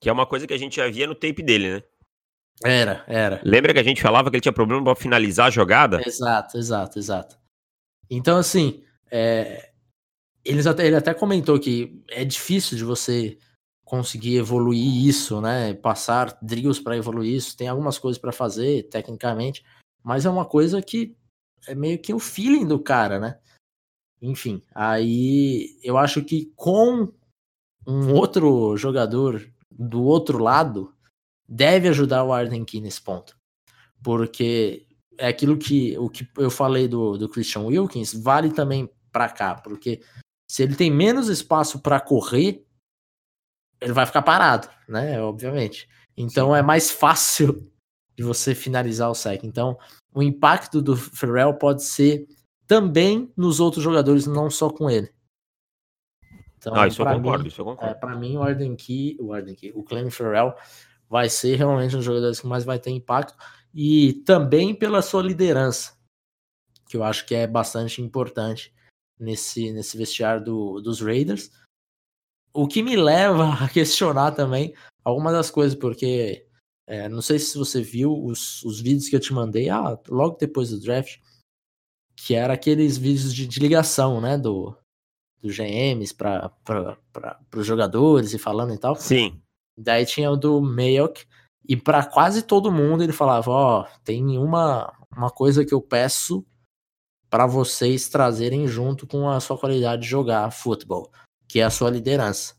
Que 0.00 0.08
é 0.08 0.12
uma 0.12 0.26
coisa 0.26 0.46
que 0.46 0.54
a 0.54 0.58
gente 0.58 0.76
já 0.76 0.88
via 0.88 1.06
no 1.06 1.14
tape 1.14 1.42
dele, 1.42 1.74
né? 1.74 1.82
Era, 2.64 3.04
era. 3.06 3.40
Lembra 3.44 3.72
que 3.72 3.78
a 3.78 3.84
gente 3.84 4.02
falava 4.02 4.30
que 4.30 4.36
ele 4.36 4.42
tinha 4.42 4.52
problema 4.52 4.82
para 4.82 4.94
finalizar 4.94 5.46
a 5.46 5.50
jogada? 5.50 6.02
Exato, 6.06 6.58
exato, 6.58 6.98
exato. 6.98 7.36
Então, 8.10 8.36
assim, 8.36 8.82
é, 9.10 9.70
eles 10.44 10.66
até, 10.66 10.86
ele 10.86 10.96
até 10.96 11.14
comentou 11.14 11.58
que 11.58 12.02
é 12.08 12.24
difícil 12.24 12.76
de 12.76 12.84
você 12.84 13.38
conseguir 13.92 14.38
evoluir 14.38 15.06
isso, 15.06 15.38
né? 15.42 15.74
Passar 15.74 16.38
drills 16.40 16.82
para 16.82 16.96
evoluir 16.96 17.34
isso. 17.34 17.54
Tem 17.54 17.68
algumas 17.68 17.98
coisas 17.98 18.18
para 18.18 18.32
fazer, 18.32 18.88
tecnicamente, 18.88 19.62
mas 20.02 20.24
é 20.24 20.30
uma 20.30 20.46
coisa 20.46 20.80
que 20.80 21.14
é 21.68 21.74
meio 21.74 21.98
que 21.98 22.14
o 22.14 22.18
feeling 22.18 22.66
do 22.66 22.78
cara, 22.78 23.20
né? 23.20 23.38
Enfim, 24.22 24.62
aí 24.74 25.78
eu 25.82 25.98
acho 25.98 26.24
que 26.24 26.50
com 26.56 27.12
um 27.86 28.14
outro 28.14 28.74
jogador 28.78 29.46
do 29.70 30.02
outro 30.02 30.38
lado, 30.38 30.94
deve 31.46 31.86
ajudar 31.86 32.24
o 32.24 32.32
Arden 32.32 32.64
Key 32.64 32.80
nesse 32.80 33.02
ponto. 33.02 33.36
Porque 34.02 34.86
é 35.18 35.28
aquilo 35.28 35.58
que 35.58 35.98
o 35.98 36.08
que 36.08 36.26
eu 36.38 36.50
falei 36.50 36.88
do, 36.88 37.18
do 37.18 37.28
Christian 37.28 37.64
Wilkins 37.64 38.14
vale 38.14 38.54
também 38.54 38.88
para 39.12 39.28
cá, 39.28 39.54
porque 39.54 40.00
se 40.50 40.62
ele 40.62 40.76
tem 40.76 40.90
menos 40.90 41.28
espaço 41.28 41.80
para 41.80 42.00
correr, 42.00 42.64
ele 43.82 43.92
vai 43.92 44.06
ficar 44.06 44.22
parado, 44.22 44.68
né? 44.88 45.20
Obviamente. 45.20 45.88
Então 46.16 46.52
Sim. 46.52 46.58
é 46.58 46.62
mais 46.62 46.90
fácil 46.90 47.70
de 48.16 48.22
você 48.22 48.54
finalizar 48.54 49.10
o 49.10 49.14
sec. 49.14 49.42
Então, 49.44 49.78
o 50.14 50.22
impacto 50.22 50.80
do 50.80 50.96
Ferrell 50.96 51.54
pode 51.54 51.82
ser 51.82 52.26
também 52.66 53.32
nos 53.36 53.60
outros 53.60 53.82
jogadores, 53.82 54.26
não 54.26 54.48
só 54.48 54.70
com 54.70 54.88
ele. 54.88 55.12
Então, 56.56 56.74
ah, 56.74 56.86
isso 56.86 57.02
eu 57.02 57.06
concordo, 57.06 57.42
mim, 57.42 57.48
isso 57.48 57.60
eu 57.60 57.64
concordo. 57.64 57.90
É, 57.90 57.94
para 57.94 58.16
mim, 58.16 58.36
o 58.36 58.42
Arden 58.42 58.76
Key, 58.76 59.16
o 59.18 59.32
Arden 59.32 59.54
Key, 59.54 59.72
o 59.74 59.82
Clem 59.82 60.10
Ferrell 60.10 60.54
vai 61.08 61.28
ser 61.28 61.56
realmente 61.56 61.94
um 61.94 61.98
dos 61.98 62.04
jogadores 62.04 62.40
que 62.40 62.46
mais 62.46 62.64
vai 62.64 62.78
ter 62.78 62.90
impacto 62.90 63.34
e 63.74 64.22
também 64.24 64.74
pela 64.74 65.02
sua 65.02 65.22
liderança, 65.22 65.92
que 66.88 66.96
eu 66.96 67.02
acho 67.02 67.26
que 67.26 67.34
é 67.34 67.46
bastante 67.46 68.00
importante 68.00 68.72
nesse, 69.18 69.72
nesse 69.72 69.96
vestiário 69.96 70.44
do, 70.44 70.80
dos 70.80 71.00
Raiders. 71.00 71.50
O 72.54 72.66
que 72.66 72.82
me 72.82 72.96
leva 72.96 73.54
a 73.64 73.68
questionar 73.68 74.32
também 74.32 74.74
algumas 75.04 75.32
das 75.32 75.50
coisas, 75.50 75.76
porque 75.76 76.46
é, 76.86 77.08
não 77.08 77.22
sei 77.22 77.38
se 77.38 77.56
você 77.56 77.82
viu 77.82 78.12
os, 78.12 78.62
os 78.62 78.80
vídeos 78.80 79.08
que 79.08 79.16
eu 79.16 79.20
te 79.20 79.32
mandei 79.32 79.68
ah, 79.70 79.98
logo 80.08 80.36
depois 80.38 80.70
do 80.70 80.80
draft, 80.80 81.18
que 82.16 82.34
era 82.34 82.52
aqueles 82.52 82.98
vídeos 82.98 83.34
de, 83.34 83.46
de 83.46 83.60
ligação, 83.60 84.20
né, 84.20 84.36
do, 84.36 84.76
do 85.40 85.48
GMs 85.48 86.14
para 86.14 86.52
os 87.54 87.66
jogadores 87.66 88.32
e 88.32 88.38
falando 88.38 88.74
e 88.74 88.78
tal. 88.78 88.94
Sim. 88.96 89.40
Daí 89.76 90.04
tinha 90.04 90.30
o 90.30 90.36
do 90.36 90.60
Mayock, 90.60 91.26
e 91.68 91.76
para 91.76 92.04
quase 92.04 92.42
todo 92.42 92.72
mundo 92.72 93.02
ele 93.02 93.12
falava: 93.12 93.50
Ó, 93.50 93.82
oh, 93.82 94.00
tem 94.04 94.38
uma, 94.38 94.92
uma 95.16 95.30
coisa 95.30 95.64
que 95.64 95.72
eu 95.72 95.80
peço 95.80 96.44
para 97.30 97.46
vocês 97.46 98.08
trazerem 98.08 98.66
junto 98.66 99.06
com 99.06 99.28
a 99.28 99.40
sua 99.40 99.56
qualidade 99.56 100.02
de 100.02 100.08
jogar 100.08 100.50
futebol, 100.50 101.10
que 101.52 101.60
é 101.60 101.64
a 101.64 101.70
sua 101.70 101.90
liderança. 101.90 102.54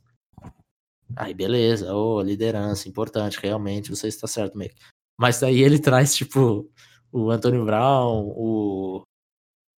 Aí 1.15 1.33
beleza, 1.33 1.91
ô, 1.95 2.17
oh, 2.17 2.21
liderança, 2.21 2.87
importante, 2.87 3.39
realmente, 3.41 3.89
você 3.89 4.07
está 4.07 4.27
certo, 4.27 4.55
Mayock. 4.55 4.75
Mas 5.17 5.39
daí 5.39 5.63
ele 5.63 5.79
traz, 5.81 6.13
tipo, 6.13 6.71
o 7.11 7.31
Antonio 7.31 7.65
Brown, 7.65 8.31
o, 8.35 9.03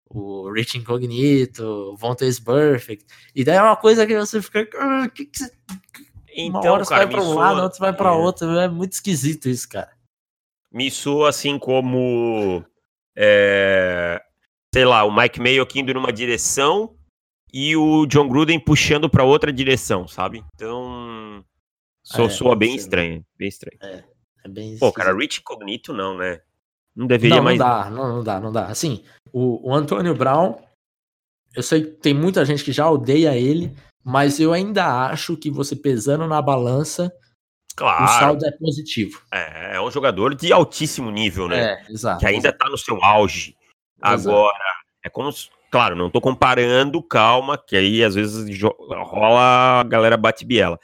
o 0.09 0.51
Rich 0.51 0.77
Incognito, 0.77 1.63
o 1.63 1.95
Vontaze 1.95 2.43
Perfect. 2.43 3.05
E 3.33 3.45
daí 3.45 3.55
é 3.55 3.61
uma 3.61 3.77
coisa 3.77 4.05
que 4.05 4.19
você 4.19 4.41
fica. 4.41 4.67
Ah, 4.77 5.07
que 5.07 5.27
que 5.27 5.39
você, 5.39 5.51
então, 6.35 6.59
uma 6.59 6.71
hora 6.71 6.83
você 6.83 6.93
vai 6.93 7.07
para 7.07 7.23
um 7.23 7.33
lado, 7.33 7.61
outra 7.61 7.79
vai 7.79 7.93
para 7.93 8.09
é. 8.09 8.13
outro. 8.13 8.59
É 8.59 8.67
muito 8.67 8.91
esquisito 8.91 9.47
isso, 9.47 9.69
cara. 9.69 9.93
Me 10.69 10.91
soa 10.91 11.29
assim 11.29 11.57
como. 11.57 12.65
É, 13.15 14.21
sei 14.73 14.83
lá, 14.83 15.05
o 15.05 15.15
Mike 15.15 15.39
Mayo 15.39 15.65
indo 15.73 15.93
numa 15.93 16.11
direção 16.11 16.97
e 17.57 17.73
o 17.73 18.05
John 18.05 18.27
Gruden 18.27 18.59
puxando 18.59 19.09
para 19.09 19.23
outra 19.23 19.53
direção, 19.53 20.05
sabe? 20.09 20.43
Então. 20.53 21.41
Sou, 22.03 22.25
é, 22.25 22.29
soa 22.29 22.53
bem 22.53 22.75
estranho. 22.75 23.25
Bem 23.37 23.47
estranho. 23.47 23.79
É, 23.81 24.03
é 24.43 24.49
bem 24.49 24.77
Pô, 24.77 24.91
cara, 24.91 25.15
Rich 25.15 25.41
Cognito 25.41 25.93
não, 25.93 26.17
né? 26.17 26.41
Não 26.93 27.07
deveria 27.07 27.37
não, 27.37 27.43
mais. 27.43 27.57
Não 27.57 27.65
dá, 27.65 27.89
não, 27.89 28.07
não 28.15 28.23
dá, 28.23 28.39
não 28.41 28.51
dá. 28.51 28.65
Assim, 28.65 29.05
o, 29.31 29.69
o 29.69 29.73
Antônio 29.73 30.13
Brown, 30.13 30.57
eu 31.55 31.63
sei 31.63 31.85
que 31.85 31.91
tem 31.91 32.13
muita 32.13 32.43
gente 32.43 32.61
que 32.61 32.73
já 32.73 32.89
odeia 32.89 33.37
ele, 33.37 33.73
mas 34.03 34.37
eu 34.37 34.51
ainda 34.51 35.07
acho 35.07 35.37
que 35.37 35.49
você 35.49 35.77
pesando 35.77 36.27
na 36.27 36.41
balança, 36.41 37.09
claro. 37.73 38.03
o 38.03 38.07
saldo 38.07 38.45
é 38.45 38.51
positivo. 38.51 39.21
É, 39.31 39.77
é 39.77 39.81
um 39.81 39.89
jogador 39.89 40.35
de 40.35 40.51
altíssimo 40.51 41.09
nível, 41.09 41.47
né? 41.47 41.63
É, 41.63 41.85
exato. 41.89 42.19
Que 42.19 42.27
ainda 42.27 42.51
tá 42.51 42.69
no 42.69 42.77
seu 42.77 43.01
auge. 43.01 43.55
Exato. 44.03 44.29
Agora, 44.29 44.75
é 45.01 45.09
como. 45.09 45.31
Claro, 45.75 45.93
não 45.93 46.09
tô 46.09 46.21
comparando, 46.21 47.03
calma, 47.03 47.57
que 47.57 47.75
aí 47.75 48.01
às 48.01 48.15
vezes 48.15 48.57
rola 48.61 49.81
a 49.81 49.83
galera 49.83 50.15
bate 50.15 50.45
biela. 50.45 50.79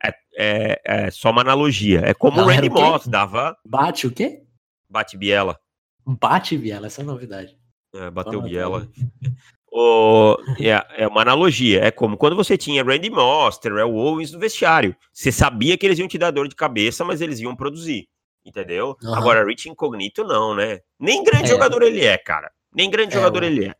É, 0.00 0.14
é, 0.38 0.80
é 0.84 1.10
só 1.10 1.30
uma 1.30 1.40
analogia. 1.40 2.02
É 2.04 2.14
como 2.14 2.36
galera, 2.36 2.52
o 2.52 2.54
Randy 2.54 2.70
Moss 2.70 3.08
dava. 3.08 3.58
Bate 3.66 4.06
o 4.06 4.12
quê? 4.12 4.44
Bate 4.88 5.16
biela. 5.16 5.58
Bate 6.06 6.56
biela, 6.56 6.86
essa 6.86 7.00
é 7.00 7.02
a 7.02 7.06
novidade. 7.06 7.58
É, 7.92 8.08
bateu 8.12 8.40
Biela. 8.40 8.88
O, 9.70 10.36
é, 10.58 11.02
é 11.02 11.06
uma 11.08 11.20
analogia. 11.22 11.84
É 11.84 11.90
como 11.90 12.16
quando 12.16 12.36
você 12.36 12.56
tinha 12.56 12.84
Randy 12.84 13.10
Moss, 13.10 13.58
Terrell 13.58 13.92
Owens 13.92 14.32
no 14.32 14.38
vestiário. 14.38 14.94
Você 15.12 15.32
sabia 15.32 15.76
que 15.76 15.84
eles 15.84 15.98
iam 15.98 16.08
te 16.08 16.16
dar 16.16 16.30
dor 16.30 16.48
de 16.48 16.54
cabeça, 16.54 17.04
mas 17.04 17.20
eles 17.20 17.40
iam 17.40 17.56
produzir. 17.56 18.08
Entendeu? 18.46 18.96
Uhum. 19.02 19.14
Agora, 19.14 19.44
Rich 19.44 19.68
Incognito, 19.68 20.22
não, 20.22 20.54
né? 20.54 20.80
Nem 20.98 21.24
grande 21.24 21.46
é. 21.46 21.48
jogador 21.48 21.82
ele 21.82 22.04
é, 22.04 22.16
cara. 22.16 22.50
Nem 22.72 22.88
grande 22.88 23.12
é, 23.12 23.16
jogador 23.16 23.42
ele 23.42 23.66
é. 23.66 23.74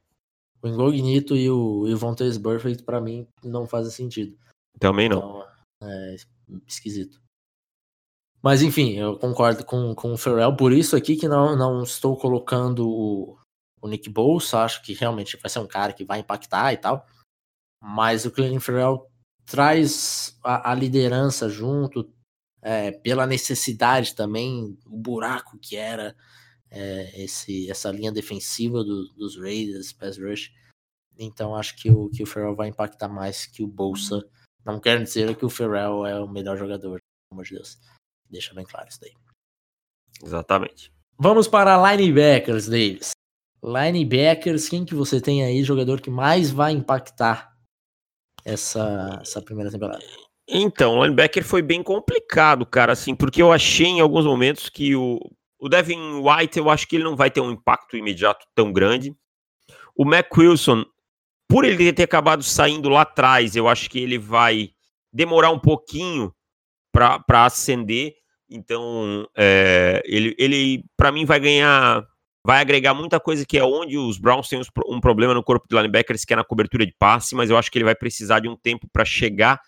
O 0.62 0.68
Incognito 0.68 1.36
e 1.36 1.48
o 1.50 1.86
Ivontes 1.86 2.36
Burfict, 2.36 2.82
pra 2.82 3.00
mim, 3.00 3.26
não 3.42 3.66
fazem 3.66 3.92
sentido. 3.92 4.36
Também 4.78 5.08
não. 5.08 5.18
Então, 5.18 5.46
é 5.82 6.16
esquisito. 6.66 7.20
Mas 8.42 8.62
enfim, 8.62 8.92
eu 8.92 9.18
concordo 9.18 9.64
com, 9.64 9.94
com 9.94 10.12
o 10.12 10.16
Ferrell, 10.16 10.56
por 10.56 10.72
isso 10.72 10.96
aqui 10.96 11.16
que 11.16 11.28
não, 11.28 11.56
não 11.56 11.82
estou 11.82 12.16
colocando 12.16 12.88
o, 12.88 13.38
o 13.80 13.88
Nick 13.88 14.08
Bolsa, 14.08 14.60
acho 14.60 14.82
que 14.82 14.94
realmente 14.94 15.36
vai 15.36 15.50
ser 15.50 15.58
um 15.58 15.66
cara 15.66 15.92
que 15.92 16.04
vai 16.04 16.20
impactar 16.20 16.72
e 16.72 16.76
tal. 16.76 17.06
Mas 17.82 18.24
o 18.24 18.30
Cleveland 18.30 18.64
Ferrell 18.64 19.10
traz 19.44 20.38
a, 20.42 20.70
a 20.70 20.74
liderança 20.74 21.48
junto, 21.48 22.12
é, 22.62 22.92
pela 22.92 23.26
necessidade 23.26 24.14
também, 24.14 24.78
o 24.86 24.96
buraco 24.96 25.58
que 25.58 25.76
era 25.76 26.16
é, 26.70 27.22
esse, 27.22 27.70
essa 27.70 27.90
linha 27.90 28.12
defensiva 28.12 28.84
do, 28.84 29.08
dos 29.14 29.36
Raiders, 29.36 29.92
pass 29.92 30.18
rush. 30.18 30.52
Então 31.18 31.54
acho 31.54 31.76
que 31.76 31.90
o, 31.90 32.08
que 32.08 32.22
o 32.22 32.26
Ferrell 32.26 32.54
vai 32.54 32.68
impactar 32.68 33.08
mais 33.08 33.46
que 33.46 33.62
o 33.62 33.66
Bolsa. 33.66 34.22
Não 34.64 34.78
quero 34.78 35.02
dizer 35.02 35.34
que 35.36 35.44
o 35.44 35.50
Ferrell 35.50 36.06
é 36.06 36.20
o 36.20 36.28
melhor 36.28 36.56
jogador, 36.56 37.00
pelo 37.00 37.32
amor 37.32 37.44
de 37.44 37.54
Deus. 37.54 37.78
Deixa 38.30 38.54
bem 38.54 38.64
claro 38.64 38.88
isso 38.88 39.00
daí. 39.00 39.14
Exatamente. 40.22 40.92
Vamos 41.18 41.48
para 41.48 41.76
linebackers, 41.90 42.66
Davis. 42.66 43.10
Linebackers, 43.62 44.68
quem 44.68 44.84
que 44.84 44.94
você 44.94 45.20
tem 45.20 45.42
aí, 45.42 45.64
jogador 45.64 46.00
que 46.00 46.10
mais 46.10 46.50
vai 46.50 46.72
impactar 46.72 47.56
essa, 48.44 49.18
essa 49.20 49.42
primeira 49.42 49.70
temporada? 49.70 50.04
Então, 50.48 50.98
o 50.98 51.02
linebacker 51.02 51.44
foi 51.44 51.60
bem 51.60 51.82
complicado, 51.82 52.64
cara, 52.64 52.92
assim, 52.92 53.14
porque 53.14 53.42
eu 53.42 53.52
achei 53.52 53.86
em 53.86 54.00
alguns 54.00 54.24
momentos 54.24 54.68
que 54.68 54.94
o, 54.94 55.18
o 55.58 55.68
Devin 55.68 56.20
White, 56.20 56.58
eu 56.58 56.70
acho 56.70 56.86
que 56.86 56.96
ele 56.96 57.04
não 57.04 57.16
vai 57.16 57.30
ter 57.30 57.40
um 57.40 57.50
impacto 57.50 57.96
imediato 57.96 58.46
tão 58.54 58.72
grande. 58.72 59.14
O 59.96 60.04
Mac 60.04 60.28
Wilson, 60.36 60.84
por 61.48 61.64
ele 61.64 61.92
ter 61.92 62.04
acabado 62.04 62.42
saindo 62.42 62.88
lá 62.88 63.02
atrás, 63.02 63.56
eu 63.56 63.66
acho 63.66 63.90
que 63.90 63.98
ele 63.98 64.18
vai 64.18 64.70
demorar 65.12 65.50
um 65.50 65.58
pouquinho 65.58 66.32
para 66.92 67.44
ascender. 67.44 68.14
Então, 68.48 69.28
é, 69.36 70.02
ele, 70.04 70.34
ele 70.38 70.84
para 70.96 71.10
mim, 71.12 71.24
vai 71.24 71.40
ganhar, 71.40 72.06
vai 72.44 72.60
agregar 72.60 72.94
muita 72.94 73.18
coisa 73.18 73.44
que 73.44 73.58
é 73.58 73.64
onde 73.64 73.98
os 73.98 74.18
Browns 74.18 74.48
têm 74.48 74.60
um 74.86 75.00
problema 75.00 75.34
no 75.34 75.42
corpo 75.42 75.66
de 75.68 75.76
linebackers, 75.76 76.24
que 76.24 76.32
é 76.32 76.36
na 76.36 76.44
cobertura 76.44 76.86
de 76.86 76.94
passe, 76.98 77.34
mas 77.34 77.50
eu 77.50 77.58
acho 77.58 77.70
que 77.70 77.78
ele 77.78 77.84
vai 77.84 77.94
precisar 77.94 78.40
de 78.40 78.48
um 78.48 78.56
tempo 78.56 78.88
para 78.92 79.04
chegar 79.04 79.60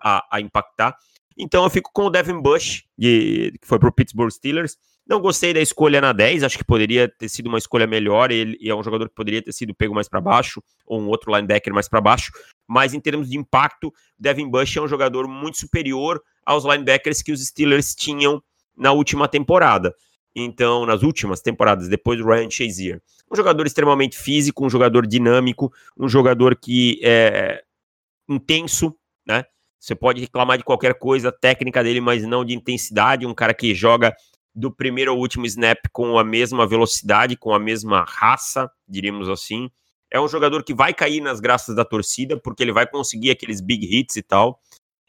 a, 0.00 0.36
a, 0.36 0.40
impactar. 0.40 0.96
Então, 1.38 1.62
eu 1.62 1.70
fico 1.70 1.90
com 1.92 2.06
o 2.06 2.10
Devin 2.10 2.40
Bush, 2.40 2.84
que 3.00 3.52
foi 3.62 3.78
para 3.78 3.88
o 3.88 3.92
Pittsburgh 3.92 4.30
Steelers. 4.30 4.76
Não 5.08 5.20
gostei 5.20 5.54
da 5.54 5.60
escolha 5.60 6.02
na 6.02 6.12
10, 6.12 6.42
acho 6.42 6.58
que 6.58 6.64
poderia 6.64 7.08
ter 7.08 7.30
sido 7.30 7.46
uma 7.46 7.56
escolha 7.56 7.86
melhor. 7.86 8.30
Ele 8.30 8.58
é 8.62 8.74
um 8.74 8.82
jogador 8.82 9.08
que 9.08 9.14
poderia 9.14 9.40
ter 9.40 9.52
sido 9.52 9.74
pego 9.74 9.94
mais 9.94 10.06
para 10.06 10.20
baixo, 10.20 10.62
ou 10.86 11.00
um 11.00 11.08
outro 11.08 11.34
linebacker 11.34 11.72
mais 11.72 11.88
para 11.88 11.98
baixo. 11.98 12.30
Mas 12.66 12.92
em 12.92 13.00
termos 13.00 13.30
de 13.30 13.38
impacto, 13.38 13.90
Devin 14.18 14.50
Bush 14.50 14.76
é 14.76 14.82
um 14.82 14.86
jogador 14.86 15.26
muito 15.26 15.56
superior 15.56 16.22
aos 16.44 16.64
linebackers 16.64 17.22
que 17.22 17.32
os 17.32 17.42
Steelers 17.42 17.94
tinham 17.94 18.42
na 18.76 18.92
última 18.92 19.26
temporada. 19.26 19.94
Então, 20.36 20.84
nas 20.84 21.02
últimas 21.02 21.40
temporadas, 21.40 21.88
depois 21.88 22.18
do 22.18 22.26
Ryan 22.26 22.50
Shazier. 22.50 23.00
Um 23.32 23.36
jogador 23.36 23.66
extremamente 23.66 24.18
físico, 24.18 24.64
um 24.64 24.70
jogador 24.70 25.06
dinâmico, 25.06 25.72
um 25.96 26.08
jogador 26.08 26.54
que 26.54 27.00
é 27.02 27.62
intenso, 28.28 28.94
né? 29.26 29.46
Você 29.80 29.94
pode 29.94 30.20
reclamar 30.20 30.58
de 30.58 30.64
qualquer 30.64 30.94
coisa 30.94 31.32
técnica 31.32 31.82
dele, 31.82 32.00
mas 32.00 32.24
não 32.24 32.44
de 32.44 32.54
intensidade. 32.54 33.26
Um 33.26 33.34
cara 33.34 33.54
que 33.54 33.74
joga 33.74 34.14
do 34.58 34.72
primeiro 34.72 35.12
ao 35.12 35.18
último 35.18 35.46
snap 35.46 35.78
com 35.92 36.18
a 36.18 36.24
mesma 36.24 36.66
velocidade, 36.66 37.36
com 37.36 37.54
a 37.54 37.60
mesma 37.60 38.04
raça, 38.06 38.68
diríamos 38.88 39.28
assim. 39.28 39.70
É 40.10 40.20
um 40.20 40.26
jogador 40.26 40.64
que 40.64 40.74
vai 40.74 40.92
cair 40.92 41.20
nas 41.20 41.38
graças 41.38 41.76
da 41.76 41.84
torcida, 41.84 42.36
porque 42.36 42.64
ele 42.64 42.72
vai 42.72 42.84
conseguir 42.84 43.30
aqueles 43.30 43.60
big 43.60 43.86
hits 43.86 44.16
e 44.16 44.22
tal. 44.22 44.60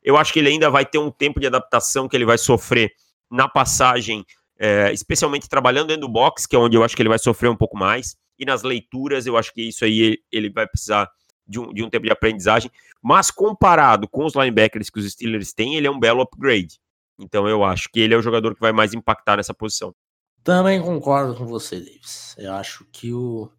Eu 0.03 0.17
acho 0.17 0.31
que 0.31 0.37
ele 0.37 0.49
ainda 0.49 0.69
vai 0.69 0.85
ter 0.85 0.99
um 0.99 1.09
tempo 1.09 1.39
de 1.39 1.47
adaptação 1.47 2.07
que 2.07 2.15
ele 2.15 2.25
vai 2.25 2.37
sofrer 2.37 2.91
na 3.29 3.47
passagem, 3.47 4.23
é, 4.59 4.93
especialmente 4.93 5.49
trabalhando 5.49 5.87
dentro 5.87 6.01
do 6.01 6.09
box, 6.09 6.45
que 6.45 6.55
é 6.55 6.59
onde 6.59 6.77
eu 6.77 6.83
acho 6.83 6.95
que 6.95 7.01
ele 7.01 7.09
vai 7.09 7.19
sofrer 7.19 7.49
um 7.49 7.55
pouco 7.55 7.75
mais. 7.75 8.15
E 8.37 8.45
nas 8.45 8.61
leituras, 8.61 9.25
eu 9.25 9.35
acho 9.35 9.51
que 9.51 9.67
isso 9.67 9.83
aí 9.83 10.19
ele 10.31 10.51
vai 10.51 10.67
precisar 10.67 11.09
de 11.47 11.59
um, 11.59 11.73
de 11.73 11.83
um 11.83 11.89
tempo 11.89 12.05
de 12.05 12.11
aprendizagem. 12.11 12.69
Mas 13.01 13.31
comparado 13.31 14.07
com 14.07 14.25
os 14.25 14.35
linebackers 14.35 14.91
que 14.91 14.99
os 14.99 15.11
Steelers 15.11 15.53
têm, 15.53 15.75
ele 15.75 15.87
é 15.87 15.91
um 15.91 15.99
belo 15.99 16.21
upgrade. 16.21 16.79
Então 17.19 17.47
eu 17.47 17.63
acho 17.63 17.89
que 17.91 17.99
ele 17.99 18.13
é 18.13 18.17
o 18.17 18.21
jogador 18.21 18.55
que 18.55 18.61
vai 18.61 18.71
mais 18.71 18.93
impactar 18.93 19.37
nessa 19.37 19.53
posição. 19.53 19.93
Também 20.43 20.81
concordo 20.81 21.35
com 21.35 21.45
você, 21.45 21.79
Davis. 21.79 22.33
Eu 22.37 22.53
acho 22.53 22.85
que 22.85 23.13
o, 23.13 23.51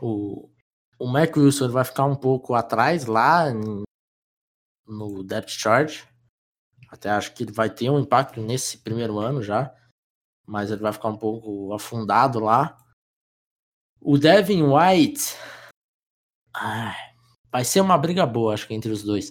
o, 0.00 0.50
o 0.98 1.06
Mac 1.06 1.36
Wilson 1.36 1.68
vai 1.68 1.84
ficar 1.84 2.06
um 2.06 2.16
pouco 2.16 2.54
atrás 2.54 3.04
lá 3.04 3.52
no 4.86 5.22
depth 5.22 5.50
chart. 5.50 6.04
Até 6.88 7.10
acho 7.10 7.34
que 7.34 7.42
ele 7.42 7.52
vai 7.52 7.68
ter 7.68 7.90
um 7.90 7.98
impacto 7.98 8.40
nesse 8.40 8.78
primeiro 8.78 9.18
ano 9.18 9.42
já, 9.42 9.74
mas 10.46 10.70
ele 10.70 10.80
vai 10.80 10.92
ficar 10.92 11.08
um 11.08 11.18
pouco 11.18 11.74
afundado 11.74 12.40
lá. 12.40 12.78
O 14.00 14.16
Devin 14.16 14.62
White 14.62 15.36
vai 17.52 17.64
ser 17.64 17.82
uma 17.82 17.98
briga 17.98 18.24
boa, 18.24 18.54
acho 18.54 18.66
que 18.66 18.72
entre 18.72 18.90
os 18.90 19.02
dois. 19.02 19.30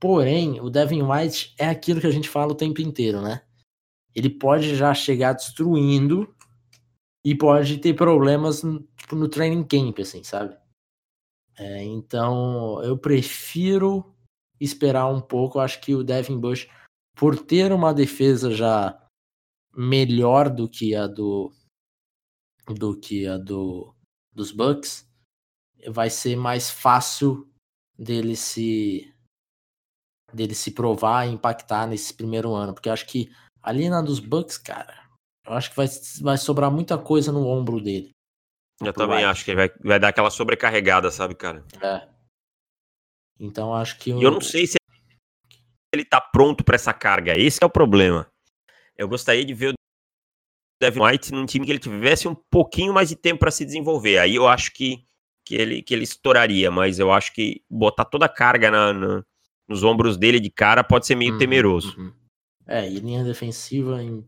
Porém, 0.00 0.60
o 0.60 0.70
Devin 0.70 1.02
White 1.02 1.54
é 1.58 1.68
aquilo 1.68 2.00
que 2.00 2.06
a 2.06 2.12
gente 2.12 2.28
fala 2.28 2.52
o 2.52 2.56
tempo 2.56 2.80
inteiro, 2.80 3.20
né? 3.20 3.42
Ele 4.14 4.30
pode 4.30 4.76
já 4.76 4.94
chegar 4.94 5.32
destruindo 5.32 6.34
e 7.24 7.34
pode 7.34 7.78
ter 7.78 7.94
problemas 7.94 8.62
tipo, 8.96 9.16
no 9.16 9.28
training 9.28 9.64
camp, 9.64 9.98
assim, 10.00 10.22
sabe? 10.22 10.56
É, 11.58 11.82
então, 11.82 12.82
eu 12.82 12.96
prefiro 12.96 14.14
esperar 14.60 15.08
um 15.08 15.20
pouco. 15.20 15.58
Eu 15.58 15.62
acho 15.62 15.80
que 15.80 15.94
o 15.94 16.04
Devin 16.04 16.38
Bush, 16.38 16.68
por 17.16 17.38
ter 17.38 17.72
uma 17.72 17.92
defesa 17.92 18.52
já 18.52 18.96
melhor 19.76 20.48
do 20.48 20.68
que 20.68 20.94
a 20.94 21.06
do 21.06 21.52
do 22.66 22.98
que 22.98 23.26
a 23.26 23.38
do 23.38 23.94
dos 24.32 24.52
Bucks, 24.52 25.08
vai 25.88 26.10
ser 26.10 26.36
mais 26.36 26.70
fácil 26.70 27.48
dele 27.98 28.36
se 28.36 29.12
dele 30.32 30.54
se 30.54 30.70
provar 30.70 31.26
e 31.26 31.32
impactar 31.32 31.86
nesse 31.86 32.12
primeiro 32.14 32.54
ano, 32.54 32.74
porque 32.74 32.88
eu 32.88 32.92
acho 32.92 33.06
que 33.06 33.30
ali 33.62 33.88
na 33.88 34.02
dos 34.02 34.20
Bucks, 34.20 34.58
cara, 34.58 34.94
eu 35.46 35.54
acho 35.54 35.70
que 35.70 35.76
vai, 35.76 35.86
vai 36.20 36.38
sobrar 36.38 36.70
muita 36.70 36.98
coisa 36.98 37.32
no 37.32 37.46
ombro 37.46 37.80
dele. 37.80 38.10
Eu 38.80 38.92
também 38.92 39.24
acho 39.24 39.44
que 39.44 39.54
vai, 39.54 39.70
vai 39.82 39.98
dar 39.98 40.08
aquela 40.08 40.30
sobrecarregada, 40.30 41.10
sabe, 41.10 41.34
cara? 41.34 41.64
É. 41.82 42.08
Então 43.40 43.74
acho 43.74 43.98
que. 43.98 44.10
E 44.10 44.22
eu 44.22 44.30
não 44.30 44.40
sei 44.40 44.66
se 44.66 44.76
ele 45.92 46.04
tá 46.04 46.20
pronto 46.20 46.62
para 46.62 46.76
essa 46.76 46.92
carga. 46.92 47.36
Esse 47.36 47.58
é 47.62 47.66
o 47.66 47.70
problema. 47.70 48.26
Eu 48.96 49.08
gostaria 49.08 49.44
de 49.44 49.54
ver 49.54 49.70
o 49.70 49.74
Devin 50.80 51.00
White 51.00 51.32
num 51.32 51.46
time 51.46 51.64
que 51.64 51.72
ele 51.72 51.78
tivesse 51.78 52.28
um 52.28 52.36
pouquinho 52.50 52.92
mais 52.92 53.08
de 53.08 53.16
tempo 53.16 53.40
para 53.40 53.50
se 53.50 53.64
desenvolver. 53.64 54.18
Aí 54.18 54.34
eu 54.34 54.46
acho 54.46 54.72
que, 54.72 55.04
que, 55.44 55.54
ele, 55.56 55.82
que 55.82 55.94
ele 55.94 56.04
estouraria, 56.04 56.70
mas 56.70 56.98
eu 56.98 57.12
acho 57.12 57.32
que 57.32 57.62
botar 57.70 58.04
toda 58.04 58.26
a 58.26 58.28
carga 58.28 58.70
na, 58.70 58.92
na 58.92 59.24
nos 59.68 59.84
ombros 59.84 60.16
dele 60.16 60.40
de 60.40 60.50
cara 60.50 60.82
pode 60.82 61.06
ser 61.06 61.14
meio 61.14 61.32
uhum, 61.32 61.38
temeroso. 61.38 61.98
Uhum. 61.98 62.12
É, 62.66 62.88
e 62.88 62.98
linha 62.98 63.22
defensiva 63.22 64.02
em 64.02 64.26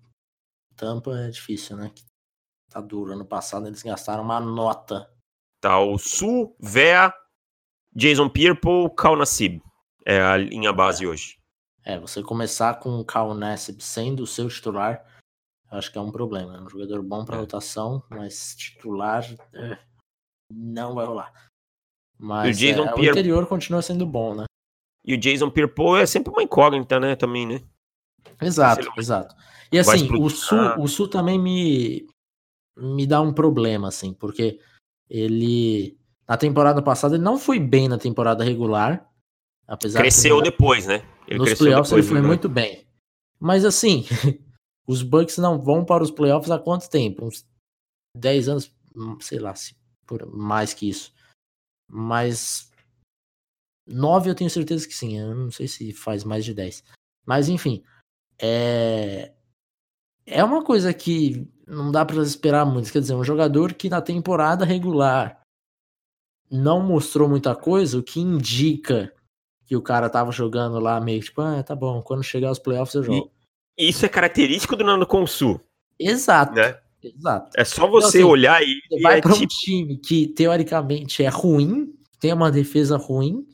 Tampa 0.76 1.16
é 1.18 1.28
difícil, 1.28 1.76
né? 1.76 1.90
Tá 2.68 2.80
duro. 2.80 3.12
Ano 3.12 3.24
passado 3.24 3.66
eles 3.66 3.82
gastaram 3.82 4.22
uma 4.22 4.40
nota. 4.40 5.10
Tá 5.60 5.78
o 5.80 5.98
Su, 5.98 6.54
Vea, 6.58 7.12
Jason 7.94 8.28
Pierpo, 8.28 8.88
Cal 8.90 9.16
Nassib. 9.16 9.60
É 10.06 10.20
a 10.20 10.36
linha 10.36 10.72
base 10.72 11.04
é. 11.04 11.08
hoje. 11.08 11.38
É, 11.84 11.98
você 11.98 12.22
começar 12.22 12.78
com 12.78 13.00
o 13.00 13.04
Cal 13.04 13.34
Nassib 13.34 13.80
sendo 13.80 14.22
o 14.22 14.26
seu 14.26 14.48
titular, 14.48 15.04
acho 15.70 15.90
que 15.90 15.98
é 15.98 16.00
um 16.00 16.12
problema. 16.12 16.56
É 16.56 16.60
um 16.60 16.68
jogador 16.68 17.02
bom 17.02 17.24
para 17.24 17.36
é. 17.36 17.40
rotação, 17.40 18.02
mas 18.08 18.54
titular 18.56 19.24
é, 19.54 19.78
não 20.52 20.94
vai 20.94 21.06
rolar. 21.06 21.50
Mas 22.18 22.56
o, 22.56 22.60
Jason 22.60 22.84
é, 22.84 22.92
Pierre... 22.92 23.08
o 23.08 23.12
interior 23.12 23.46
continua 23.46 23.82
sendo 23.82 24.06
bom, 24.06 24.34
né? 24.34 24.44
E 25.04 25.14
o 25.14 25.18
Jason 25.18 25.50
Pierpo 25.50 25.96
é 25.96 26.06
sempre 26.06 26.32
uma 26.32 26.42
incógnita, 26.42 27.00
né? 27.00 27.16
Também, 27.16 27.46
né? 27.46 27.62
Exato, 28.40 28.90
exato. 28.96 29.34
E 29.72 29.78
assim, 29.78 30.08
o 30.14 30.28
Sul, 30.28 30.58
o 30.78 30.88
Sul 30.88 31.08
também 31.08 31.38
me, 31.38 32.06
me 32.76 33.06
dá 33.06 33.20
um 33.20 33.32
problema, 33.32 33.88
assim, 33.88 34.12
porque 34.12 34.58
ele. 35.08 35.98
Na 36.28 36.36
temporada 36.36 36.80
passada, 36.80 37.16
ele 37.16 37.24
não 37.24 37.38
foi 37.38 37.58
bem 37.58 37.88
na 37.88 37.98
temporada 37.98 38.44
regular. 38.44 39.08
Apesar 39.66 40.00
cresceu 40.00 40.40
depois, 40.40 40.86
né? 40.86 41.02
Ele 41.26 41.38
nos 41.38 41.54
playoffs 41.54 41.90
depois, 41.90 41.92
ele 41.92 42.02
foi 42.02 42.20
né? 42.20 42.26
muito 42.26 42.48
bem. 42.48 42.86
Mas 43.38 43.64
assim, 43.64 44.04
os 44.86 45.02
Bucks 45.02 45.38
não 45.38 45.58
vão 45.58 45.84
para 45.84 46.02
os 46.02 46.10
playoffs 46.10 46.50
há 46.50 46.58
quanto 46.58 46.90
tempo? 46.90 47.26
Uns 47.26 47.44
10 48.16 48.48
anos, 48.48 48.74
sei 49.20 49.38
lá, 49.38 49.54
se 49.54 49.76
por 50.06 50.26
mais 50.26 50.74
que 50.74 50.88
isso. 50.88 51.12
Mas 51.88 52.69
9 53.90 54.30
eu 54.30 54.34
tenho 54.34 54.50
certeza 54.50 54.86
que 54.86 54.94
sim. 54.94 55.18
Eu 55.18 55.34
não 55.34 55.50
sei 55.50 55.68
se 55.68 55.92
faz 55.92 56.24
mais 56.24 56.44
de 56.44 56.54
10. 56.54 56.82
Mas 57.26 57.48
enfim, 57.48 57.82
é 58.40 59.32
é 60.26 60.44
uma 60.44 60.62
coisa 60.62 60.94
que 60.94 61.46
não 61.66 61.90
dá 61.90 62.04
para 62.04 62.22
esperar 62.22 62.64
muito. 62.64 62.92
Quer 62.92 63.00
dizer, 63.00 63.14
um 63.14 63.24
jogador 63.24 63.74
que 63.74 63.88
na 63.88 64.00
temporada 64.00 64.64
regular 64.64 65.40
não 66.50 66.80
mostrou 66.80 67.28
muita 67.28 67.54
coisa, 67.54 67.98
o 67.98 68.02
que 68.02 68.20
indica 68.20 69.12
que 69.66 69.76
o 69.76 69.82
cara 69.82 70.10
tava 70.10 70.32
jogando 70.32 70.80
lá 70.80 71.00
meio 71.00 71.20
tipo, 71.20 71.40
ah, 71.40 71.62
tá 71.62 71.76
bom, 71.76 72.02
quando 72.02 72.24
chegar 72.24 72.50
os 72.50 72.58
playoffs 72.58 72.94
eu 72.94 73.02
jogo. 73.04 73.30
E 73.78 73.88
isso 73.88 74.04
é 74.04 74.08
característico 74.08 74.74
do 74.74 74.84
Nando 74.84 75.06
Consul. 75.06 75.60
Exato. 75.98 76.54
Né? 76.54 76.76
Exato. 77.02 77.50
É 77.56 77.64
só 77.64 77.86
você 77.86 78.18
então, 78.18 78.28
assim, 78.28 78.32
olhar 78.32 78.62
e. 78.62 78.80
Você 78.88 79.00
vai 79.00 79.18
é 79.18 79.20
para 79.20 79.32
tipo... 79.32 79.44
um 79.44 79.46
time 79.46 79.96
que 79.96 80.26
teoricamente 80.28 81.22
é 81.22 81.28
ruim, 81.28 81.94
tem 82.18 82.32
uma 82.32 82.50
defesa 82.50 82.96
ruim. 82.96 83.46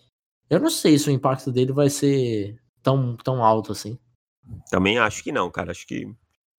Eu 0.49 0.61
não 0.61 0.71
sei 0.71 0.99
se 0.99 1.09
o 1.09 1.13
impacto 1.13 1.51
dele 1.51 1.73
vai 1.73 1.91
ser 1.91 2.61
tão, 2.83 3.17
tão 3.17 3.45
alto 3.45 3.73
assim. 3.73 3.99
Também 4.71 4.99
acho 4.99 5.23
que 5.23 5.33
não, 5.33 5.51
cara. 5.51 5.73
Acho 5.73 5.87
que. 5.87 6.07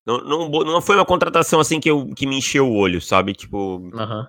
Não, 0.05 0.19
não, 0.19 0.49
não 0.49 0.81
foi 0.81 0.95
uma 0.95 1.05
contratação 1.05 1.59
assim 1.59 1.79
que, 1.79 1.89
eu, 1.89 2.13
que 2.13 2.25
me 2.25 2.38
encheu 2.38 2.67
o 2.67 2.75
olho, 2.75 3.01
sabe? 3.01 3.33
Tipo. 3.33 3.77
Uhum. 3.77 4.27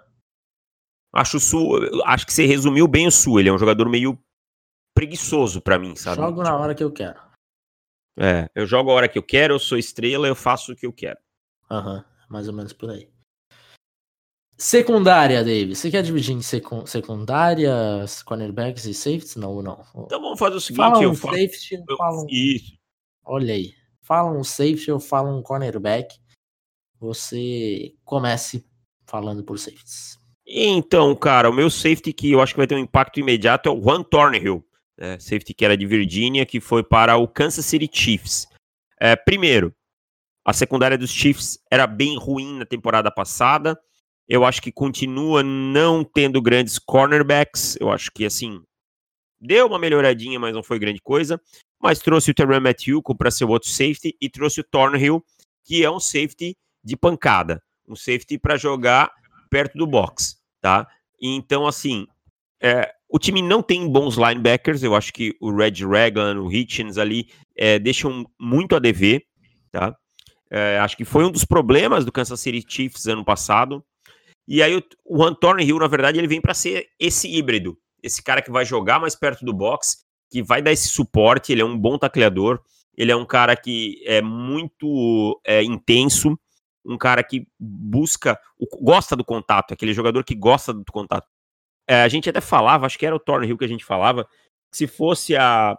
Acho 1.12 1.38
o 1.38 1.40
Sul. 1.40 1.80
Acho 2.04 2.26
que 2.26 2.32
você 2.32 2.46
resumiu 2.46 2.86
bem 2.86 3.06
o 3.06 3.12
Sul. 3.12 3.40
Ele 3.40 3.48
é 3.48 3.52
um 3.52 3.58
jogador 3.58 3.88
meio 3.88 4.18
preguiçoso 4.94 5.60
para 5.60 5.78
mim, 5.78 5.96
sabe? 5.96 6.20
Jogo 6.20 6.42
na 6.42 6.56
hora 6.56 6.74
que 6.74 6.82
eu 6.82 6.92
quero. 6.92 7.20
É, 8.16 8.50
eu 8.54 8.66
jogo 8.66 8.90
a 8.90 8.94
hora 8.94 9.08
que 9.08 9.16
eu 9.16 9.22
quero, 9.22 9.54
eu 9.54 9.58
sou 9.60 9.78
estrela, 9.78 10.26
eu 10.26 10.34
faço 10.34 10.72
o 10.72 10.76
que 10.76 10.84
eu 10.84 10.92
quero. 10.92 11.18
Aham, 11.70 11.98
uhum, 11.98 12.04
mais 12.28 12.48
ou 12.48 12.54
menos 12.54 12.72
por 12.72 12.90
aí. 12.90 13.08
Secundária, 14.60 15.44
David. 15.44 15.76
Você 15.76 15.88
quer 15.88 16.02
dividir 16.02 16.34
em 16.34 16.42
secundárias, 16.42 18.24
cornerbacks 18.24 18.86
e 18.86 18.92
safeties? 18.92 19.36
Não, 19.36 19.62
não. 19.62 19.84
Então 19.94 20.20
vamos 20.20 20.38
fazer 20.38 20.56
o 20.56 20.60
seguinte: 20.60 20.78
fala 20.78 20.98
um 20.98 21.02
eu 21.02 21.14
safety, 21.14 21.84
eu... 21.88 21.96
fala 21.96 22.22
um... 22.22 22.26
Isso. 22.28 22.76
Olha 23.24 23.54
aí. 23.54 23.72
Fala 24.02 24.32
um 24.32 24.42
safety 24.42 24.90
ou 24.90 24.98
fala 24.98 25.30
um 25.30 25.42
cornerback. 25.42 26.16
Você 26.98 27.94
comece 28.04 28.66
falando 29.06 29.44
por 29.44 29.58
safeties. 29.60 30.18
Então, 30.44 31.14
cara, 31.14 31.48
o 31.48 31.52
meu 31.52 31.70
safety 31.70 32.12
que 32.12 32.32
eu 32.32 32.40
acho 32.40 32.54
que 32.54 32.58
vai 32.58 32.66
ter 32.66 32.74
um 32.74 32.78
impacto 32.78 33.20
imediato 33.20 33.68
é 33.68 33.72
o 33.72 33.80
Juan 33.80 34.02
Thornhill, 34.02 34.64
né, 34.98 35.18
safety 35.20 35.54
que 35.54 35.64
era 35.64 35.76
de 35.76 35.86
Virgínia, 35.86 36.44
que 36.44 36.58
foi 36.58 36.82
para 36.82 37.16
o 37.16 37.28
Kansas 37.28 37.64
City 37.64 37.88
Chiefs. 37.92 38.48
É, 38.98 39.14
primeiro, 39.14 39.72
a 40.44 40.52
secundária 40.52 40.98
dos 40.98 41.10
Chiefs 41.10 41.60
era 41.70 41.86
bem 41.86 42.18
ruim 42.18 42.58
na 42.58 42.64
temporada 42.64 43.10
passada. 43.10 43.78
Eu 44.28 44.44
acho 44.44 44.60
que 44.60 44.70
continua 44.70 45.42
não 45.42 46.04
tendo 46.04 46.40
grandes 46.42 46.78
cornerbacks. 46.78 47.76
Eu 47.80 47.90
acho 47.90 48.10
que, 48.12 48.24
assim, 48.24 48.62
deu 49.40 49.66
uma 49.66 49.78
melhoradinha, 49.78 50.38
mas 50.38 50.54
não 50.54 50.62
foi 50.62 50.78
grande 50.78 51.00
coisa. 51.00 51.40
Mas 51.80 52.00
trouxe 52.00 52.30
o 52.30 52.34
Terran 52.34 52.60
Matthew 52.60 53.02
para 53.16 53.30
ser 53.30 53.44
o 53.44 53.48
outro 53.48 53.68
safety 53.68 54.16
e 54.20 54.28
trouxe 54.28 54.60
o 54.60 54.64
Thornhill, 54.64 55.24
que 55.64 55.84
é 55.84 55.90
um 55.90 56.00
safety 56.00 56.56
de 56.84 56.96
pancada. 56.96 57.62
Um 57.88 57.96
safety 57.96 58.38
para 58.38 58.56
jogar 58.56 59.10
perto 59.48 59.78
do 59.78 59.86
box 59.86 60.38
tá? 60.60 60.86
Então, 61.20 61.66
assim, 61.66 62.06
é, 62.60 62.92
o 63.08 63.18
time 63.18 63.42
não 63.42 63.62
tem 63.62 63.90
bons 63.90 64.16
linebackers, 64.16 64.82
eu 64.82 64.94
acho 64.94 65.12
que 65.12 65.34
o 65.40 65.54
Red 65.54 65.86
Reagan, 65.86 66.40
o 66.40 66.52
Hitchens 66.52 66.98
ali 66.98 67.28
é, 67.56 67.78
deixam 67.78 68.28
muito 68.38 68.76
a 68.76 68.78
dever, 68.78 69.24
tá? 69.70 69.96
É, 70.50 70.78
acho 70.78 70.96
que 70.96 71.04
foi 71.04 71.24
um 71.24 71.30
dos 71.30 71.44
problemas 71.44 72.04
do 72.04 72.12
Kansas 72.12 72.40
City 72.40 72.64
Chiefs 72.66 73.06
ano 73.06 73.24
passado. 73.24 73.84
E 74.48 74.62
aí 74.62 74.74
o, 74.74 74.82
o 75.04 75.22
Anthony 75.22 75.62
Hill, 75.64 75.78
na 75.78 75.86
verdade, 75.86 76.18
ele 76.18 76.26
vem 76.26 76.40
para 76.40 76.54
ser 76.54 76.88
esse 76.98 77.28
híbrido, 77.28 77.78
esse 78.02 78.22
cara 78.22 78.40
que 78.40 78.50
vai 78.50 78.64
jogar 78.64 78.98
mais 78.98 79.14
perto 79.14 79.44
do 79.44 79.52
box, 79.52 79.98
que 80.30 80.42
vai 80.42 80.62
dar 80.62 80.72
esse 80.72 80.88
suporte, 80.88 81.52
ele 81.52 81.60
é 81.60 81.64
um 81.64 81.78
bom 81.78 81.98
tacleador, 81.98 82.62
ele 82.96 83.12
é 83.12 83.16
um 83.16 83.26
cara 83.26 83.54
que 83.54 84.02
é 84.06 84.22
muito 84.22 85.38
é, 85.44 85.62
intenso, 85.62 86.38
um 86.82 86.96
cara 86.96 87.22
que 87.22 87.46
busca, 87.60 88.40
gosta 88.80 89.14
do 89.14 89.24
contato, 89.24 89.74
aquele 89.74 89.92
jogador 89.92 90.24
que 90.24 90.34
gosta 90.34 90.72
do 90.72 90.90
contato. 90.90 91.28
É, 91.86 92.02
a 92.02 92.08
gente 92.08 92.30
até 92.30 92.40
falava, 92.40 92.86
acho 92.86 92.98
que 92.98 93.04
era 93.04 93.14
o 93.14 93.20
Thornhill 93.20 93.58
que 93.58 93.64
a 93.64 93.68
gente 93.68 93.84
falava, 93.84 94.24
que 94.70 94.78
se 94.78 94.86
fosse 94.86 95.36
há 95.36 95.78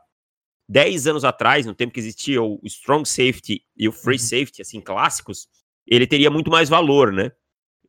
10 0.69 1.07
anos 1.07 1.25
atrás, 1.25 1.65
no 1.65 1.73
tempo 1.73 1.91
que 1.91 1.99
existia 1.99 2.41
o 2.41 2.59
strong 2.65 3.07
safety 3.07 3.63
e 3.75 3.89
o 3.89 3.91
free 3.91 4.17
uhum. 4.17 4.19
safety, 4.19 4.61
assim, 4.61 4.79
clássicos, 4.79 5.47
ele 5.87 6.05
teria 6.05 6.29
muito 6.29 6.51
mais 6.51 6.69
valor, 6.69 7.11
né? 7.11 7.31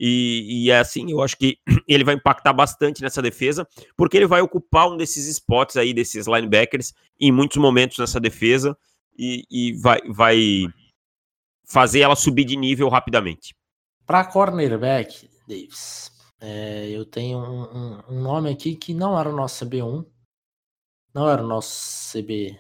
E, 0.03 0.65
e 0.65 0.71
é 0.71 0.79
assim, 0.79 1.11
eu 1.11 1.21
acho 1.21 1.37
que 1.37 1.59
ele 1.87 2.05
vai 2.05 2.15
impactar 2.15 2.55
bastante 2.55 3.03
nessa 3.03 3.21
defesa, 3.21 3.69
porque 3.95 4.17
ele 4.17 4.27
vai 4.27 4.41
ocupar 4.41 4.89
um 4.89 4.97
desses 4.97 5.27
spots 5.27 5.77
aí, 5.77 5.93
desses 5.93 6.27
linebackers, 6.27 6.95
em 7.21 7.31
muitos 7.31 7.59
momentos 7.59 7.99
nessa 7.99 8.19
defesa, 8.19 8.75
e, 9.19 9.45
e 9.51 9.75
vai, 9.75 10.01
vai 10.09 10.67
fazer 11.67 12.01
ela 12.01 12.17
subir 12.17 12.47
de 12.47 12.57
nível 12.57 12.89
rapidamente. 12.89 13.55
Para 14.07 14.25
cornerback, 14.25 15.29
Davis, 15.47 16.11
é, 16.41 16.89
eu 16.89 17.05
tenho 17.05 17.39
um, 17.39 18.01
um, 18.09 18.23
nome 18.23 18.51
aqui 18.51 18.75
que 18.75 18.95
não 18.95 19.19
era 19.19 19.29
o 19.29 19.37
nosso 19.37 19.67
CB1, 19.67 20.07
não 21.13 21.29
era 21.29 21.45
o 21.45 21.47
nosso 21.47 22.11
CB. 22.13 22.59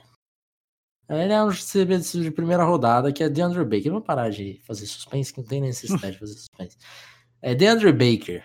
Ele 1.08 1.32
é 1.32 1.42
um 1.42 1.50
CB 1.50 1.98
de 1.98 2.30
primeira 2.30 2.62
rodada, 2.62 3.12
que 3.12 3.24
é 3.24 3.28
DeAndre 3.28 3.64
Baker. 3.64 3.90
Vou 3.90 4.00
parar 4.00 4.30
de 4.30 4.60
fazer 4.64 4.86
suspense, 4.86 5.32
que 5.32 5.40
não 5.40 5.46
tem 5.48 5.60
necessidade 5.60 6.12
de 6.12 6.18
fazer 6.18 6.34
suspense. 6.34 6.76
É 7.42 7.54
DeAndre 7.54 7.92
Baker. 7.92 8.44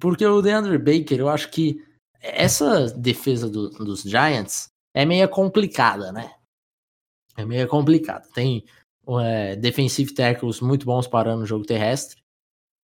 Porque 0.00 0.24
o 0.24 0.42
DeAndre 0.42 0.78
Baker, 0.78 1.18
eu 1.18 1.28
acho 1.28 1.50
que 1.50 1.84
essa 2.20 2.86
defesa 2.90 3.48
do, 3.48 3.70
dos 3.70 4.02
Giants 4.02 4.68
é 4.94 5.04
meio 5.04 5.28
complicada, 5.28 6.12
né? 6.12 6.34
É 7.36 7.44
meio 7.44 7.68
complicada. 7.68 8.26
Tem 8.34 8.64
é, 9.22 9.56
defensive 9.56 10.12
tackles 10.14 10.60
muito 10.60 10.86
bons 10.86 11.06
parando 11.06 11.42
o 11.42 11.46
jogo 11.46 11.64
terrestre, 11.64 12.22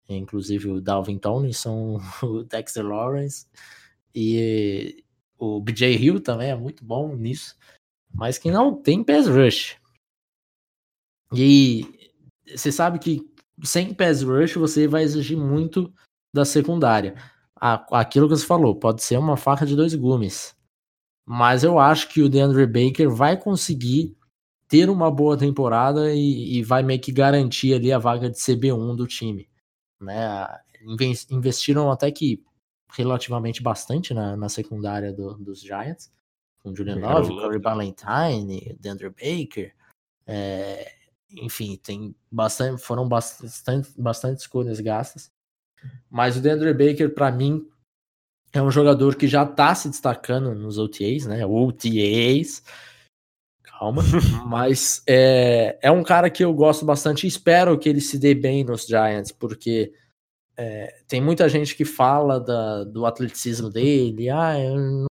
inclusive 0.09 0.69
o 0.69 0.81
Dalvin 0.81 1.19
Tomlinson, 1.19 2.01
o 2.23 2.43
Dexter 2.45 2.85
Lawrence 2.85 3.47
e 4.15 5.05
o 5.39 5.61
BJ 5.61 5.97
Hill 5.97 6.21
também 6.21 6.51
é 6.51 6.57
muito 6.57 6.85
bom 6.85 7.15
nisso, 7.15 7.57
mas 8.13 8.39
que 8.39 8.51
não 8.51 8.75
tem 8.75 9.03
pass 9.03 9.27
rush. 9.27 9.77
E 11.33 11.85
você 12.47 12.73
sabe 12.73 12.99
que 12.99 13.30
sem 13.63 13.95
pass 13.95 14.23
rush 14.23 14.55
você 14.55 14.87
vai 14.87 15.03
exigir 15.03 15.37
muito 15.37 15.93
da 16.35 16.45
secundária. 16.45 17.15
Aquilo 17.57 18.29
que 18.29 18.37
você 18.37 18.47
falou, 18.47 18.75
pode 18.75 19.03
ser 19.03 19.19
uma 19.19 19.37
faca 19.37 19.67
de 19.67 19.77
dois 19.77 19.95
gumes. 19.95 20.57
Mas 21.27 21.63
eu 21.63 21.79
acho 21.79 22.09
que 22.09 22.23
o 22.23 22.29
DeAndre 22.29 22.67
Baker 22.67 23.11
vai 23.11 23.37
conseguir 23.37 24.17
ter 24.67 24.89
uma 24.89 25.11
boa 25.11 25.37
temporada 25.37 26.15
e, 26.15 26.59
e, 26.59 26.63
vai 26.63 26.83
meio 26.83 27.01
que 27.01 27.13
garantir 27.13 27.75
ali 27.75 27.93
a 27.93 27.99
vaga 27.99 28.31
de 28.31 28.37
CB1 28.37 28.97
do 28.97 29.07
time. 29.07 29.49
Né? 30.01 30.47
Investiram 31.31 31.91
até 31.91 32.11
que 32.11 32.43
relativamente 32.93 33.63
bastante 33.63 34.15
na, 34.15 34.37
na 34.37 34.49
secundária 34.49 35.13
do, 35.13 35.35
dos 35.35 35.61
Giants, 35.61 36.11
com 36.63 36.75
Julian 36.75 36.97
Love, 36.97 37.29
Corey 37.31 37.59
Ballantyne, 37.59 38.77
Deandre 38.81 39.11
Baker, 39.11 39.75
é, 40.27 40.93
enfim, 41.33 41.77
tem 41.77 42.15
bastante, 42.31 42.83
foram 42.83 43.09
bastante, 43.09 43.91
bastante 43.97 44.41
escolhas 44.41 44.81
gastas. 44.81 45.31
Mas 46.11 46.37
o 46.37 46.41
Deandre 46.41 46.73
Baker, 46.75 47.15
para 47.15 47.31
mim, 47.31 47.67
é 48.53 48.61
um 48.61 48.71
jogador 48.71 49.15
que 49.15 49.29
já 49.29 49.45
está 49.45 49.75
se 49.75 49.89
destacando 49.89 50.55
nos 50.55 50.79
OTAs, 50.79 51.27
né? 51.27 51.47
OTAs, 51.47 52.63
calma. 53.63 54.03
Mas 54.47 55.03
é, 55.07 55.79
é 55.81 55.91
um 55.91 56.03
cara 56.03 56.29
que 56.29 56.45
eu 56.45 56.53
gosto 56.53 56.85
bastante 56.85 57.27
espero 57.27 57.79
que 57.79 57.89
ele 57.89 58.01
se 58.01 58.19
dê 58.19 58.35
bem 58.35 58.65
nos 58.65 58.87
Giants, 58.87 59.33
porque 59.33 59.93
é, 60.57 60.95
tem 61.09 61.21
muita 61.23 61.49
gente 61.49 61.75
que 61.75 61.85
fala 61.85 62.39
da, 62.39 62.85
do 62.85 63.07
atleticismo 63.07 63.71
dele, 63.71 64.29
ah, 64.29 64.55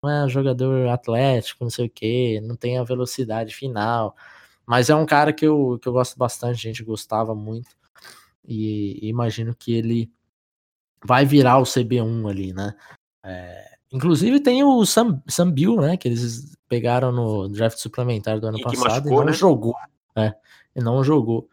não 0.02 0.10
é 0.10 0.28
jogador 0.28 0.88
atlético, 0.88 1.62
não 1.62 1.70
sei 1.70 1.86
o 1.86 1.90
que, 1.90 2.40
não 2.40 2.56
tem 2.56 2.78
a 2.78 2.84
velocidade 2.84 3.54
final. 3.54 4.16
Mas 4.66 4.90
é 4.90 4.94
um 4.94 5.06
cara 5.06 5.32
que 5.32 5.46
eu, 5.46 5.78
que 5.80 5.88
eu 5.88 5.92
gosto 5.92 6.18
bastante, 6.18 6.54
a 6.54 6.70
gente 6.70 6.84
gostava 6.84 7.34
muito. 7.34 7.70
E, 8.44 8.98
e 9.02 9.08
imagino 9.08 9.54
que 9.54 9.72
ele 9.72 10.10
vai 11.04 11.24
virar 11.24 11.58
o 11.58 11.62
CB1 11.62 12.28
ali, 12.30 12.52
né? 12.52 12.74
É, 13.24 13.76
Inclusive 13.92 14.40
tem 14.40 14.64
o 14.64 14.84
Sam, 14.84 15.22
Sam 15.28 15.50
Bill, 15.50 15.76
né? 15.80 15.96
Que 15.96 16.08
eles 16.08 16.56
pegaram 16.68 17.12
no 17.12 17.48
draft 17.48 17.78
suplementar 17.78 18.40
do 18.40 18.48
ano 18.48 18.58
e 18.58 18.62
passado 18.62 18.84
machucou, 18.84 19.12
e 19.12 19.16
não 19.16 19.24
né? 19.24 19.32
jogou. 19.32 19.74
É, 20.16 20.34
e 20.74 20.80
não 20.80 21.04
jogou. 21.04 21.48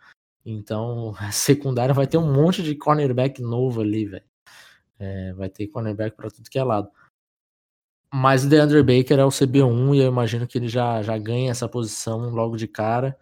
Então, 0.46 1.14
a 1.20 1.32
secundária 1.32 1.94
vai 1.94 2.08
ter 2.08 2.18
um 2.18 2.34
monte 2.34 2.64
de 2.64 2.76
cornerback 2.76 3.42
novo 3.42 3.82
ali, 3.82 4.06
velho. 4.06 4.26
É, 5.00 5.34
vai 5.34 5.50
ter 5.50 5.68
cornerback 5.68 6.16
para 6.16 6.30
tudo 6.30 6.50
que 6.50 6.58
é 6.58 6.64
lado. 6.64 6.90
Mas 8.14 8.46
o 8.46 8.50
DeAndre 8.50 8.84
Baker 8.84 9.18
é 9.18 9.26
o 9.26 9.30
CB1 9.30 9.96
e 9.96 10.00
eu 10.00 10.08
imagino 10.08 10.46
que 10.46 10.58
ele 10.58 10.68
já, 10.68 11.02
já 11.02 11.18
ganha 11.18 11.50
essa 11.50 11.68
posição 11.68 12.30
logo 12.30 12.56
de 12.56 12.68
cara. 12.68 13.18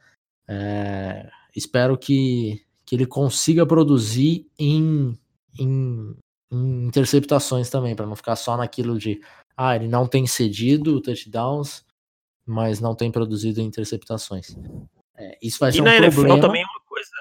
É, 0.46 1.30
espero 1.56 1.98
que, 1.98 2.62
que 2.86 2.96
ele 2.96 3.06
consiga 3.06 3.66
produzir 3.66 4.46
em 4.60 5.18
em, 5.58 6.16
em 6.52 6.88
interceptações 6.88 7.70
também, 7.70 7.96
para 7.96 8.06
não 8.06 8.16
ficar 8.16 8.36
só 8.36 8.58
naquilo 8.58 8.98
de 8.98 9.22
ah, 9.56 9.76
ele 9.76 9.88
não 9.88 10.08
tem 10.08 10.26
cedido 10.28 11.02
touchdowns, 11.02 11.86
mas 12.46 12.80
não 12.80 12.96
tem 12.96 13.12
produzido 13.12 13.62
interceptações. 13.62 14.56
É, 15.18 15.38
isso 15.42 15.60
vai 15.60 15.72
ser 15.72 15.78
e 15.78 15.82
um 15.82 15.86
na 15.86 15.96
NFL 15.96 16.16
problema. 16.16 16.42
também 16.42 16.62
é 16.64 16.66
uma 16.66 16.82
coisa. 16.86 17.12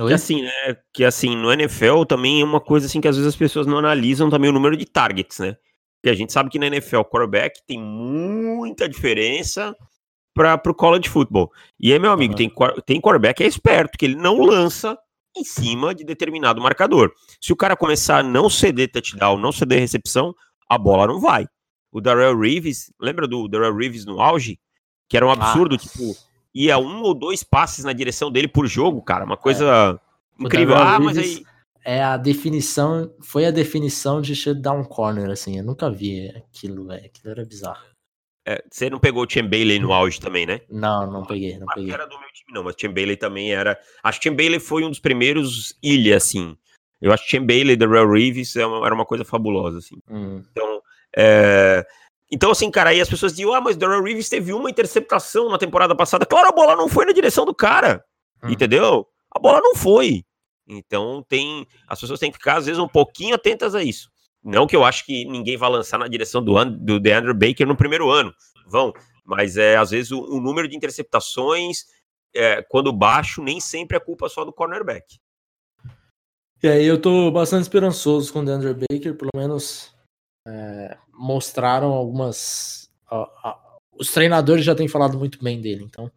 Oi? 0.00 0.08
Que 0.08 0.14
assim, 0.14 0.42
né? 0.42 0.76
Que 0.92 1.04
assim, 1.04 1.36
no 1.36 1.52
NFL 1.52 2.04
também 2.04 2.40
é 2.40 2.44
uma 2.44 2.60
coisa 2.60 2.86
assim 2.86 3.00
que 3.00 3.08
às 3.08 3.16
vezes 3.16 3.28
as 3.28 3.36
pessoas 3.36 3.66
não 3.66 3.78
analisam 3.78 4.30
também 4.30 4.48
o 4.48 4.52
número 4.52 4.76
de 4.76 4.86
targets, 4.86 5.38
né? 5.38 5.56
Porque 6.06 6.14
a 6.14 6.18
gente 6.18 6.32
sabe 6.32 6.50
que 6.50 6.58
na 6.60 6.68
NFL, 6.68 7.00
quarterback 7.00 7.60
tem 7.66 7.82
muita 7.82 8.88
diferença 8.88 9.74
para 10.32 10.70
o 10.70 10.72
college 10.74 11.08
football. 11.08 11.50
E 11.80 11.92
aí, 11.92 11.98
meu 11.98 12.12
amigo, 12.12 12.32
uhum. 12.32 12.36
tem, 12.36 12.52
tem 12.86 13.00
quarterback 13.00 13.38
que 13.38 13.42
é 13.42 13.46
esperto, 13.48 13.98
que 13.98 14.04
ele 14.04 14.14
não 14.14 14.40
lança 14.40 14.96
em 15.36 15.42
cima 15.42 15.92
de 15.92 16.04
determinado 16.04 16.60
marcador. 16.60 17.10
Se 17.40 17.52
o 17.52 17.56
cara 17.56 17.76
começar 17.76 18.18
a 18.18 18.22
não 18.22 18.48
ceder 18.48 18.92
touchdown, 18.92 19.36
não 19.36 19.50
ceder 19.50 19.80
recepção, 19.80 20.32
a 20.70 20.78
bola 20.78 21.08
não 21.08 21.18
vai. 21.18 21.48
O 21.90 22.00
Darrell 22.00 22.38
Reeves, 22.38 22.92
lembra 23.00 23.26
do 23.26 23.48
Darrell 23.48 23.74
Reeves 23.74 24.04
no 24.04 24.20
auge? 24.20 24.60
Que 25.08 25.16
era 25.16 25.26
um 25.26 25.32
absurdo, 25.32 25.74
ah. 25.74 25.78
tipo, 25.78 26.16
ia 26.54 26.78
um 26.78 27.02
ou 27.02 27.14
dois 27.14 27.42
passes 27.42 27.84
na 27.84 27.92
direção 27.92 28.30
dele 28.30 28.46
por 28.46 28.68
jogo, 28.68 29.02
cara, 29.02 29.24
uma 29.24 29.36
coisa 29.36 29.98
é. 30.40 30.44
incrível. 30.44 30.76
Ah, 30.76 31.00
mas 31.00 31.18
aí 31.18 31.42
é 31.86 32.02
a 32.02 32.16
definição, 32.16 33.14
foi 33.22 33.46
a 33.46 33.52
definição 33.52 34.20
de 34.20 34.34
shutdown 34.34 34.84
corner, 34.84 35.30
assim, 35.30 35.56
eu 35.56 35.64
nunca 35.64 35.88
vi 35.88 36.28
aquilo, 36.30 36.88
velho, 36.88 37.06
aquilo 37.06 37.30
era 37.30 37.44
bizarro. 37.44 37.86
É, 38.44 38.60
você 38.68 38.90
não 38.90 38.98
pegou 38.98 39.22
o 39.22 39.26
Tim 39.26 39.48
Bailey 39.48 39.78
no 39.78 39.92
auge 39.92 40.20
também, 40.20 40.44
né? 40.46 40.60
Não, 40.68 41.08
não 41.08 41.24
peguei, 41.24 41.56
não 41.58 41.66
peguei. 41.68 41.86
Não 41.86 41.94
era 41.94 42.06
do 42.06 42.18
meu 42.18 42.28
time 42.32 42.52
não, 42.52 42.64
mas 42.64 42.74
Bailey 42.92 43.16
também 43.16 43.52
era, 43.52 43.78
acho 44.02 44.20
que 44.20 44.28
Tim 44.28 44.34
Bailey 44.34 44.58
foi 44.58 44.84
um 44.84 44.88
dos 44.88 44.98
primeiros 44.98 45.78
ilha, 45.80 46.16
assim, 46.16 46.56
eu 47.00 47.12
acho 47.12 47.22
que 47.24 47.30
Tim 47.30 47.46
Bailey, 47.46 47.76
The 47.76 47.86
Real 47.86 48.10
Reeves 48.10 48.56
era 48.56 48.94
uma 48.94 49.06
coisa 49.06 49.24
fabulosa, 49.24 49.78
assim. 49.78 49.96
Hum. 50.10 50.42
Então, 50.50 50.82
é... 51.16 51.86
Então, 52.32 52.50
assim, 52.50 52.68
cara, 52.68 52.90
aí 52.90 53.00
as 53.00 53.08
pessoas 53.08 53.32
dizem, 53.32 53.54
ah, 53.54 53.60
mas 53.60 53.76
Darrell 53.76 54.02
Reeves 54.02 54.28
teve 54.28 54.52
uma 54.52 54.68
interceptação 54.68 55.48
na 55.48 55.58
temporada 55.58 55.94
passada. 55.94 56.26
Claro, 56.26 56.48
a 56.48 56.52
bola 56.52 56.74
não 56.74 56.88
foi 56.88 57.04
na 57.04 57.12
direção 57.12 57.44
do 57.44 57.54
cara, 57.54 58.04
hum. 58.42 58.50
entendeu? 58.50 59.06
A 59.30 59.38
bola 59.38 59.60
não 59.60 59.76
foi. 59.76 60.24
Então 60.66 61.24
tem. 61.28 61.66
As 61.86 62.00
pessoas 62.00 62.18
têm 62.18 62.30
que 62.30 62.38
ficar, 62.38 62.56
às 62.56 62.66
vezes, 62.66 62.80
um 62.80 62.88
pouquinho 62.88 63.34
atentas 63.34 63.74
a 63.74 63.82
isso. 63.82 64.10
Não 64.42 64.66
que 64.66 64.76
eu 64.76 64.84
acho 64.84 65.04
que 65.04 65.24
ninguém 65.24 65.56
vai 65.56 65.70
lançar 65.70 65.98
na 65.98 66.08
direção 66.08 66.42
do, 66.42 66.52
do 66.64 67.00
DeAndre 67.00 67.34
Baker 67.34 67.66
no 67.66 67.76
primeiro 67.76 68.10
ano. 68.10 68.32
Vão. 68.66 68.92
Mas 69.24 69.56
é, 69.56 69.76
às 69.76 69.90
vezes 69.90 70.12
o, 70.12 70.20
o 70.20 70.40
número 70.40 70.68
de 70.68 70.76
interceptações, 70.76 71.84
é, 72.34 72.62
quando 72.62 72.92
baixo, 72.92 73.42
nem 73.42 73.60
sempre 73.60 73.96
é 73.96 74.00
culpa 74.00 74.28
só 74.28 74.44
do 74.44 74.52
cornerback. 74.52 75.18
E 76.62 76.68
aí 76.68 76.86
eu 76.86 77.00
tô 77.00 77.30
bastante 77.30 77.62
esperançoso 77.62 78.32
com 78.32 78.40
o 78.40 78.44
DeAndre 78.44 78.74
Baker, 78.74 79.16
pelo 79.16 79.30
menos 79.34 79.94
é, 80.46 80.96
mostraram 81.12 81.92
algumas. 81.92 82.88
os 83.92 84.12
treinadores 84.12 84.64
já 84.64 84.74
têm 84.74 84.88
falado 84.88 85.18
muito 85.18 85.42
bem 85.42 85.60
dele, 85.60 85.84
então 85.84 86.10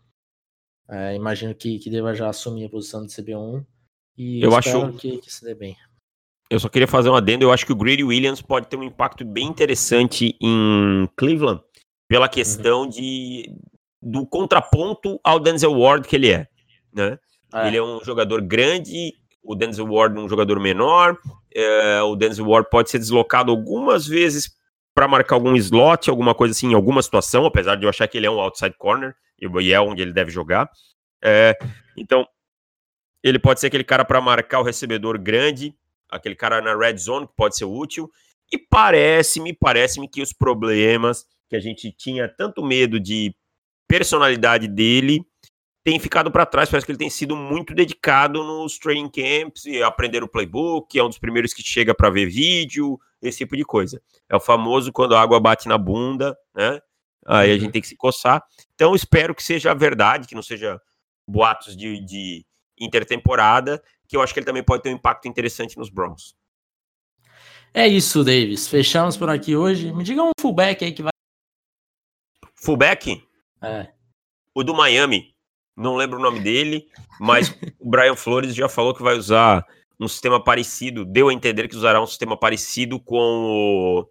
é, 0.88 1.16
imagino 1.16 1.54
que, 1.54 1.80
que 1.80 1.89
deva 1.89 2.14
já 2.14 2.30
assumir 2.30 2.66
a 2.66 2.70
posição 2.70 3.06
de 3.06 3.12
CB1 3.12 3.66
e 4.20 4.41
eu 4.41 4.53
acho 4.53 4.91
que, 4.97 5.17
que 5.20 5.32
se 5.32 5.45
dê 5.45 5.55
bem. 5.55 5.78
Eu 6.49 6.59
só 6.59 6.67
queria 6.67 6.88
fazer 6.88 7.09
um 7.09 7.15
adendo. 7.15 7.45
Eu 7.45 7.53
acho 7.53 7.65
que 7.65 7.72
o 7.72 7.76
Greedy 7.76 8.03
Williams 8.03 8.41
pode 8.41 8.67
ter 8.67 8.76
um 8.76 8.84
impacto 8.84 9.24
bem 9.24 9.47
interessante 9.47 10.36
em 10.41 11.07
Cleveland 11.15 11.61
pela 12.05 12.26
uhum. 12.26 12.32
questão 12.32 12.82
uhum. 12.82 12.89
de 12.89 13.49
do 14.01 14.26
contraponto 14.28 15.20
ao 15.24 15.39
Denzel 15.39 15.78
Ward 15.78 16.05
que 16.05 16.15
ele 16.17 16.32
é, 16.32 16.47
né? 16.93 17.17
É. 17.53 17.67
Ele 17.67 17.78
é 17.78 17.84
um 17.84 18.03
jogador 18.03 18.41
grande, 18.41 19.13
o 19.41 19.55
Denzel 19.55 19.88
Ward 19.88 20.20
um 20.20 20.28
jogador 20.28 20.59
menor. 20.59 21.17
É, 21.55 22.01
o 22.01 22.15
Denzel 22.15 22.45
Ward 22.45 22.70
pode 22.70 22.89
ser 22.89 22.99
deslocado 22.99 23.51
algumas 23.51 24.05
vezes 24.05 24.51
para 24.93 25.07
marcar 25.07 25.36
algum 25.36 25.55
slot, 25.55 26.09
alguma 26.09 26.36
coisa 26.36 26.51
assim, 26.51 26.72
em 26.72 26.74
alguma 26.74 27.01
situação, 27.01 27.45
apesar 27.45 27.76
de 27.76 27.86
eu 27.86 27.89
achar 27.89 28.05
que 28.05 28.17
ele 28.17 28.28
é 28.28 28.32
um 28.32 28.39
outside 28.39 28.76
corner 28.78 29.15
e 29.39 29.72
é 29.72 29.80
onde 29.80 30.01
ele 30.01 30.11
deve 30.11 30.30
jogar. 30.30 30.70
É, 31.24 31.57
então, 31.95 32.28
ele 33.24 33.39
pode 33.39 33.59
ser 33.59 33.67
aquele 33.67 33.84
cara 33.84 34.05
para 34.05 34.22
marcar 34.22 34.59
o 34.59 34.63
recebedor 34.63 35.20
grande, 35.20 35.76
aquele 36.09 36.36
cara 36.36 36.61
na 36.61 36.76
red 36.76 36.97
zone 36.97 37.28
que 37.28 37.34
pode 37.36 37.57
ser 37.57 37.65
útil. 37.65 38.09
E 38.51 38.57
parece-me, 38.57 39.53
parece-me 39.53 40.07
que 40.07 40.22
os 40.22 40.34
problemas 40.34 41.26
que 41.49 41.55
a 41.55 41.59
gente 41.59 41.91
tinha 41.91 42.28
tanto 42.28 42.63
medo 42.63 42.99
de 42.99 43.36
personalidade 43.88 44.67
dele 44.67 45.26
tem 45.84 45.99
ficado 45.99 46.32
para 46.32 46.45
trás. 46.45 46.70
Parece 46.70 46.86
que 46.86 46.91
ele 46.91 46.99
tem 46.99 47.09
sido 47.09 47.36
muito 47.36 47.74
dedicado 47.74 48.43
nos 48.43 48.78
training 48.78 49.09
camps 49.09 49.65
e 49.65 49.82
aprender 49.82 50.24
o 50.24 50.28
playbook. 50.28 50.97
É 50.97 51.03
um 51.03 51.09
dos 51.09 51.20
primeiros 51.20 51.53
que 51.53 51.63
chega 51.63 51.93
para 51.93 52.09
ver 52.09 52.28
vídeo, 52.28 52.99
esse 53.22 53.39
tipo 53.39 53.55
de 53.55 53.63
coisa. 53.63 54.01
É 54.30 54.36
o 54.36 54.39
famoso 54.39 54.91
quando 54.91 55.15
a 55.15 55.22
água 55.22 55.39
bate 55.39 55.67
na 55.67 55.78
bunda, 55.78 56.38
né? 56.55 56.80
Aí 57.26 57.51
a 57.51 57.53
uhum. 57.53 57.59
gente 57.59 57.72
tem 57.72 57.82
que 57.82 57.88
se 57.88 57.95
coçar. 57.95 58.43
Então 58.74 58.95
espero 58.95 59.36
que 59.36 59.43
seja 59.43 59.74
verdade, 59.74 60.28
que 60.28 60.36
não 60.36 60.41
seja 60.41 60.80
boatos 61.28 61.76
de, 61.76 62.03
de 62.03 62.45
intertemporada, 62.80 63.82
que 64.07 64.15
eu 64.15 64.21
acho 64.21 64.34
que 64.34 64.39
ele 64.39 64.45
também 64.45 64.63
pode 64.63 64.84
ter 64.84 64.89
um 64.89 64.95
impacto 64.95 65.27
interessante 65.27 65.77
nos 65.77 65.89
Browns. 65.89 66.36
É 67.73 67.88
isso, 67.88 68.23
Davis. 68.23 68.67
Fechamos 68.67 69.15
por 69.15 69.30
aqui 69.30 69.55
hoje. 69.55 69.91
Me 69.93 70.03
diga 70.03 70.23
um 70.23 70.32
fullback 70.39 70.84
aí 70.84 70.91
que 70.91 71.03
vai. 71.03 71.11
Fullback? 72.55 73.23
É. 73.61 73.91
O 74.55 74.63
do 74.63 74.73
Miami. 74.73 75.36
Não 75.77 75.95
lembro 75.95 76.19
o 76.19 76.21
nome 76.21 76.41
dele, 76.41 76.89
mas 77.19 77.55
o 77.80 77.89
Brian 77.89 78.15
Flores 78.15 78.53
já 78.53 78.67
falou 78.67 78.93
que 78.93 79.01
vai 79.01 79.15
usar 79.15 79.65
um 79.97 80.07
sistema 80.07 80.43
parecido. 80.43 81.05
Deu 81.05 81.30
a 81.30 81.34
entender 81.34 81.69
que 81.69 81.75
usará 81.75 82.01
um 82.01 82.07
sistema 82.07 82.38
parecido 82.38 82.99
com 82.99 83.17
o, 83.17 84.09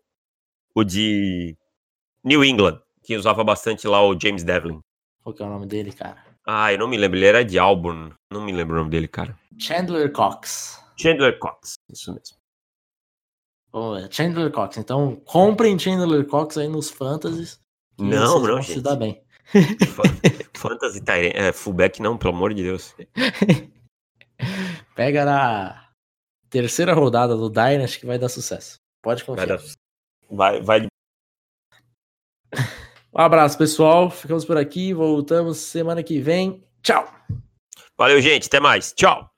o 0.75 0.85
de 0.85 1.57
New 2.25 2.43
England, 2.43 2.81
que 3.03 3.17
usava 3.17 3.45
bastante 3.45 3.87
lá 3.87 4.03
o 4.03 4.19
James 4.19 4.45
Devlin. 4.45 4.81
Qual 5.23 5.35
que 5.35 5.43
é 5.43 5.47
o 5.47 5.51
nome 5.51 5.67
dele, 5.67 5.93
cara? 5.93 6.25
Ah, 6.51 6.73
eu 6.73 6.79
não 6.79 6.89
me 6.89 6.97
lembro. 6.97 7.19
Ele 7.19 7.27
era 7.27 7.45
de 7.45 7.59
Auburn. 7.59 8.15
Não 8.33 8.43
me 8.43 8.53
lembro 8.53 8.75
o 8.75 8.79
nome 8.79 8.91
dele, 8.91 9.07
cara. 9.07 9.39
Chandler 9.59 10.11
Cox. 10.11 10.83
Chandler 10.97 11.39
Cox, 11.39 11.75
isso 11.93 12.11
mesmo. 12.11 12.39
Oh, 13.71 13.97
Chandler 14.11 14.51
Cox. 14.51 14.79
Então, 14.79 15.17
comprem 15.27 15.79
Chandler 15.79 16.27
Cox 16.27 16.57
aí 16.57 16.67
nos 16.67 16.89
fantasies. 16.89 17.61
Não, 17.99 18.41
não, 18.41 18.63
gente. 18.63 18.77
Se 18.77 18.81
dá 18.81 18.97
bem. 18.97 19.23
Fantasy 20.57 21.03
é, 21.35 21.53
fullback 21.53 22.01
não, 22.01 22.17
pelo 22.17 22.35
amor 22.35 22.55
de 22.55 22.63
Deus. 22.63 22.95
Pega 24.97 25.27
na 25.27 25.91
terceira 26.49 26.95
rodada 26.95 27.37
do 27.37 27.51
Dynasty 27.51 28.01
que 28.01 28.07
vai 28.07 28.19
dar 28.19 28.31
sucesso. 28.31 28.79
Pode 29.03 29.23
confiar. 29.23 29.59
Vai, 30.31 30.63
vai, 30.63 30.81
vai. 30.81 30.89
Um 33.15 33.21
abraço, 33.21 33.57
pessoal. 33.57 34.11
Ficamos 34.11 34.45
por 34.45 34.57
aqui. 34.57 34.93
Voltamos 34.93 35.59
semana 35.59 36.03
que 36.03 36.21
vem. 36.21 36.63
Tchau. 36.83 37.07
Valeu, 37.97 38.21
gente. 38.21 38.47
Até 38.47 38.61
mais. 38.61 38.93
Tchau. 38.93 39.31